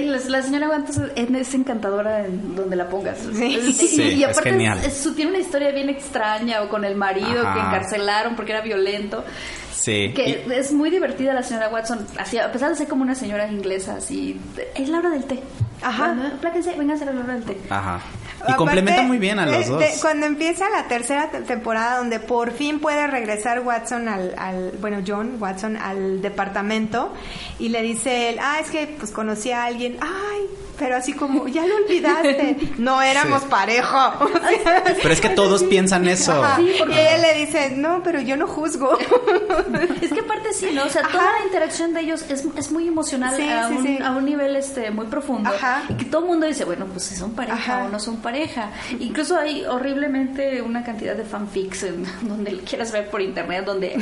Y 0.00 0.04
la, 0.04 0.18
la 0.18 0.42
señora 0.42 0.66
Guantes 0.68 0.98
es, 1.16 1.30
es 1.30 1.54
encantadora 1.54 2.24
en 2.26 2.54
donde 2.54 2.76
la 2.76 2.88
pongas. 2.88 3.18
Sí. 3.34 3.44
Y- 3.44 3.72
Sí, 3.72 4.02
y, 4.02 4.22
es 4.22 4.30
aparte 4.30 4.50
genial. 4.50 4.78
es- 4.84 4.96
su- 4.98 5.14
tiene 5.14 5.30
una 5.32 5.40
historia 5.40 5.70
bien 5.72 5.88
extraña 5.88 6.62
o 6.62 6.68
con 6.68 6.84
el 6.84 6.94
marido 6.94 7.46
Ajá. 7.46 7.54
que 7.54 7.60
encarcelaron 7.60 8.36
porque 8.36 8.52
era 8.52 8.60
violento. 8.60 9.24
Sí. 9.72 10.12
Que 10.14 10.44
Y- 10.46 10.52
es 10.52 10.72
muy 10.72 10.90
divertida 10.90 11.32
la 11.34 11.42
señora 11.42 11.68
Watson, 11.68 12.06
así, 12.18 12.38
a 12.38 12.52
pesar 12.52 12.70
de 12.70 12.76
ser 12.76 12.88
como 12.88 13.02
una 13.02 13.14
señora 13.14 13.48
inglesa, 13.50 13.96
así, 13.96 14.38
es 14.74 14.88
la 14.88 14.98
hora 14.98 15.10
del 15.10 15.24
té. 15.24 15.42
Ajá. 15.82 16.12
Bueno, 16.14 16.30
pláquense, 16.40 16.74
vengan 16.76 17.02
a 17.02 17.04
la 17.12 17.20
hora 17.20 17.34
del 17.34 17.42
té. 17.44 17.56
Ajá. 17.70 18.00
Y 18.38 18.42
Aparte, 18.42 18.56
complementa 18.56 19.02
muy 19.02 19.18
bien 19.18 19.38
a 19.38 19.46
los 19.46 19.56
de- 19.66 19.70
dos. 19.70 19.78
de- 19.80 19.92
cuando 20.00 20.26
empieza 20.26 20.68
la 20.70 20.84
tercera 20.88 21.30
te- 21.30 21.40
temporada, 21.42 21.98
donde 21.98 22.18
por 22.20 22.50
fin 22.52 22.80
puede 22.80 23.06
regresar 23.06 23.60
Watson 23.60 24.08
al, 24.08 24.34
al- 24.36 24.72
bueno, 24.80 24.98
John 25.06 25.36
Watson 25.40 25.76
al 25.76 26.20
departamento 26.22 27.12
y 27.58 27.68
le 27.68 27.82
dice 27.82 28.30
él, 28.30 28.38
ah, 28.40 28.58
es 28.60 28.70
que 28.70 28.86
pues 28.98 29.10
conocí 29.12 29.52
a 29.52 29.64
alguien, 29.64 29.96
ay, 30.00 30.40
pero 30.78 30.96
así 30.96 31.12
como, 31.12 31.46
ya 31.46 31.64
lo 31.66 31.76
olvidaste, 31.76 32.56
no 32.78 33.00
éramos 33.00 33.42
Sí. 33.42 33.48
parejo. 33.48 33.96
O 34.20 34.28
sea, 34.64 34.82
Pero 35.00 35.14
es 35.14 35.20
que 35.20 35.28
todos 35.30 35.62
piensan 35.64 36.08
eso. 36.08 36.32
ajá. 36.42 36.56
Sí, 36.56 36.72
porque- 36.78 36.94
Y 36.94 36.98
ella 36.98 37.18
le 37.18 37.34
dice, 37.46 37.70
no, 37.76 38.02
pero 38.02 38.20
yo 38.20 38.36
no 38.36 38.46
juzgo. 38.48 38.98
Es 40.00 40.12
que 40.12 40.20
aparte 40.20 40.52
sí, 40.52 40.70
¿no? 40.74 40.84
O 40.84 40.88
sea, 40.88 41.02
Ajá. 41.02 41.10
toda 41.18 41.32
la 41.38 41.44
interacción 41.46 41.92
de 41.94 42.00
ellos 42.00 42.22
es, 42.28 42.44
es 42.56 42.70
muy 42.72 42.88
emocional 42.88 43.34
Sí, 43.36 43.48
a, 43.48 43.68
sí, 43.68 43.74
un, 43.74 43.82
sí. 43.82 43.98
a 44.02 44.10
un 44.12 44.24
nivel 44.24 44.56
este 44.56 44.90
muy 44.90 45.06
profundo. 45.06 45.50
Ajá. 45.50 45.82
Y 45.88 45.94
que 45.94 46.04
todo 46.06 46.22
el 46.22 46.28
mundo 46.28 46.46
dice, 46.46 46.64
bueno, 46.64 46.86
pues 46.86 47.04
si 47.04 47.16
son 47.16 47.32
pareja 47.32 47.54
Ajá. 47.54 47.84
o 47.84 47.88
no 47.88 47.98
son 47.98 48.16
pareja. 48.18 48.70
Incluso 48.98 49.36
hay 49.38 49.64
horriblemente 49.64 50.60
una 50.62 50.82
cantidad 50.84 51.14
de 51.16 51.24
fanfics 51.24 51.84
en 51.84 52.04
donde 52.28 52.58
quieras 52.60 52.92
ver 52.92 53.08
por 53.10 53.20
internet, 53.20 53.64
donde 53.64 53.96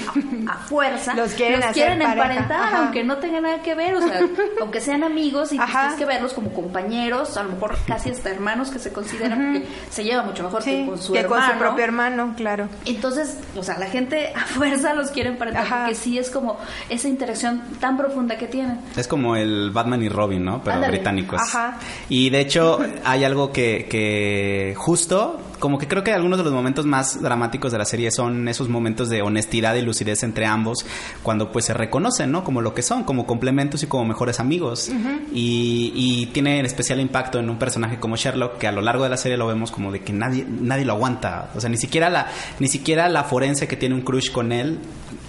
a, 0.47 0.53
a 0.53 0.57
fuerza 0.59 1.15
Los 1.15 1.33
quieren 1.33 1.63
hacer 1.63 1.89
pareja. 1.99 2.13
emparentar, 2.13 2.75
aunque 2.75 3.05
no 3.05 3.17
tengan 3.19 3.43
nada 3.45 3.63
que 3.63 3.75
ver, 3.75 3.95
o 3.97 4.01
sea, 4.03 4.21
aunque 4.61 4.81
sean 4.81 5.05
amigos 5.05 5.53
y 5.53 5.57
pues 5.57 5.71
tienes 5.71 5.95
que 5.95 6.05
verlos 6.05 6.33
como 6.33 6.53
compañeros, 6.53 7.37
a 7.37 7.43
lo 7.43 7.51
mejor 7.51 7.77
casi 7.87 8.11
hasta 8.11 8.31
hermanos 8.31 8.71
que 8.71 8.79
se 8.79 8.93
consideran 8.93 9.53
porque 9.53 9.67
se 9.91 10.05
lleva 10.05 10.23
mucho 10.23 10.43
mejor 10.43 10.63
que 10.63 10.87
con 10.87 10.99
su 10.99 11.13
que 11.13 11.21
hermano. 11.21 11.43
con 11.47 11.53
su 11.53 11.59
propio 11.59 11.85
hermano, 11.85 12.35
claro. 12.37 12.69
Entonces, 12.85 13.37
o 13.57 13.63
sea, 13.63 13.79
la 13.79 13.87
gente 13.87 14.33
a 14.35 14.41
fuerza 14.47 14.95
los 14.95 15.11
quiere 15.11 15.29
emparentar 15.31 15.50
Ajá. 15.57 15.81
porque 15.87 15.95
sí 15.95 16.19
es 16.19 16.31
como 16.31 16.59
esa 16.89 17.09
interacción 17.09 17.63
tan 17.81 17.97
profunda 17.97 18.37
que 18.37 18.47
tienen. 18.47 18.79
Es 18.97 19.07
como 19.09 19.37
el 19.37 19.71
Batman 19.71 20.03
y 20.03 20.09
Robin, 20.09 20.45
¿no? 20.45 20.63
Pero 20.63 20.77
Ándale. 20.77 20.97
británicos. 20.97 21.41
Ajá. 21.41 21.79
Y 22.09 22.31
de 22.31 22.41
hecho 22.41 22.79
hay 23.05 23.25
algo 23.25 23.53
que, 23.53 23.87
que 23.89 24.75
justo, 24.77 25.41
como 25.61 25.79
que 25.79 25.87
creo 25.87 26.03
que 26.03 26.13
algunos 26.13 26.39
de 26.39 26.45
los 26.45 26.53
momentos 26.53 26.87
más 26.87 27.23
dramáticos 27.23 27.71
de 27.71 27.79
la 27.79 27.85
serie 27.85 28.11
son 28.11 28.49
esos 28.49 28.69
momentos 28.69 29.09
de 29.09 29.23
honestidad 29.23 29.75
y 29.77 29.83
lucidez 29.83 30.23
entre 30.23 30.47
ambos, 30.47 30.85
cuando 31.23 31.53
pues 31.53 31.67
se 31.67 31.75
reconocen, 31.75 32.33
¿no? 32.33 32.43
Como 32.43 32.61
lo 32.61 32.75
que 32.75 32.83
son, 32.83 33.05
como 33.05 33.27
complementos 33.27 33.83
y 33.83 33.87
como 33.87 34.05
mejores 34.05 34.41
amigos. 34.41 34.91
y, 35.33 35.93
y 35.95 36.27
tiene 36.27 36.61
especial 36.61 37.01
impacto 37.01 37.39
en 37.39 37.49
un 37.49 37.59
personaje 37.59 37.99
como 38.01 38.17
Sherlock, 38.17 38.59
que 38.59 38.67
a 38.67 38.73
lo 38.73 38.81
largo 38.81 39.05
de 39.05 39.11
la 39.11 39.17
serie 39.17 39.37
lo 39.37 39.47
vemos 39.47 39.71
como 39.71 39.93
de 39.93 40.01
que 40.01 40.13
nadie, 40.13 40.45
nadie 40.49 40.85
lo 40.85 40.95
aguanta. 40.95 41.51
O 41.55 41.61
sea, 41.61 41.71
ni 41.71 41.77
siquiera 41.77 42.11
la, 42.11 42.27
ni 42.59 42.69
siquiera 42.69 43.09
la 43.09 43.25
forense 43.25 43.69
que 43.69 43.77
tiene 43.77 43.95
un 43.95 44.03
crush 44.03 44.33
con 44.33 44.53
él 44.53 44.79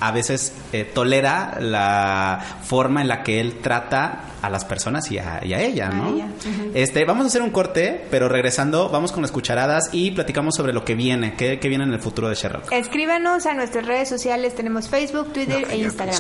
a 0.02 0.12
veces 0.12 0.54
eh, 0.74 0.84
tolera 0.84 1.58
la 1.60 2.44
forma 2.64 3.02
en 3.02 3.08
la 3.08 3.22
que 3.22 3.40
él 3.40 3.60
trata 3.62 4.24
a 4.42 4.50
las 4.50 4.66
personas 4.66 5.12
y 5.12 5.20
a, 5.20 5.40
y 5.46 5.54
a 5.54 5.62
ella, 5.62 5.90
A 5.90 5.94
¿no? 5.94 6.28
Este, 6.74 7.06
vamos 7.06 7.26
a 7.26 7.28
hacer 7.28 7.44
un 7.44 7.52
corte, 7.52 8.06
pero 8.10 8.28
regresando, 8.28 8.90
vamos 8.90 9.12
con 9.12 9.22
las 9.22 9.32
cucharadas 9.32 9.90
y 9.94 10.12
platicamos 10.22 10.54
sobre 10.56 10.72
lo 10.72 10.86
que 10.86 10.94
viene, 10.94 11.34
qué, 11.34 11.60
qué 11.60 11.68
viene 11.68 11.84
en 11.84 11.94
el 11.94 12.00
futuro 12.00 12.30
de 12.30 12.36
Sherlock. 12.36 12.72
Escríbanos 12.72 13.48
a 13.48 13.56
nuestras 13.56 13.88
redes 13.88 14.08
sociales, 14.08 14.54
tenemos 14.54 14.88
Facebook, 14.88 15.34
Twitter 15.34 15.66
e 15.70 15.78
Instagram. 15.78 16.16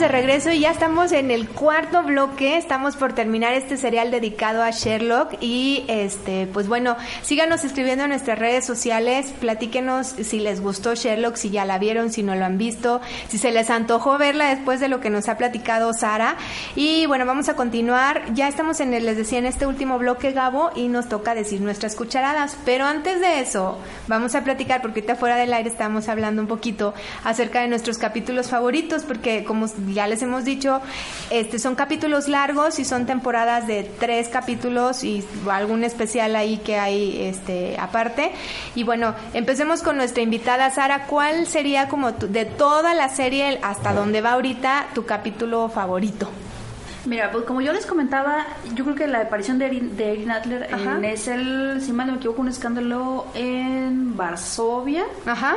De 0.00 0.08
regreso 0.08 0.50
y 0.50 0.60
ya 0.60 0.72
estamos 0.72 1.12
en 1.12 1.30
el 1.30 1.48
cuarto 1.48 2.02
bloque. 2.02 2.58
Estamos 2.58 2.96
por 2.96 3.14
terminar 3.14 3.54
este 3.54 3.76
serial 3.76 4.10
dedicado 4.10 4.62
a 4.62 4.70
Sherlock 4.70 5.34
y 5.40 5.84
este, 5.88 6.46
pues 6.52 6.68
bueno, 6.68 6.96
síganos 7.22 7.64
escribiendo 7.64 8.04
en 8.04 8.10
nuestras 8.10 8.38
redes 8.38 8.66
sociales, 8.66 9.32
platíquenos 9.40 10.08
si 10.08 10.40
les 10.40 10.60
gustó 10.60 10.94
Sherlock, 10.94 11.36
si 11.36 11.50
ya 11.50 11.64
la 11.64 11.78
vieron, 11.78 12.12
si 12.12 12.22
no 12.22 12.34
lo 12.34 12.44
han 12.44 12.58
visto, 12.58 13.00
si 13.28 13.38
se 13.38 13.52
les 13.52 13.70
antojó 13.70 14.18
verla 14.18 14.50
después 14.50 14.80
de 14.80 14.88
lo 14.88 15.00
que 15.00 15.08
nos 15.08 15.28
ha 15.28 15.38
platicado 15.38 15.92
Sara. 15.94 16.36
Y 16.74 17.06
bueno, 17.06 17.24
vamos 17.24 17.48
a 17.48 17.56
continuar. 17.56 18.34
Ya 18.34 18.48
estamos 18.48 18.80
en 18.80 18.92
el, 18.92 19.06
les 19.06 19.16
decía, 19.16 19.38
en 19.38 19.46
este 19.46 19.66
último 19.66 19.98
bloque, 19.98 20.32
Gabo, 20.32 20.70
y 20.74 20.88
nos 20.88 21.08
toca 21.08 21.34
decir 21.34 21.60
nuestras 21.60 21.94
cucharadas. 21.96 22.56
Pero 22.64 22.84
antes 22.84 23.20
de 23.20 23.40
eso, 23.40 23.78
vamos 24.08 24.34
a 24.34 24.44
platicar, 24.44 24.82
porque 24.82 25.00
ahorita 25.00 25.16
fuera 25.16 25.36
del 25.36 25.54
aire 25.54 25.70
estamos 25.70 26.08
hablando 26.08 26.42
un 26.42 26.48
poquito 26.48 26.92
acerca 27.24 27.62
de 27.62 27.68
nuestros 27.68 27.98
capítulos 27.98 28.50
favoritos, 28.50 29.04
porque 29.04 29.44
como 29.44 29.66
ya 29.92 30.06
les 30.06 30.22
hemos 30.22 30.44
dicho, 30.44 30.80
este 31.30 31.58
son 31.58 31.74
capítulos 31.74 32.28
largos 32.28 32.78
y 32.78 32.84
son 32.84 33.06
temporadas 33.06 33.66
de 33.66 33.84
tres 33.98 34.28
capítulos 34.28 35.04
y 35.04 35.24
algún 35.50 35.84
especial 35.84 36.36
ahí 36.36 36.58
que 36.58 36.78
hay 36.78 37.22
este 37.22 37.76
aparte. 37.78 38.32
Y 38.74 38.84
bueno, 38.84 39.14
empecemos 39.34 39.82
con 39.82 39.96
nuestra 39.96 40.22
invitada 40.22 40.70
Sara. 40.70 41.06
¿Cuál 41.06 41.46
sería 41.46 41.88
como 41.88 42.14
tu- 42.14 42.28
de 42.28 42.44
toda 42.44 42.94
la 42.94 43.08
serie 43.08 43.58
hasta 43.62 43.92
donde 43.92 44.20
va 44.20 44.32
ahorita 44.32 44.86
tu 44.94 45.04
capítulo 45.04 45.68
favorito? 45.68 46.28
Mira, 47.04 47.30
pues 47.30 47.44
como 47.44 47.60
yo 47.60 47.72
les 47.72 47.86
comentaba, 47.86 48.44
yo 48.74 48.82
creo 48.82 48.96
que 48.96 49.06
la 49.06 49.20
aparición 49.20 49.58
de 49.58 49.66
Erin, 49.66 49.96
de 49.96 50.12
Erin 50.12 50.30
Adler 50.32 50.68
en- 50.72 51.04
es 51.04 51.28
el, 51.28 51.80
si 51.80 51.92
mal 51.92 52.08
no 52.08 52.14
me 52.14 52.18
equivoco, 52.18 52.40
un 52.42 52.48
escándalo 52.48 53.26
en 53.34 54.16
Varsovia. 54.16 55.04
Ajá. 55.24 55.54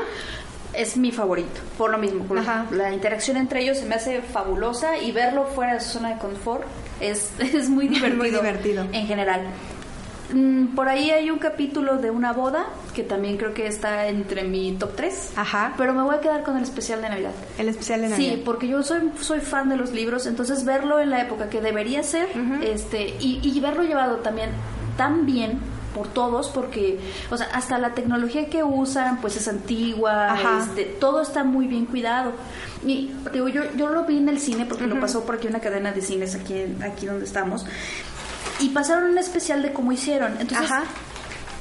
Es 0.79 0.95
mi 0.95 1.11
favorito, 1.11 1.59
por 1.77 1.91
lo 1.91 1.97
mismo. 1.97 2.23
por. 2.23 2.41
La 2.71 2.93
interacción 2.93 3.35
entre 3.37 3.61
ellos 3.61 3.77
se 3.77 3.85
me 3.85 3.95
hace 3.95 4.21
fabulosa 4.21 4.97
y 4.97 5.11
verlo 5.11 5.45
fuera 5.45 5.73
de 5.73 5.81
su 5.81 5.89
zona 5.89 6.13
de 6.13 6.19
confort 6.19 6.63
es, 7.01 7.31
es 7.39 7.69
muy 7.69 7.87
divertido. 7.87 8.17
Muy 8.17 8.29
divertido. 8.29 8.85
En 8.93 9.05
general. 9.07 9.41
Mm, 10.33 10.75
Por 10.75 10.87
ahí 10.87 11.09
hay 11.09 11.31
un 11.31 11.39
capítulo 11.39 11.97
de 11.97 12.11
una 12.11 12.33
boda 12.33 12.67
que 12.93 13.03
también 13.03 13.35
creo 13.37 13.53
que 13.53 13.65
está 13.67 14.07
entre 14.07 14.43
mi 14.43 14.71
top 14.73 14.95
3. 14.95 15.33
Ajá. 15.35 15.73
Pero 15.75 15.93
me 15.93 16.03
voy 16.03 16.15
a 16.15 16.21
quedar 16.21 16.43
con 16.43 16.55
el 16.55 16.63
especial 16.63 17.01
de 17.01 17.09
Navidad. 17.09 17.31
El 17.57 17.67
especial 17.67 18.01
de 18.01 18.09
Navidad. 18.09 18.35
Sí, 18.35 18.41
porque 18.45 18.67
yo 18.67 18.83
soy, 18.83 19.11
soy 19.19 19.39
fan 19.41 19.69
de 19.69 19.75
los 19.75 19.91
libros, 19.91 20.27
entonces 20.27 20.65
verlo 20.65 20.99
en 20.99 21.09
la 21.09 21.21
época 21.21 21.49
que 21.49 21.61
debería 21.61 22.03
ser, 22.03 22.27
este, 22.63 23.15
y, 23.19 23.41
y 23.43 23.59
verlo 23.59 23.83
llevado 23.83 24.17
también 24.17 24.51
tan 24.97 25.25
bien 25.25 25.59
por 25.93 26.07
todos, 26.07 26.49
porque, 26.49 26.99
o 27.29 27.37
sea, 27.37 27.47
hasta 27.53 27.77
la 27.77 27.93
tecnología 27.93 28.49
que 28.49 28.63
usan, 28.63 29.21
pues 29.21 29.35
es 29.37 29.47
antigua, 29.47 30.33
Ajá. 30.33 30.59
este, 30.63 30.85
todo 30.85 31.21
está 31.21 31.43
muy 31.43 31.67
bien 31.67 31.85
cuidado. 31.85 32.33
Y 32.85 33.11
digo, 33.33 33.49
yo, 33.49 33.63
yo 33.75 33.89
lo 33.89 34.05
vi 34.05 34.17
en 34.17 34.29
el 34.29 34.39
cine 34.39 34.65
porque 34.65 34.87
lo 34.87 34.99
pasó 34.99 35.25
por 35.25 35.35
aquí 35.35 35.47
una 35.47 35.59
cadena 35.59 35.91
de 35.91 36.01
cines 36.01 36.35
aquí, 36.35 36.75
aquí 36.81 37.05
donde 37.05 37.25
estamos. 37.25 37.65
Y 38.59 38.69
pasaron 38.69 39.11
un 39.11 39.17
especial 39.17 39.61
de 39.61 39.73
cómo 39.73 39.91
hicieron. 39.91 40.33
Entonces, 40.39 40.71
Ajá. 40.71 40.83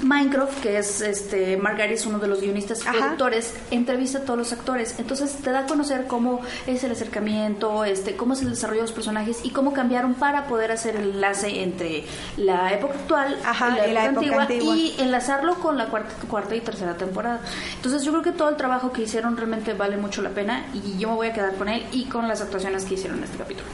Minecraft, 0.02 0.60
que 0.60 0.78
es 0.78 1.00
este 1.00 1.56
Margaret 1.56 1.92
es 1.92 2.06
uno 2.06 2.18
de 2.18 2.28
los 2.28 2.40
guionistas 2.40 2.84
y 2.84 2.88
Ajá. 2.88 2.98
productores, 2.98 3.54
entrevista 3.70 4.18
a 4.18 4.20
todos 4.22 4.38
los 4.38 4.52
actores. 4.52 4.94
Entonces 4.98 5.32
te 5.32 5.50
da 5.50 5.60
a 5.60 5.66
conocer 5.66 6.06
cómo 6.06 6.40
es 6.66 6.84
el 6.84 6.92
acercamiento, 6.92 7.84
este, 7.84 8.16
cómo 8.16 8.34
es 8.34 8.42
el 8.42 8.50
desarrollo 8.50 8.80
de 8.80 8.86
los 8.86 8.92
personajes 8.92 9.40
y 9.42 9.50
cómo 9.50 9.72
cambiaron 9.72 10.14
para 10.14 10.46
poder 10.46 10.72
hacer 10.72 10.96
el 10.96 11.10
enlace 11.10 11.62
entre 11.62 12.04
la 12.36 12.72
época 12.72 12.94
actual 12.94 13.38
Ajá, 13.44 13.70
y 13.88 13.92
la, 13.92 14.06
época, 14.06 14.42
antigua, 14.42 14.76
y 14.76 14.94
enlazarlo 14.98 15.56
con 15.56 15.76
la 15.76 15.86
cuarta, 15.86 16.14
cuarta 16.28 16.54
y 16.54 16.60
tercera 16.60 16.94
temporada. 16.96 17.40
Entonces 17.76 18.02
yo 18.04 18.12
creo 18.12 18.22
que 18.22 18.32
todo 18.32 18.48
el 18.48 18.56
trabajo 18.56 18.92
que 18.92 19.02
hicieron 19.02 19.36
realmente 19.36 19.74
vale 19.74 19.96
mucho 19.96 20.22
la 20.22 20.30
pena 20.30 20.66
y 20.74 20.98
yo 20.98 21.08
me 21.08 21.14
voy 21.14 21.26
a 21.28 21.32
quedar 21.32 21.54
con 21.54 21.68
él 21.68 21.84
y 21.92 22.04
con 22.04 22.28
las 22.28 22.40
actuaciones 22.40 22.84
que 22.84 22.94
hicieron 22.94 23.18
en 23.18 23.24
este 23.24 23.38
capítulo. 23.38 23.66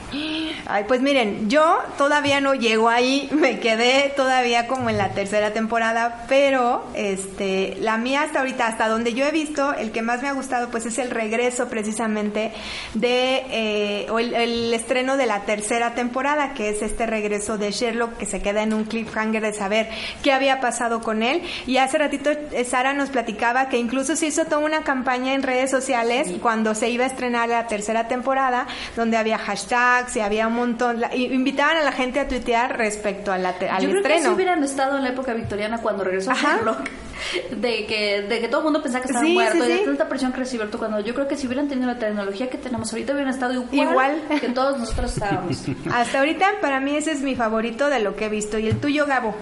Ay, 0.67 0.85
pues 0.89 1.01
miren, 1.01 1.51
yo 1.51 1.79
todavía 1.99 2.41
no 2.41 2.55
llego 2.55 2.89
ahí, 2.89 3.29
me 3.33 3.61
quedé 3.61 4.13
todavía 4.17 4.67
como 4.67 4.91
en 4.91 4.99
la 4.99 5.11
tercera 5.11 5.53
temporada, 5.53 6.14
pero 6.29 6.85
este, 6.95 7.77
la 7.81 7.97
mía 7.99 8.23
hasta 8.23 8.41
ahorita, 8.41 8.67
hasta 8.67 8.89
donde 8.89 9.15
yo 9.15 9.25
he 9.27 9.31
visto, 9.31 9.73
el 9.75 9.93
que 9.93 10.03
más 10.03 10.23
me 10.23 10.29
ha 10.29 10.33
gustado, 10.33 10.69
pues 10.71 10.87
es 10.87 10.99
el 10.99 11.11
regreso 11.11 11.69
precisamente 11.69 12.53
de, 12.95 13.43
eh, 13.51 14.07
o 14.11 14.19
el, 14.19 14.35
el 14.35 14.75
estreno 14.75 15.17
de 15.17 15.27
la 15.27 15.41
tercera 15.41 15.95
temporada, 15.95 16.55
que 16.55 16.69
es 16.71 16.83
este 16.83 17.07
regreso 17.07 17.59
de 17.59 17.71
Sherlock, 17.71 18.17
que 18.17 18.27
se 18.27 18.41
queda 18.43 18.63
en 18.63 18.73
un 18.75 18.85
cliffhanger 18.85 19.43
de 19.43 19.53
saber 19.53 19.89
qué 20.23 20.33
había 20.33 20.61
pasado 20.61 21.01
con 21.03 21.23
él. 21.23 21.43
Y 21.67 21.79
hace 21.79 21.99
ratito 21.99 22.31
eh, 22.31 22.65
Sara 22.65 22.93
nos 22.95 23.11
platicaba 23.11 23.69
que 23.69 23.79
incluso 23.79 24.17
se 24.17 24.27
hizo 24.27 24.45
toda 24.45 24.59
una 24.59 24.83
campaña 24.83 25.35
en 25.35 25.43
redes 25.43 25.71
sociales 25.71 26.31
cuando 26.41 26.75
se 26.75 26.89
iba 26.91 27.05
a 27.05 27.09
estrenar 27.09 27.49
la 27.49 27.67
tercera 27.67 28.09
temporada, 28.09 28.67
donde 28.97 29.17
había 29.17 29.39
hashtags 29.39 30.17
y 30.17 30.21
había 30.21 30.47
un 30.47 30.55
montón, 30.55 31.01
la- 31.01 31.15
invitaban 31.15 31.77
a 31.77 31.83
la 31.83 31.93
gente 31.93 32.21
a 32.21 32.29
tuitear 32.29 32.77
respecto 32.77 33.33
a 33.33 33.39
la 33.39 33.55
al 33.71 33.83
Yo 33.83 33.91
creo 33.91 34.03
que 34.03 34.09
si 34.09 34.15
estreno. 34.17 34.35
hubieran 34.35 34.63
estado 34.65 34.97
en 34.97 35.03
la 35.05 35.11
época 35.11 35.33
victoriana 35.35 35.79
cuando 35.79 36.04
regresó 36.05 36.31
Ajá. 36.31 36.57
Sherlock, 36.57 36.89
de 37.57 37.87
que, 37.87 38.23
de 38.23 38.41
que 38.41 38.49
todo 38.49 38.59
el 38.61 38.65
mundo 38.65 38.83
pensaba 38.83 39.03
que 39.03 39.09
estaba 39.09 39.25
Sí, 39.25 39.33
muerto 39.35 39.65
sí, 39.65 39.71
y 39.71 39.73
de 39.73 39.79
sí. 39.79 39.85
tanta 39.85 40.09
presión 40.09 40.33
que 40.33 40.39
recibió 40.39 40.63
Alberto 40.63 40.79
cuando 40.79 41.01
yo 41.01 41.15
creo 41.15 41.29
que 41.29 41.37
si 41.37 41.47
hubieran 41.47 41.69
tenido 41.69 41.87
la 41.87 41.99
tecnología 41.99 42.49
que 42.51 42.59
tenemos 42.59 42.93
ahorita 42.93 43.13
hubieran 43.13 43.33
estado 43.33 43.53
igual, 43.55 43.73
Igual. 43.73 44.23
que 44.41 44.49
todos 44.51 44.79
nosotros 44.79 45.13
estábamos. 45.15 45.59
Hasta 45.93 46.19
ahorita 46.21 46.47
para 46.61 46.81
mí 46.81 46.97
ese 46.97 47.13
es 47.13 47.21
mi 47.21 47.35
favorito 47.35 47.89
de 47.89 48.01
lo 48.01 48.17
que 48.17 48.27
he 48.27 48.29
visto. 48.29 48.59
¿Y 48.59 48.69
el 48.69 48.79
tuyo, 48.79 49.07
Gabo? 49.07 49.35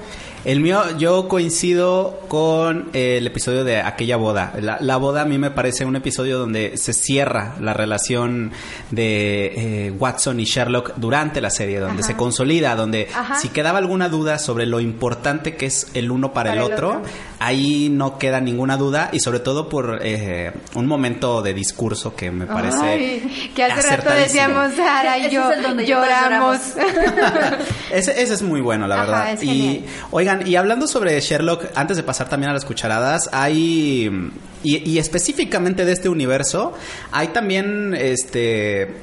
El 0.45 0.61
mío, 0.61 0.83
yo 0.99 1.29
coincido 1.29 2.19
con 2.27 2.91
eh, 2.95 3.19
el 3.19 3.27
episodio 3.29 3.63
de 3.63 3.77
aquella 3.81 4.17
boda. 4.17 4.53
La, 4.61 4.79
la 4.81 4.97
boda 4.97 5.23
a 5.23 5.25
mí 5.25 5.39
me 5.39 5.51
parece 5.53 5.85
un 5.85 5.95
episodio 5.95 6.37
donde 6.39 6.77
se 6.77 6.93
cierra 6.93 7.55
la 7.61 7.75
relación 7.75 8.51
de 8.91 9.87
eh, 9.87 9.91
Watson 9.93 10.41
y 10.41 10.45
Sherlock 10.45 10.95
durante 10.97 11.41
la 11.41 11.51
serie, 11.51 11.79
donde 11.79 12.01
Ajá. 12.03 12.09
se 12.13 12.17
consolida, 12.17 12.75
donde 12.75 13.09
Ajá. 13.15 13.37
si 13.37 13.51
quedaba 13.51 13.79
alguna 13.79 14.09
duda 14.09 14.39
sobre 14.39 14.67
lo 14.67 14.81
importante 14.81 15.55
que 15.57 15.67
es 15.67 15.87
el 15.95 16.11
uno 16.11 16.33
para, 16.33 16.51
Para 16.51 16.63
el, 16.63 16.67
el 16.69 16.73
otro, 16.75 16.89
otro. 16.91 17.03
Ahí 17.45 17.89
no 17.91 18.19
queda 18.19 18.41
ninguna 18.41 18.77
duda 18.77 19.09
y 19.13 19.21
sobre 19.21 19.41
todo 19.41 19.69
por 19.69 19.99
eh, 20.03 20.53
un 20.75 20.87
momento 20.87 21.43
de 21.43 21.53
discurso 21.55 22.15
que 22.15 22.31
me 22.31 22.47
parece 22.47 22.79
Ay, 22.83 23.53
que 23.55 23.65
hace 23.65 23.97
rato 23.97 24.11
decíamos 24.11 24.75
Sara 24.75 25.19
y 25.19 25.23
Ese 25.27 25.35
yo 25.35 25.51
es 25.51 25.57
el 25.57 25.63
donde 25.63 25.87
yo 25.87 25.97
lloramos. 26.01 26.59
ese, 27.93 28.23
ese 28.23 28.35
es 28.35 28.43
muy 28.43 28.61
bueno, 28.61 28.87
la 28.87 28.95
Ajá, 28.95 29.05
verdad. 29.05 29.33
es 29.33 29.43
y 29.43 29.47
genial. 29.47 29.85
oigan, 30.13 30.47
y 30.47 30.57
hablando 30.57 30.87
sobre 30.87 31.19
Sherlock, 31.21 31.65
antes 31.75 31.97
de 31.97 32.03
pasar 32.03 32.29
también 32.29 32.51
a 32.51 32.53
las 32.53 32.65
cucharadas, 32.65 33.29
hay 33.33 34.31
y, 34.63 34.91
y 34.91 34.99
específicamente 34.99 35.85
de 35.85 35.93
este 35.93 36.09
universo, 36.09 36.73
hay 37.11 37.29
también 37.29 37.95
este 37.95 38.95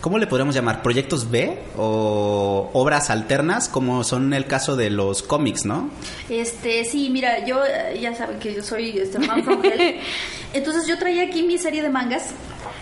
¿Cómo 0.00 0.18
le 0.18 0.28
podríamos 0.28 0.54
llamar? 0.54 0.82
¿Proyectos 0.82 1.28
B 1.28 1.58
o 1.76 2.70
obras 2.72 3.10
alternas? 3.10 3.68
Como 3.68 4.04
son 4.04 4.32
el 4.32 4.46
caso 4.46 4.76
de 4.76 4.90
los 4.90 5.22
cómics, 5.24 5.64
¿no? 5.64 5.90
Este, 6.28 6.84
sí, 6.84 7.10
mira, 7.10 7.44
yo 7.44 7.64
eh, 7.64 7.98
ya 8.00 8.14
saben 8.14 8.38
que 8.38 8.54
yo 8.54 8.62
soy 8.62 8.96
este, 8.96 9.20
fan 9.20 9.42
from 9.42 9.64
hell. 9.64 9.96
Entonces 10.52 10.86
yo 10.86 10.98
traía 10.98 11.24
aquí 11.24 11.42
mi 11.42 11.58
serie 11.58 11.82
de 11.82 11.90
mangas 11.90 12.30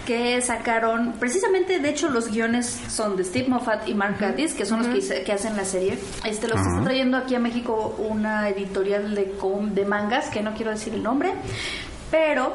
que 0.06 0.40
sacaron, 0.42 1.14
precisamente, 1.18 1.78
de 1.80 1.88
hecho, 1.88 2.10
los 2.10 2.30
guiones 2.30 2.78
son 2.88 3.16
de 3.16 3.24
Steve 3.24 3.48
Moffat 3.48 3.88
y 3.88 3.94
Mark 3.94 4.18
Gatiss, 4.20 4.52
que 4.52 4.66
son 4.66 4.86
los 4.86 5.04
que, 5.04 5.32
hacen 5.32 5.56
la 5.56 5.64
serie. 5.64 5.98
Este, 6.24 6.46
los 6.48 6.60
está 6.60 6.82
trayendo 6.84 7.16
aquí 7.16 7.34
a 7.34 7.38
México 7.40 7.96
una 7.98 8.48
editorial 8.50 9.14
de, 9.14 9.32
com- 9.32 9.70
de 9.72 9.84
mangas, 9.86 10.28
que 10.28 10.42
no 10.42 10.54
quiero 10.54 10.70
decir 10.70 10.94
el 10.94 11.02
nombre, 11.02 11.32
pero 12.10 12.52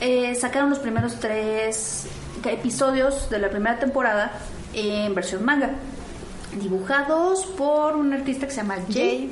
eh, 0.00 0.34
sacaron 0.36 0.70
los 0.70 0.78
primeros 0.78 1.18
tres 1.18 2.06
episodios 2.44 3.30
de 3.30 3.38
la 3.38 3.50
primera 3.50 3.78
temporada 3.78 4.32
en 4.74 5.14
versión 5.14 5.44
manga. 5.44 5.70
Dibujados 6.60 7.46
por 7.46 7.96
un 7.96 8.12
artista 8.12 8.46
que 8.46 8.52
se 8.52 8.58
llama 8.58 8.76
Jay. 8.92 9.30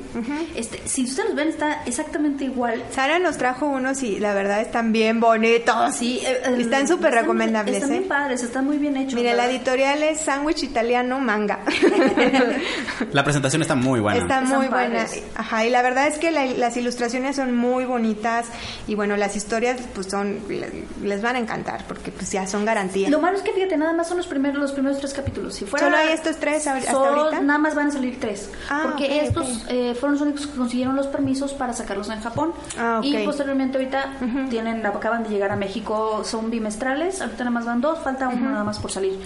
Este, 0.54 0.80
si 0.86 1.04
ustedes 1.04 1.28
los 1.30 1.36
ven, 1.36 1.48
está 1.48 1.82
exactamente 1.86 2.44
igual. 2.44 2.82
Sara 2.92 3.18
nos 3.18 3.36
trajo 3.38 3.66
unos 3.66 4.02
y 4.02 4.18
la 4.20 4.34
verdad 4.34 4.60
están 4.60 4.92
bien 4.92 5.20
bonitos. 5.20 5.94
Sí, 5.94 6.20
eh, 6.24 6.42
eh, 6.44 6.56
Están 6.58 6.86
súper 6.88 7.12
recomendables, 7.14 7.76
Están 7.76 7.92
¿eh? 7.92 8.00
muy 8.00 8.08
padres, 8.08 8.42
están 8.42 8.64
muy 8.66 8.78
bien 8.78 8.96
hechos. 8.96 9.14
Mire, 9.14 9.30
la 9.34 9.44
¿verdad? 9.44 9.50
editorial 9.56 10.02
es 10.02 10.20
Sándwich 10.20 10.62
Italiano 10.62 11.18
Manga. 11.20 11.60
La 13.12 13.24
presentación 13.24 13.62
está 13.62 13.74
muy 13.74 14.00
buena. 14.00 14.20
Está 14.20 14.40
muy 14.40 14.66
buena. 14.68 15.06
Ajá, 15.34 15.64
y 15.66 15.70
la 15.70 15.82
verdad 15.82 16.06
es 16.08 16.18
que 16.18 16.30
la- 16.30 16.46
las 16.46 16.76
ilustraciones 16.76 17.36
son 17.36 17.54
muy 17.56 17.84
bonitas 17.84 18.46
y 18.86 18.94
bueno, 18.94 19.16
las 19.16 19.36
historias 19.36 19.80
pues 19.94 20.08
son 20.08 20.40
le- 20.48 20.84
les 21.02 21.22
van 21.22 21.36
a 21.36 21.38
encantar 21.38 21.84
porque 21.86 22.10
pues 22.12 22.30
ya 22.30 22.46
son 22.46 22.64
garantía. 22.64 23.08
Lo 23.08 23.20
malo 23.20 23.36
es 23.36 23.42
que 23.42 23.52
fíjate, 23.52 23.76
nada 23.76 23.92
más 23.92 24.08
son 24.08 24.16
los 24.18 24.26
primeros 24.26 24.58
los 24.58 24.72
primeros 24.72 24.98
tres 24.98 25.12
capítulos. 25.14 25.54
Si 25.54 25.64
fuera 25.64 25.86
Solo 25.86 25.96
hay 25.96 26.08
estos 26.12 26.36
tres 26.36 26.66
hasta 26.66 26.92
ahorita? 27.22 27.40
nada 27.42 27.58
más 27.58 27.74
van 27.74 27.88
a 27.88 27.90
salir 27.90 28.18
tres. 28.20 28.50
Ah, 28.68 28.82
porque 28.84 29.20
estos 29.20 29.64
ok. 29.64 29.70
eh, 29.70 29.94
fueron 29.94 30.12
los 30.12 30.22
únicos 30.22 30.46
que 30.46 30.56
consiguieron 30.56 30.96
los 30.96 31.06
permisos 31.06 31.52
para 31.52 31.72
sacarlos 31.72 32.08
en 32.10 32.20
Japón. 32.20 32.52
Ah, 32.78 32.96
ok. 32.98 33.04
Y 33.04 33.18
posteriormente 33.24 33.78
ahorita 33.78 34.12
tienen, 34.50 34.84
acaban 34.86 35.22
de 35.24 35.30
llegar 35.30 35.50
a 35.50 35.56
México, 35.56 36.22
son 36.24 36.50
bimestrales, 36.50 37.20
ahorita 37.20 37.38
nada 37.44 37.50
más 37.50 37.64
van 37.64 37.80
dos, 37.80 37.98
falta 38.00 38.28
uno 38.28 38.50
nada 38.50 38.64
más 38.64 38.78
por 38.78 38.90
salir. 38.90 39.18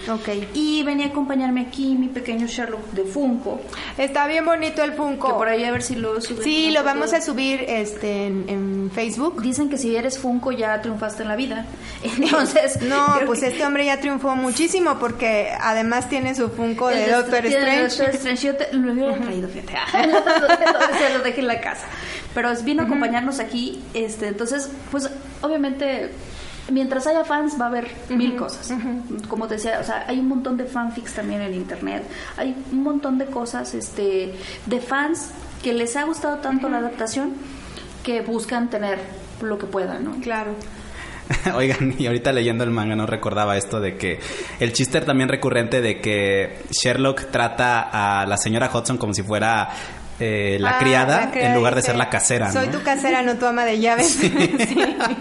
Y 0.53 0.83
venía 0.83 1.07
a 1.07 1.09
acompañarme 1.09 1.61
aquí 1.61 1.95
mi 1.95 2.07
pequeño 2.07 2.47
Sherlock 2.47 2.91
de 2.91 3.03
Funko, 3.05 3.59
Está 3.97 4.27
bien 4.27 4.45
bonito 4.45 4.83
el 4.83 4.93
Funko. 4.93 5.27
que 5.27 5.33
por 5.33 5.47
ahí 5.47 5.63
a 5.63 5.71
ver 5.71 5.83
si 5.83 5.95
lo 5.95 6.19
suben. 6.21 6.43
Sí, 6.43 6.71
lo 6.71 6.83
vamos 6.83 7.13
a 7.13 7.21
subir 7.21 7.63
este 7.67 8.27
en, 8.27 8.45
en 8.47 8.91
Facebook. 8.93 9.41
Dicen 9.41 9.69
que 9.69 9.77
si 9.77 9.95
eres 9.95 10.19
Funko 10.19 10.51
ya 10.51 10.81
triunfaste 10.81 11.23
en 11.23 11.29
la 11.29 11.35
vida. 11.35 11.65
Entonces, 12.03 12.81
No, 12.81 13.07
pues 13.25 13.39
que- 13.41 13.47
este 13.47 13.65
hombre 13.65 13.85
ya 13.85 13.99
triunfó 13.99 14.35
muchísimo 14.35 14.97
porque 14.99 15.51
además 15.59 16.09
tiene 16.09 16.35
su 16.35 16.49
Funko 16.49 16.87
de 16.89 17.09
Doctor 17.11 17.45
Strange. 17.45 17.78
Doctor 17.81 18.09
Strange. 18.15 18.47
Yo 18.47 18.55
te, 18.55 18.73
lo 18.73 18.91
hubiera 18.91 19.15
traído, 19.15 19.47
fíjate. 19.47 19.73
Se 20.99 21.17
lo 21.17 21.23
dejé 21.23 21.41
en 21.41 21.47
la 21.47 21.61
casa. 21.61 21.85
Pero 22.33 22.49
vino 22.63 22.83
a 22.83 22.85
acompañarnos 22.85 23.39
aquí. 23.39 23.83
este 23.93 24.27
Entonces, 24.27 24.69
pues 24.91 25.09
obviamente, 25.41 26.11
mientras 26.71 27.07
haya 27.07 27.23
fans, 27.23 27.59
va 27.59 27.65
a 27.65 27.67
haber 27.69 27.89
mil 28.09 28.35
cosas. 28.35 28.71
Como 29.27 29.47
te 29.47 29.55
decía, 29.55 29.79
o 29.81 29.83
sea, 29.83 30.05
hay 30.07 30.19
un 30.19 30.27
montón 30.27 30.57
de 30.57 30.65
fanfics 30.65 31.13
también 31.13 31.41
en 31.41 31.53
internet. 31.53 32.03
Hay 32.37 32.55
un 32.71 32.83
montón 32.83 33.17
de 33.17 33.25
cosas 33.25 33.73
este 33.73 34.33
de 34.65 34.79
fans 34.79 35.31
que 35.63 35.73
les 35.73 35.95
ha 35.95 36.03
gustado 36.03 36.37
tanto 36.37 36.69
la 36.69 36.77
adaptación 36.77 37.33
que 38.03 38.21
buscan 38.21 38.69
tener 38.69 38.99
lo 39.41 39.57
que 39.57 39.65
puedan, 39.65 40.03
¿no? 40.03 40.11
Claro. 40.21 40.51
Oigan, 41.55 41.95
y 41.97 42.07
ahorita 42.07 42.31
leyendo 42.31 42.63
el 42.63 42.71
manga 42.71 42.95
no 42.95 43.05
recordaba 43.05 43.57
esto 43.57 43.79
de 43.79 43.95
que 43.97 44.19
el 44.59 44.73
chiste 44.73 45.01
también 45.01 45.29
recurrente 45.29 45.81
de 45.81 45.99
que 45.99 46.59
Sherlock 46.71 47.25
trata 47.31 47.81
a 47.81 48.25
la 48.25 48.37
señora 48.37 48.69
Hudson 48.73 48.97
como 48.97 49.13
si 49.13 49.23
fuera 49.23 49.69
eh, 50.19 50.57
la, 50.59 50.71
Ah, 50.71 50.79
criada, 50.79 51.21
la 51.25 51.31
criada 51.31 51.49
en 51.49 51.55
lugar 51.55 51.75
de 51.75 51.81
ser 51.81 51.95
la 51.95 52.09
casera. 52.09 52.51
Soy 52.51 52.67
¿no? 52.67 52.77
tu 52.77 52.83
casera, 52.83 53.21
no 53.21 53.35
tu 53.37 53.45
ama 53.45 53.65
de 53.65 53.79
llaves. 53.79 54.07
Sí. 54.19 54.33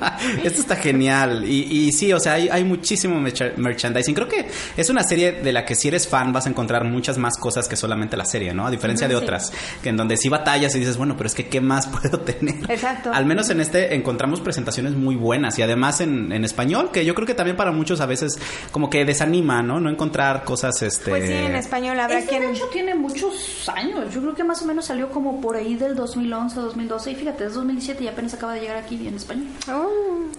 Esto 0.44 0.60
está 0.60 0.76
genial. 0.76 1.44
Y, 1.46 1.86
y 1.88 1.92
sí, 1.92 2.12
o 2.12 2.20
sea, 2.20 2.34
hay, 2.34 2.48
hay 2.48 2.64
muchísimo 2.64 3.18
merch- 3.20 3.56
merchandising. 3.56 4.14
Creo 4.14 4.28
que 4.28 4.46
es 4.76 4.90
una 4.90 5.02
serie 5.02 5.32
de 5.32 5.52
la 5.52 5.64
que 5.64 5.74
si 5.74 5.88
eres 5.88 6.08
fan 6.08 6.32
vas 6.32 6.46
a 6.46 6.50
encontrar 6.50 6.84
muchas 6.84 7.18
más 7.18 7.36
cosas 7.38 7.68
que 7.68 7.76
solamente 7.76 8.16
la 8.16 8.24
serie, 8.24 8.52
¿no? 8.54 8.66
A 8.66 8.70
diferencia 8.70 9.08
de 9.08 9.16
otras, 9.16 9.52
que 9.82 9.88
en 9.90 9.96
donde 9.96 10.16
sí 10.16 10.28
batallas 10.28 10.74
y 10.74 10.80
dices, 10.80 10.96
bueno, 10.96 11.16
pero 11.16 11.26
es 11.28 11.34
que 11.34 11.48
¿qué 11.48 11.60
más 11.60 11.86
puedo 12.02 12.20
tener? 12.20 12.70
Exacto. 12.70 13.10
Al 13.12 13.26
menos 13.26 13.50
en 13.50 13.60
este 13.60 13.94
encontramos 13.94 14.40
presentaciones 14.40 14.94
muy 14.94 15.14
buenas 15.16 15.58
y 15.58 15.62
además 15.62 16.00
en, 16.00 16.32
en 16.32 16.44
español, 16.44 16.90
que 16.92 17.04
yo 17.04 17.14
creo 17.14 17.26
que 17.26 17.34
también 17.34 17.56
para 17.56 17.72
muchos 17.72 18.00
a 18.00 18.06
veces 18.06 18.38
como 18.72 18.90
que 18.90 19.04
desanima, 19.04 19.62
¿no? 19.62 19.80
No 19.80 19.90
encontrar 19.90 20.44
cosas, 20.44 20.82
este... 20.82 21.10
Pues 21.10 21.26
sí, 21.26 21.32
en 21.32 21.54
español 21.56 21.98
habrá 22.00 22.18
Este, 22.18 22.34
de 22.34 22.38
quien... 22.40 22.54
hecho, 22.54 22.66
tiene 22.72 22.94
muchos 22.94 23.68
años. 23.74 24.12
Yo 24.12 24.20
creo 24.20 24.34
que 24.34 24.44
más 24.44 24.60
o 24.62 24.66
menos 24.66 24.87
salió 24.88 25.10
como 25.10 25.40
por 25.40 25.56
ahí 25.56 25.74
del 25.76 25.94
2011, 25.94 26.58
2012. 26.58 27.10
Y 27.12 27.14
fíjate, 27.14 27.44
es 27.44 27.54
2017 27.54 28.04
y 28.04 28.08
apenas 28.08 28.34
acaba 28.34 28.54
de 28.54 28.60
llegar 28.60 28.76
aquí 28.78 29.06
en 29.06 29.14
español. 29.14 29.46
Oh. 29.70 29.88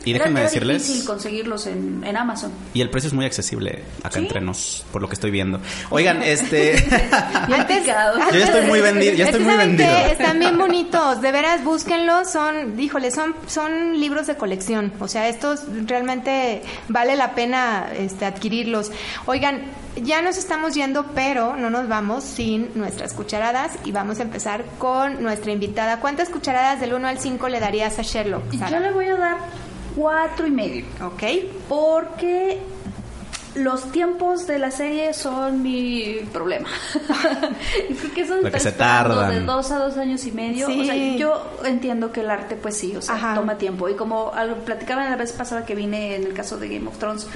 Y 0.03 0.11
Era- 0.11 0.19
déjenme 0.19 0.39
era 0.41 0.49
decirles... 0.49 0.87
difícil 0.87 1.05
conseguirlos 1.07 1.67
en, 1.67 2.03
en 2.03 2.17
Amazon. 2.17 2.51
Y 2.73 2.81
el 2.81 2.89
precio 2.89 3.07
es 3.07 3.13
muy 3.13 3.25
accesible 3.25 3.83
acá 4.03 4.19
¿Sí? 4.19 4.25
entre 4.25 4.41
nos, 4.41 4.85
por 4.91 5.01
lo 5.01 5.07
que 5.07 5.13
estoy 5.13 5.31
viendo. 5.31 5.59
Oigan, 5.89 6.21
este... 6.23 6.75
Yo 8.31 8.37
ya 8.37 8.45
estoy 8.45 8.65
muy 8.65 8.81
vendido, 8.81 9.13
ya 9.13 9.23
Es 9.25 9.29
estoy 9.29 9.43
muy 9.43 9.53
¿saben 9.53 9.77
vendido. 9.77 9.97
Están 10.11 10.39
bien 10.39 10.57
bonitos, 10.57 11.21
de 11.21 11.31
veras 11.31 11.63
búsquenlos, 11.63 12.31
son, 12.31 12.79
híjole, 12.79 13.11
son, 13.11 13.35
son 13.47 13.99
libros 13.99 14.27
de 14.27 14.35
colección, 14.35 14.93
o 14.99 15.07
sea, 15.07 15.27
estos 15.29 15.61
realmente 15.85 16.63
vale 16.87 17.15
la 17.15 17.35
pena 17.35 17.87
este, 17.97 18.25
adquirirlos. 18.25 18.91
Oigan, 19.25 19.61
ya 20.03 20.21
nos 20.21 20.37
estamos 20.37 20.73
yendo, 20.73 21.05
pero 21.15 21.55
no 21.55 21.69
nos 21.69 21.87
vamos 21.87 22.23
sin 22.23 22.69
nuestras 22.75 23.13
cucharadas 23.13 23.71
y 23.85 23.91
vamos 23.91 24.19
a 24.19 24.23
empezar 24.23 24.65
con 24.77 25.21
nuestra 25.21 25.51
invitada. 25.51 25.99
¿Cuántas 25.99 26.29
cucharadas 26.29 26.79
del 26.79 26.93
1 26.93 27.07
al 27.07 27.19
5 27.19 27.49
le 27.49 27.59
darías 27.59 27.99
a 27.99 28.01
Sherlock? 28.01 28.53
Sara? 28.53 28.71
Yo 28.71 28.79
le 28.79 28.91
voy 28.91 29.05
a 29.05 29.17
dar 29.17 29.37
cuatro 29.95 30.47
y 30.47 30.51
medio. 30.51 30.85
Ok. 31.03 31.23
Porque 31.67 32.59
los 33.59 33.91
tiempos 33.91 34.47
de 34.47 34.59
la 34.59 34.71
serie 34.71 35.13
son 35.13 35.61
mi 35.61 36.15
problema. 36.33 36.67
y 37.89 37.93
creo 37.93 38.13
que 38.13 38.27
son 38.27 38.51
que 38.51 38.59
se 38.59 38.71
tardan. 38.71 39.31
de 39.31 39.41
dos 39.41 39.71
a 39.71 39.79
dos 39.79 39.97
años 39.97 40.25
y 40.25 40.31
medio. 40.31 40.67
Sí. 40.67 40.81
O 40.81 40.83
sea, 40.85 40.95
yo 41.17 41.41
entiendo 41.65 42.11
que 42.11 42.21
el 42.21 42.29
arte, 42.29 42.55
pues 42.55 42.75
sí, 42.77 42.95
o 42.95 43.01
sea, 43.01 43.15
Ajá. 43.15 43.35
toma 43.35 43.57
tiempo. 43.57 43.89
Y 43.89 43.93
como 43.95 44.31
algo 44.33 44.55
platicaba 44.57 45.09
la 45.09 45.15
vez 45.15 45.31
pasada 45.33 45.65
que 45.65 45.75
vine 45.75 46.15
en 46.15 46.23
el 46.25 46.33
caso 46.33 46.57
de 46.57 46.67
Game 46.69 46.87
of 46.87 46.97
Thrones, 46.97 47.27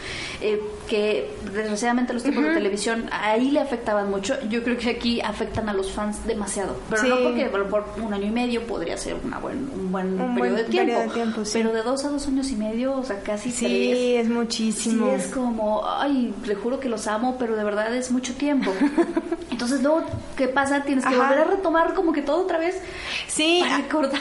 eh, 0.42 0.60
que 0.88 1.30
desgraciadamente 1.54 2.14
los 2.14 2.24
tiempos 2.24 2.44
de 2.44 2.54
televisión 2.54 3.10
ahí 3.12 3.52
le 3.52 3.60
afectaban 3.60 4.10
mucho. 4.10 4.36
Yo 4.50 4.64
creo 4.64 4.78
que 4.78 4.90
aquí 4.92 5.22
afectan 5.22 5.70
a 5.70 5.74
los 5.74 5.92
fans 5.92 6.26
demasiado. 6.26 6.76
Pero 6.90 7.02
Sí. 7.02 7.10
no 7.10 7.18
porque 7.24 7.46
mejor 7.50 7.86
un 8.02 8.14
año 8.14 8.28
y 8.28 8.32
medio 8.32 8.62
podría 8.68 8.98
ser 8.98 9.16
una 9.24 9.40
buen, 9.40 9.70
un 9.74 9.92
buen 9.92 10.08
Un 10.20 10.36
periodo 10.36 10.38
buen 10.38 10.56
de 10.56 10.64
tiempo. 10.66 10.92
periodo 10.94 11.02
de 11.02 11.10
tiempo, 11.14 11.46
sí. 11.46 11.52
Pero 11.54 11.74
de 11.74 11.84
dos 11.84 12.04
a 12.06 12.10
dos 12.10 12.28
años 12.28 12.50
y 12.52 12.56
medio, 12.56 12.94
o 12.98 13.04
sea, 13.04 13.20
casi 13.22 13.52
Sí, 13.52 13.66
tres. 13.66 14.26
es 14.26 14.30
muchísimo. 14.30 15.08
Sí, 15.08 15.12
es 15.16 15.28
como, 15.28 15.84
ay, 15.88 16.13
le 16.46 16.56
juro 16.56 16.80
que 16.80 16.90
los 16.90 17.08
amo, 17.08 17.38
pero 17.40 17.56
de 17.56 17.64
verdad 17.64 17.94
es 17.96 18.12
mucho 18.12 18.34
tiempo. 18.36 18.72
Entonces, 19.52 19.82
luego, 19.82 20.04
¿qué 20.36 20.48
pasa? 20.48 20.82
Tienes 20.84 21.06
que 21.06 21.14
Ajá. 21.14 21.24
volver 21.30 21.40
a 21.40 21.44
retomar 21.52 21.94
como 21.94 22.12
que 22.12 22.22
todo 22.22 22.42
otra 22.42 22.58
vez. 22.58 22.76
Sí, 23.28 23.64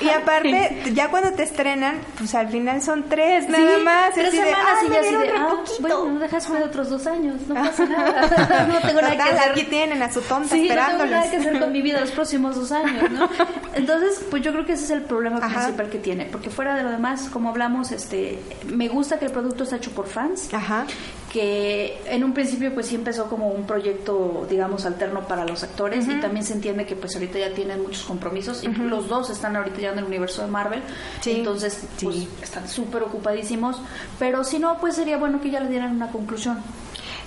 y 0.01 0.09
aparte, 0.11 0.82
ya 0.95 1.09
cuando 1.09 1.32
te 1.32 1.43
estrenan, 1.43 1.99
pues 2.18 2.34
al 2.34 2.49
final 2.49 2.82
son 2.82 3.05
tres 3.09 3.49
nada 3.49 3.76
Sí, 3.78 3.82
más. 3.84 4.14
Tres 4.14 4.28
así 4.28 4.36
de, 4.36 4.45
semanas 4.45 4.66
"Ay, 4.80 4.86
y 4.88 4.93
ya 4.93 5.01
así 5.01 5.11
de, 5.16 5.28
ah, 5.36 5.49
poquito". 5.57 5.80
bueno, 5.80 6.09
no 6.14 6.20
dejas 6.20 6.53
de 6.53 6.62
otros 6.64 6.90
dos 6.90 7.07
años, 7.07 7.40
no 7.49 7.55
pasa 7.62 7.86
nada. 7.86 8.66
no 8.68 8.78
tengo 8.80 9.01
nada 9.01 9.12
que 9.12 9.18
Total, 9.18 9.38
hacer. 9.38 9.51
aquí 9.53 9.64
tienen 9.64 10.03
a 10.03 10.12
su 10.12 10.20
tonta 10.20 10.55
Sí, 10.55 10.68
no 10.68 10.86
tengo 10.86 11.07
nada 11.07 11.30
que 11.30 11.36
hacer 11.38 11.59
con 11.59 11.72
mi 11.72 11.82
vida 11.82 12.01
los 12.01 12.11
próximos 12.12 12.55
dos 12.57 12.70
años, 12.72 13.11
¿no? 13.11 13.28
Entonces, 13.74 14.24
pues 14.30 14.43
yo 14.43 14.53
creo 14.53 14.64
que 14.66 14.72
ese 14.74 14.84
es 14.84 14.90
el 14.90 15.03
problema 15.03 15.38
Ajá. 15.38 15.61
principal 15.61 15.88
que 15.90 15.99
tiene, 15.99 16.26
porque 16.26 16.51
fuera 16.51 16.74
de 16.76 16.82
lo 16.82 16.90
demás, 16.90 17.28
como 17.32 17.49
hablamos, 17.49 17.90
este, 17.93 18.38
me 18.66 18.88
gusta 18.88 19.18
que 19.18 19.24
el 19.26 19.32
producto 19.32 19.64
está 19.64 19.76
hecho 19.76 19.90
por 19.93 20.07
fans, 20.07 20.53
Ajá. 20.53 20.84
Que 21.33 21.99
en 22.07 22.24
un 22.24 22.35
principio 22.35 22.74
pues 22.74 22.87
sí 22.87 22.95
empezó 22.95 23.24
como 23.26 23.49
un 23.49 23.64
proyecto, 23.66 24.47
digamos, 24.51 24.85
alterno 24.85 25.26
para 25.26 25.47
los 25.47 25.62
actores 25.62 26.07
y 26.07 26.20
también 26.20 26.45
se 26.45 26.53
entiende 26.53 26.85
que 26.85 26.95
pues 26.95 27.14
ahorita 27.14 27.39
ya 27.39 27.55
tienen 27.55 27.80
muchos 27.83 28.03
compromisos 28.03 28.62
y 28.62 28.68
los 28.68 29.09
dos 29.09 29.30
están 29.30 29.57
ahorita 29.57 29.80
ya 29.80 29.93
en 29.93 29.99
el 29.99 30.05
universo 30.05 30.43
de 30.43 30.49
Marvel, 30.49 30.83
Sí. 31.22 31.30
entonces 31.39 31.85
pues 32.03 32.26
están 32.43 32.68
súper 32.68 33.03
ocupadísimos, 33.05 33.80
pero 34.18 34.45
si 34.45 34.59
no, 34.59 34.76
pues 34.78 34.95
sería 34.97 35.16
bueno 35.16 35.41
que 35.41 35.51
ya 35.51 35.61
le 35.61 35.70
dieran 35.70 35.97
una 35.97 36.11
conclusión. 36.11 36.59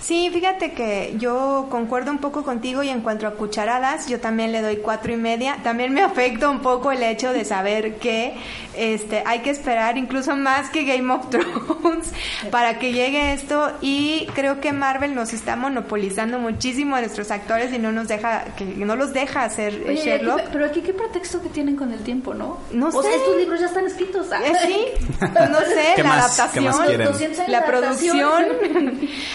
Sí, 0.05 0.29
fíjate 0.31 0.71
que 0.73 1.15
yo 1.17 1.65
concuerdo 1.71 2.11
un 2.11 2.19
poco 2.19 2.43
contigo 2.43 2.83
y 2.83 2.89
en 2.89 3.01
cuanto 3.01 3.25
a 3.25 3.31
cucharadas, 3.31 4.07
yo 4.07 4.19
también 4.19 4.51
le 4.51 4.61
doy 4.61 4.77
cuatro 4.77 5.11
y 5.11 5.15
media. 5.15 5.57
También 5.63 5.93
me 5.93 6.01
afecta 6.03 6.47
un 6.47 6.59
poco 6.59 6.91
el 6.91 7.01
hecho 7.01 7.33
de 7.33 7.43
saber 7.43 7.95
que 7.95 8.35
este 8.77 9.23
hay 9.25 9.39
que 9.39 9.49
esperar 9.49 9.97
incluso 9.97 10.35
más 10.35 10.69
que 10.69 10.83
Game 10.83 11.11
of 11.11 11.29
Thrones 11.31 12.11
para 12.51 12.77
que 12.77 12.91
llegue 12.91 13.31
esto 13.33 13.71
y 13.81 14.27
creo 14.35 14.59
que 14.59 14.73
Marvel 14.73 15.15
nos 15.15 15.33
está 15.33 15.55
monopolizando 15.55 16.37
muchísimo 16.39 16.95
a 16.97 16.99
nuestros 16.99 17.31
actores 17.31 17.73
y 17.73 17.79
no 17.79 17.91
nos 17.91 18.07
deja 18.09 18.43
que 18.57 18.65
no 18.65 18.95
los 18.97 19.11
deja 19.13 19.43
hacer 19.45 19.73
eh, 19.73 19.85
Oye, 19.87 20.03
Sherlock. 20.03 20.39
aquí- 20.41 20.49
pero 20.51 20.65
aquí 20.65 20.81
qué 20.81 20.93
pretexto 20.93 21.41
que 21.41 21.49
tienen 21.49 21.77
con 21.77 21.91
el 21.91 21.99
tiempo, 22.03 22.33
¿no? 22.35 22.59
No 22.73 22.89
o 22.89 22.91
sea, 22.91 23.01
sé. 23.11 23.17
estos 23.17 23.37
libros 23.37 23.59
ya 23.59 23.65
están 23.67 23.85
escritos. 23.87 24.27
Eh, 24.27 24.53
sí, 24.67 24.85
no 25.21 25.59
sé, 25.61 25.93
¿Qué 25.95 26.03
la 26.03 26.09
más? 26.09 26.17
adaptación, 26.39 26.63
¿Qué 26.65 26.69
más 26.69 26.87
quieren? 26.87 27.07
200 27.07 27.39
años 27.39 27.49
la 27.51 27.65
producción. 27.65 28.43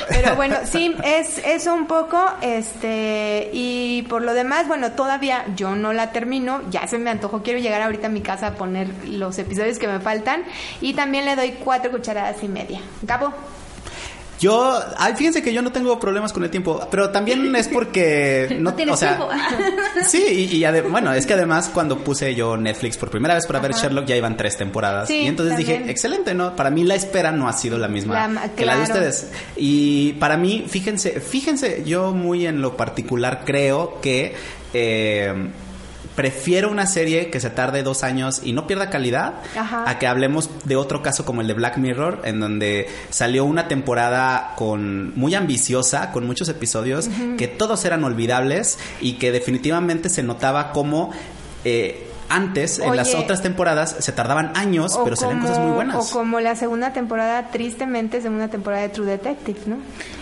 Pero 0.09 0.37
bueno, 0.37 0.57
sí, 0.65 0.95
es 1.05 1.39
eso 1.39 1.75
un 1.75 1.87
poco, 1.87 2.23
este, 2.41 3.51
y 3.53 4.03
por 4.09 4.23
lo 4.23 4.35
demás, 4.35 4.69
bueno, 4.69 4.93
todavía 4.93 5.45
yo 5.57 5.75
no 5.75 5.93
la 5.93 6.13
termino, 6.13 6.63
ya 6.71 6.87
se 6.87 6.99
me 6.99 7.11
antojó, 7.11 7.43
quiero 7.43 7.59
llegar 7.59 7.83
ahorita 7.83 8.09
a 8.09 8.11
mi 8.11 8.21
casa 8.21 8.49
a 8.49 8.55
poner 8.55 8.89
los 9.07 9.39
episodios 9.39 9.79
que 9.79 9.87
me 9.87 10.01
faltan, 10.01 10.43
y 10.81 10.95
también 10.95 11.25
le 11.25 11.37
doy 11.37 11.53
cuatro 11.53 11.91
cucharadas 11.91 12.43
y 12.43 12.49
media. 12.49 12.81
Gabo, 13.03 13.33
Yo, 14.41 14.81
ay, 14.97 15.15
fíjense 15.17 15.43
que 15.43 15.53
yo 15.53 15.61
no 15.61 15.71
tengo 15.71 16.01
problemas 16.01 16.33
con 16.33 16.43
el 16.43 16.51
tiempo, 16.51 16.89
pero 16.91 17.11
también 17.11 17.55
es 17.55 17.69
porque 17.69 18.49
no, 18.59 18.71
No 18.71 18.75
tienes 18.75 18.95
o 18.95 18.97
sea, 18.97 19.17
tiempo. 19.17 19.29
Sí, 20.09 20.49
y, 20.51 20.65
bueno, 20.89 21.13
es 21.13 21.27
que 21.27 21.35
además 21.35 21.71
cuando 21.73 21.99
puse 21.99 22.35
yo 22.35 22.57
Netflix 22.57 22.97
por 22.97 23.11
primera 23.11 23.35
vez 23.35 23.47
para 23.47 23.59
ver 23.61 23.73
Sherlock 23.73 24.07
ya 24.07 24.17
iban 24.17 24.37
tres 24.39 24.57
temporadas 24.57 25.09
Sí, 25.09 25.19
y 25.23 25.27
entonces 25.27 25.57
también. 25.57 25.81
dije, 25.81 25.91
excelente, 25.93 26.33
¿no? 26.35 26.57
Para 26.57 26.71
mí 26.71 26.85
la 26.85 26.95
espera 26.95 27.33
no 27.33 27.49
ha 27.49 27.53
sido 27.53 27.77
la 27.77 27.89
misma 27.89 28.29
La 28.29 28.49
que 28.49 28.65
la 28.65 28.77
de 28.77 28.83
ustedes. 28.83 29.31
Y 29.57 30.15
para 30.15 30.39
mí, 30.39 30.65
fíjense, 30.67 31.21
fíjense, 31.21 31.83
yo 31.85 32.13
muy 32.13 32.47
en 32.47 32.63
lo 32.63 32.77
particular 32.79 33.43
creo 33.45 34.01
que 34.01 34.35
eh, 34.73 35.35
prefiero 36.21 36.71
una 36.71 36.85
serie 36.85 37.31
que 37.31 37.41
se 37.41 37.49
tarde 37.49 37.83
dos 37.83 38.05
años 38.05 38.43
y 38.45 38.53
no 38.53 38.67
pierda 38.67 38.91
calidad 38.91 39.37
Ajá. 39.57 39.89
a 39.89 39.99
que 39.99 40.07
hablemos 40.07 40.51
de 40.67 40.77
otro 40.77 41.01
caso 41.01 41.25
como 41.25 41.41
el 41.41 41.47
de 41.47 41.55
Black 41.55 41.79
Mirror, 41.79 42.21
en 42.25 42.41
donde 42.41 42.91
salió 43.09 43.47
una 43.47 43.69
temporada 43.69 44.53
con 44.55 45.19
muy 45.19 45.35
ambiciosa, 45.35 46.13
con 46.13 46.27
muchos 46.27 46.51
episodios, 46.51 47.09
que 47.39 47.49
todos 47.49 47.87
eran 47.87 48.05
olvidables 48.05 48.79
y 49.01 49.15
que 49.15 49.33
definitivamente 49.33 50.11
se 50.11 50.23
notaba 50.23 50.73
como 50.73 51.11
eh, 51.65 52.10
antes, 52.31 52.79
en 52.79 52.97
las 52.97 53.09
Oye. 53.15 53.25
otras 53.25 53.43
temporadas, 53.43 53.97
se 53.99 54.13
tardaban 54.13 54.53
años, 54.55 54.99
pero 55.05 55.17
salían 55.17 55.41
cosas 55.41 55.59
muy 55.59 55.73
buenas. 55.73 55.97
O 55.97 56.19
como 56.19 56.41
la 56.41 56.57
segunda 56.57 56.93
temporada, 56.93 57.49
tristemente, 57.51 58.23
segunda 58.23 58.49
temporada 58.49 58.83
de 58.83 58.89
True 58.91 59.07
Detective, 59.07 59.61
¿no? 59.67 59.77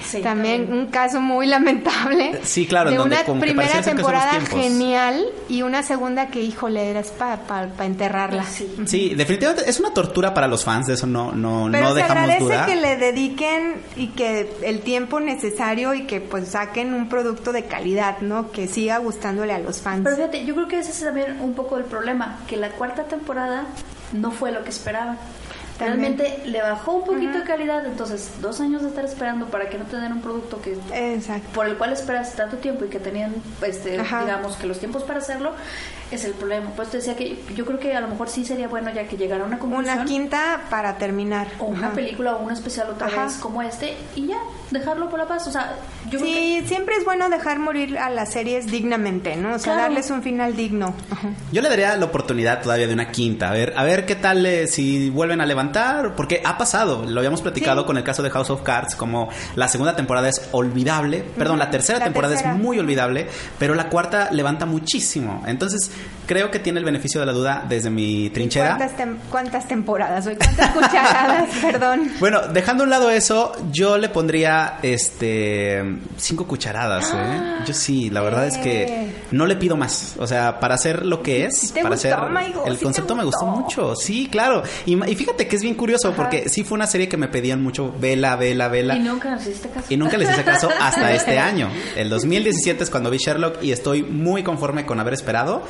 Sí, 0.04 0.22
también 0.22 0.62
también. 0.62 0.86
un 0.86 0.90
caso 0.90 1.20
muy 1.20 1.46
lamentable. 1.46 2.40
Sí, 2.42 2.66
claro, 2.66 2.88
en 2.88 2.94
De 2.94 2.98
donde 2.98 3.16
una 3.16 3.24
como 3.24 3.40
primera 3.40 3.82
temporada 3.82 4.40
genial 4.40 5.24
y 5.48 5.62
una 5.62 5.82
segunda 5.82 6.28
que, 6.28 6.40
híjole, 6.40 6.90
era 6.90 7.02
para 7.18 7.84
enterrarla. 7.84 8.44
Sí. 8.44 8.74
Sí, 8.86 9.14
definitivamente 9.14 9.68
es 9.68 9.78
una 9.80 9.92
tortura 9.92 10.32
para 10.34 10.48
los 10.48 10.64
fans, 10.64 10.86
de 10.86 10.94
eso 10.94 11.06
no, 11.06 11.32
no, 11.32 11.68
Pero 11.70 11.84
no 11.84 11.90
se 11.90 11.96
dejamos 11.96 12.22
agradece 12.22 12.44
duda. 12.44 12.66
que 12.66 12.76
le 12.76 12.96
dediquen 12.96 13.82
y 13.96 14.08
que 14.08 14.50
el 14.62 14.80
tiempo 14.80 15.20
necesario 15.20 15.94
y 15.94 16.06
que 16.06 16.20
pues 16.20 16.48
saquen 16.48 16.94
un 16.94 17.08
producto 17.08 17.52
de 17.52 17.64
calidad, 17.64 18.20
¿no? 18.20 18.50
Que 18.50 18.66
siga 18.68 18.98
gustándole 18.98 19.52
a 19.52 19.58
los 19.58 19.80
fans. 19.80 20.00
Pero 20.04 20.16
fíjate, 20.16 20.44
yo 20.44 20.54
creo 20.54 20.68
que 20.68 20.78
ese 20.78 20.90
es 20.90 21.00
también 21.00 21.40
un 21.40 21.54
poco 21.54 21.76
el 21.76 21.84
problema, 21.84 21.97
que 22.46 22.56
la 22.56 22.70
cuarta 22.70 23.04
temporada 23.04 23.64
no 24.12 24.30
fue 24.30 24.52
lo 24.52 24.64
que 24.64 24.70
esperaban. 24.70 25.18
También. 25.78 26.16
Realmente 26.16 26.42
le 26.46 26.60
bajó 26.60 26.92
un 26.92 27.04
poquito 27.04 27.38
de 27.38 27.44
calidad, 27.44 27.86
entonces 27.86 28.32
dos 28.40 28.60
años 28.60 28.82
de 28.82 28.88
estar 28.88 29.04
esperando 29.04 29.46
para 29.46 29.68
que 29.68 29.78
no 29.78 29.84
te 29.84 29.96
den 29.96 30.12
un 30.12 30.20
producto 30.20 30.60
que 30.60 30.76
Exacto. 30.92 31.48
por 31.54 31.66
el 31.66 31.76
cual 31.76 31.92
esperas 31.92 32.34
tanto 32.34 32.56
tiempo 32.56 32.84
y 32.84 32.88
que 32.88 32.98
tenían, 32.98 33.32
este, 33.62 33.98
Ajá. 34.00 34.22
digamos, 34.22 34.56
que 34.56 34.66
los 34.66 34.80
tiempos 34.80 35.04
para 35.04 35.20
hacerlo, 35.20 35.52
es 36.10 36.24
el 36.24 36.32
problema. 36.32 36.70
Pues 36.76 36.88
te 36.90 36.98
decía 36.98 37.16
que 37.16 37.38
yo 37.54 37.64
creo 37.64 37.78
que 37.78 37.94
a 37.94 38.00
lo 38.00 38.08
mejor 38.08 38.28
sí 38.28 38.44
sería 38.44 38.68
bueno 38.68 38.90
ya 38.92 39.06
que 39.06 39.16
llegara 39.16 39.44
a 39.44 39.46
una 39.46 39.58
conclusión. 39.58 39.94
Una 39.96 40.04
quinta 40.04 40.62
para 40.70 40.96
terminar. 40.96 41.48
o 41.58 41.64
una 41.66 41.86
Ajá. 41.88 41.94
película 41.96 42.36
o 42.36 42.42
una 42.44 42.54
especial 42.54 42.88
otra 42.90 43.06
Ajá. 43.08 43.24
vez 43.24 43.34
como 43.36 43.62
este 43.62 43.96
y 44.16 44.26
ya, 44.28 44.38
dejarlo 44.70 45.08
por 45.08 45.18
la 45.18 45.26
paz. 45.26 45.46
O 45.46 45.50
sea, 45.52 45.74
yo 46.10 46.18
creo 46.18 46.22
Sí, 46.32 46.62
siempre 46.66 46.96
es 46.96 47.04
bueno 47.04 47.28
dejar 47.28 47.58
morir 47.58 47.98
a 47.98 48.10
las 48.10 48.32
series 48.32 48.66
dignamente, 48.70 49.36
¿no? 49.36 49.54
O 49.54 49.58
sea, 49.58 49.74
Claro. 49.74 49.82
darles 49.82 50.10
un 50.10 50.22
final 50.22 50.56
digno. 50.56 50.94
Ajá. 51.10 51.28
Yo 51.52 51.62
le 51.62 51.68
daría 51.68 51.96
la 51.96 52.04
oportunidad 52.06 52.62
todavía 52.62 52.86
de 52.86 52.94
una 52.94 53.10
quinta, 53.10 53.48
a 53.50 53.52
ver, 53.52 53.74
a 53.76 53.84
ver 53.84 54.06
qué 54.06 54.14
tal 54.16 54.44
eh, 54.46 54.66
si 54.66 55.10
vuelven 55.10 55.40
a 55.40 55.46
levantar, 55.46 56.14
porque 56.14 56.40
ha 56.44 56.56
pasado, 56.58 57.04
lo 57.06 57.20
habíamos 57.20 57.42
platicado 57.42 57.82
Sí. 57.82 57.86
con 57.86 57.96
el 57.98 58.04
caso 58.04 58.22
de 58.22 58.30
House 58.30 58.50
of 58.50 58.62
Cards, 58.62 58.94
como 58.94 59.28
la 59.56 59.68
segunda 59.68 59.94
temporada 59.96 60.28
es 60.28 60.48
olvidable, 60.52 61.24
perdón, 61.36 61.58
la 61.58 61.70
tercera 61.70 61.98
La 61.98 62.04
temporada 62.06 62.34
tercera. 62.34 62.54
es 62.54 62.60
muy 62.60 62.78
olvidable, 62.78 63.26
pero 63.58 63.74
la 63.74 63.88
cuarta 63.88 64.30
levanta 64.32 64.66
muchísimo, 64.66 65.42
entonces 65.46 65.90
creo 66.26 66.50
que 66.50 66.58
tiene 66.58 66.78
el 66.78 66.84
beneficio 66.84 67.20
de 67.20 67.26
la 67.26 67.32
duda 67.32 67.64
desde 67.66 67.88
mi 67.88 68.28
trinchera. 68.30 68.76
¿Cuántas, 68.76 68.98
tem- 68.98 69.16
cuántas 69.30 69.66
temporadas? 69.66 70.26
Hoy, 70.26 70.36
¿Cuántas 70.36 70.70
cucharadas? 70.74 71.48
Perdón. 71.62 72.12
Bueno, 72.20 72.42
dejando 72.48 72.82
a 72.82 72.84
un 72.84 72.90
lado 72.90 73.10
eso, 73.10 73.52
yo 73.72 73.96
le 73.96 74.10
pondría 74.10 74.78
este 74.82 75.82
cinco 76.18 76.46
cucharadas, 76.46 77.12
¿eh? 77.14 77.40
Yo 77.66 77.74
sí, 77.74 78.08
la 78.10 78.20
verdad 78.20 78.46
es 78.46 78.56
que 78.58 79.10
no 79.30 79.46
le 79.46 79.56
pido 79.56 79.76
más. 79.76 80.14
O 80.18 80.26
sea, 80.26 80.60
para 80.60 80.74
hacer 80.74 81.04
lo 81.04 81.22
que 81.22 81.44
es, 81.46 81.58
Sí 81.58 81.68
te 81.72 81.82
para 81.82 81.94
gustó, 81.96 82.08
hacer 82.14 82.46
el 82.66 82.72
sí 82.74 82.78
te 82.78 82.84
concepto 82.84 83.16
me 83.16 83.24
gustó 83.24 83.46
mucho. 83.46 83.96
Sí, 83.96 84.28
claro. 84.30 84.62
Y, 84.86 84.96
fíjate 84.96 85.48
que 85.48 85.56
es 85.56 85.62
bien 85.62 85.74
curioso 85.74 86.12
porque 86.12 86.48
sí 86.48 86.62
fue 86.62 86.76
una 86.76 86.86
serie 86.86 87.08
que 87.08 87.16
me 87.16 87.28
pedían 87.28 87.62
mucho, 87.62 87.94
vela, 87.98 88.36
vela, 88.36 88.68
vela. 88.68 88.96
Y 88.96 89.00
nunca 89.00 89.30
nos 89.30 89.42
hiciste 89.42 89.68
caso. 89.70 89.86
Y 89.88 89.96
nunca 89.96 90.16
les 90.18 90.30
hice 90.30 90.44
caso 90.44 90.68
hasta 90.80 91.12
este 91.12 91.38
año. 91.38 91.68
El 91.96 92.10
2017 92.10 92.84
es 92.84 92.90
cuando 92.90 93.10
vi 93.10 93.18
Sherlock 93.18 93.62
y 93.62 93.72
estoy 93.72 94.02
muy 94.02 94.42
conforme 94.42 94.86
con 94.86 95.00
haber 95.00 95.14
esperado 95.14 95.62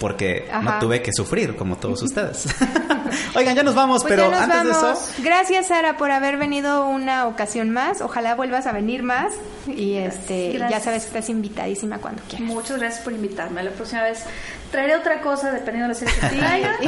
porque 0.00 0.48
no 0.62 0.70
Ajá. 0.70 0.78
tuve 0.78 1.02
que 1.02 1.10
sufrir 1.12 1.56
como 1.56 1.76
todos 1.76 2.02
ustedes. 2.04 2.46
Oigan, 3.34 3.56
ya 3.56 3.62
nos 3.62 3.74
vamos, 3.74 4.02
Pues 4.02 4.14
pero 4.14 4.30
nos 4.30 4.40
antes 4.40 4.64
de 4.64 4.70
eso... 4.70 5.12
Gracias, 5.22 5.68
Sara, 5.68 5.96
por 5.96 6.10
haber 6.10 6.36
venido 6.36 6.86
una 6.86 7.26
ocasión 7.26 7.70
más. 7.70 8.00
Ojalá 8.00 8.34
vuelvas 8.34 8.66
a 8.66 8.72
venir 8.72 9.02
más. 9.02 9.34
Y 9.66 9.94
este 9.94 10.58
ya 10.58 10.80
sabes 10.80 11.02
que 11.02 11.08
estás 11.08 11.28
invitadísima 11.28 11.98
cuando 11.98 12.22
quieras. 12.28 12.46
Muchas 12.48 12.78
gracias 12.78 13.02
por 13.02 13.12
invitarme. 13.12 13.62
La 13.62 13.70
próxima 13.70 14.02
vez 14.02 14.24
traeré 14.70 14.96
otra 14.96 15.20
cosa 15.20 15.50
dependiendo 15.52 15.94
de 15.94 15.94
la 15.94 16.12
serie 16.12 16.14
que 16.14 16.36
traiga. 16.38 16.78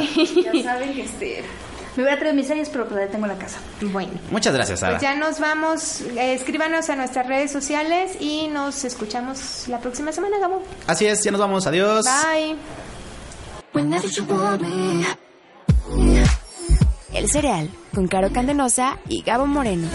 ya 0.53 0.63
saben 0.63 0.93
que 0.93 1.01
este, 1.03 1.43
me 1.95 2.03
hubiera 2.03 2.17
traído 2.17 2.35
mis 2.35 2.47
series, 2.47 2.69
pero 2.69 2.87
pues 2.87 2.99
la 3.01 3.07
tengo 3.07 3.25
en 3.25 3.31
la 3.33 3.37
casa. 3.37 3.59
Bueno. 3.81 4.11
Muchas 4.31 4.53
gracias, 4.53 4.79
Sara. 4.79 4.93
Pues 4.93 5.01
ya 5.03 5.15
nos 5.15 5.39
vamos. 5.39 6.01
Eh, 6.01 6.33
escríbanos 6.33 6.89
a 6.89 6.95
nuestras 6.95 7.27
redes 7.27 7.51
sociales 7.51 8.13
y 8.19 8.47
nos 8.47 8.83
escuchamos 8.85 9.67
la 9.67 9.79
próxima 9.79 10.11
semana, 10.11 10.37
Gabo. 10.39 10.63
Así 10.87 11.05
es, 11.05 11.23
ya 11.23 11.31
nos 11.31 11.41
vamos. 11.41 11.67
Adiós. 11.67 12.05
Bye. 12.05 12.55
El 17.13 17.29
cereal 17.29 17.69
con 17.93 18.07
Caro 18.07 18.31
Candenosa 18.31 18.97
y 19.07 19.21
Gabo 19.21 19.45
Moreno. 19.45 19.87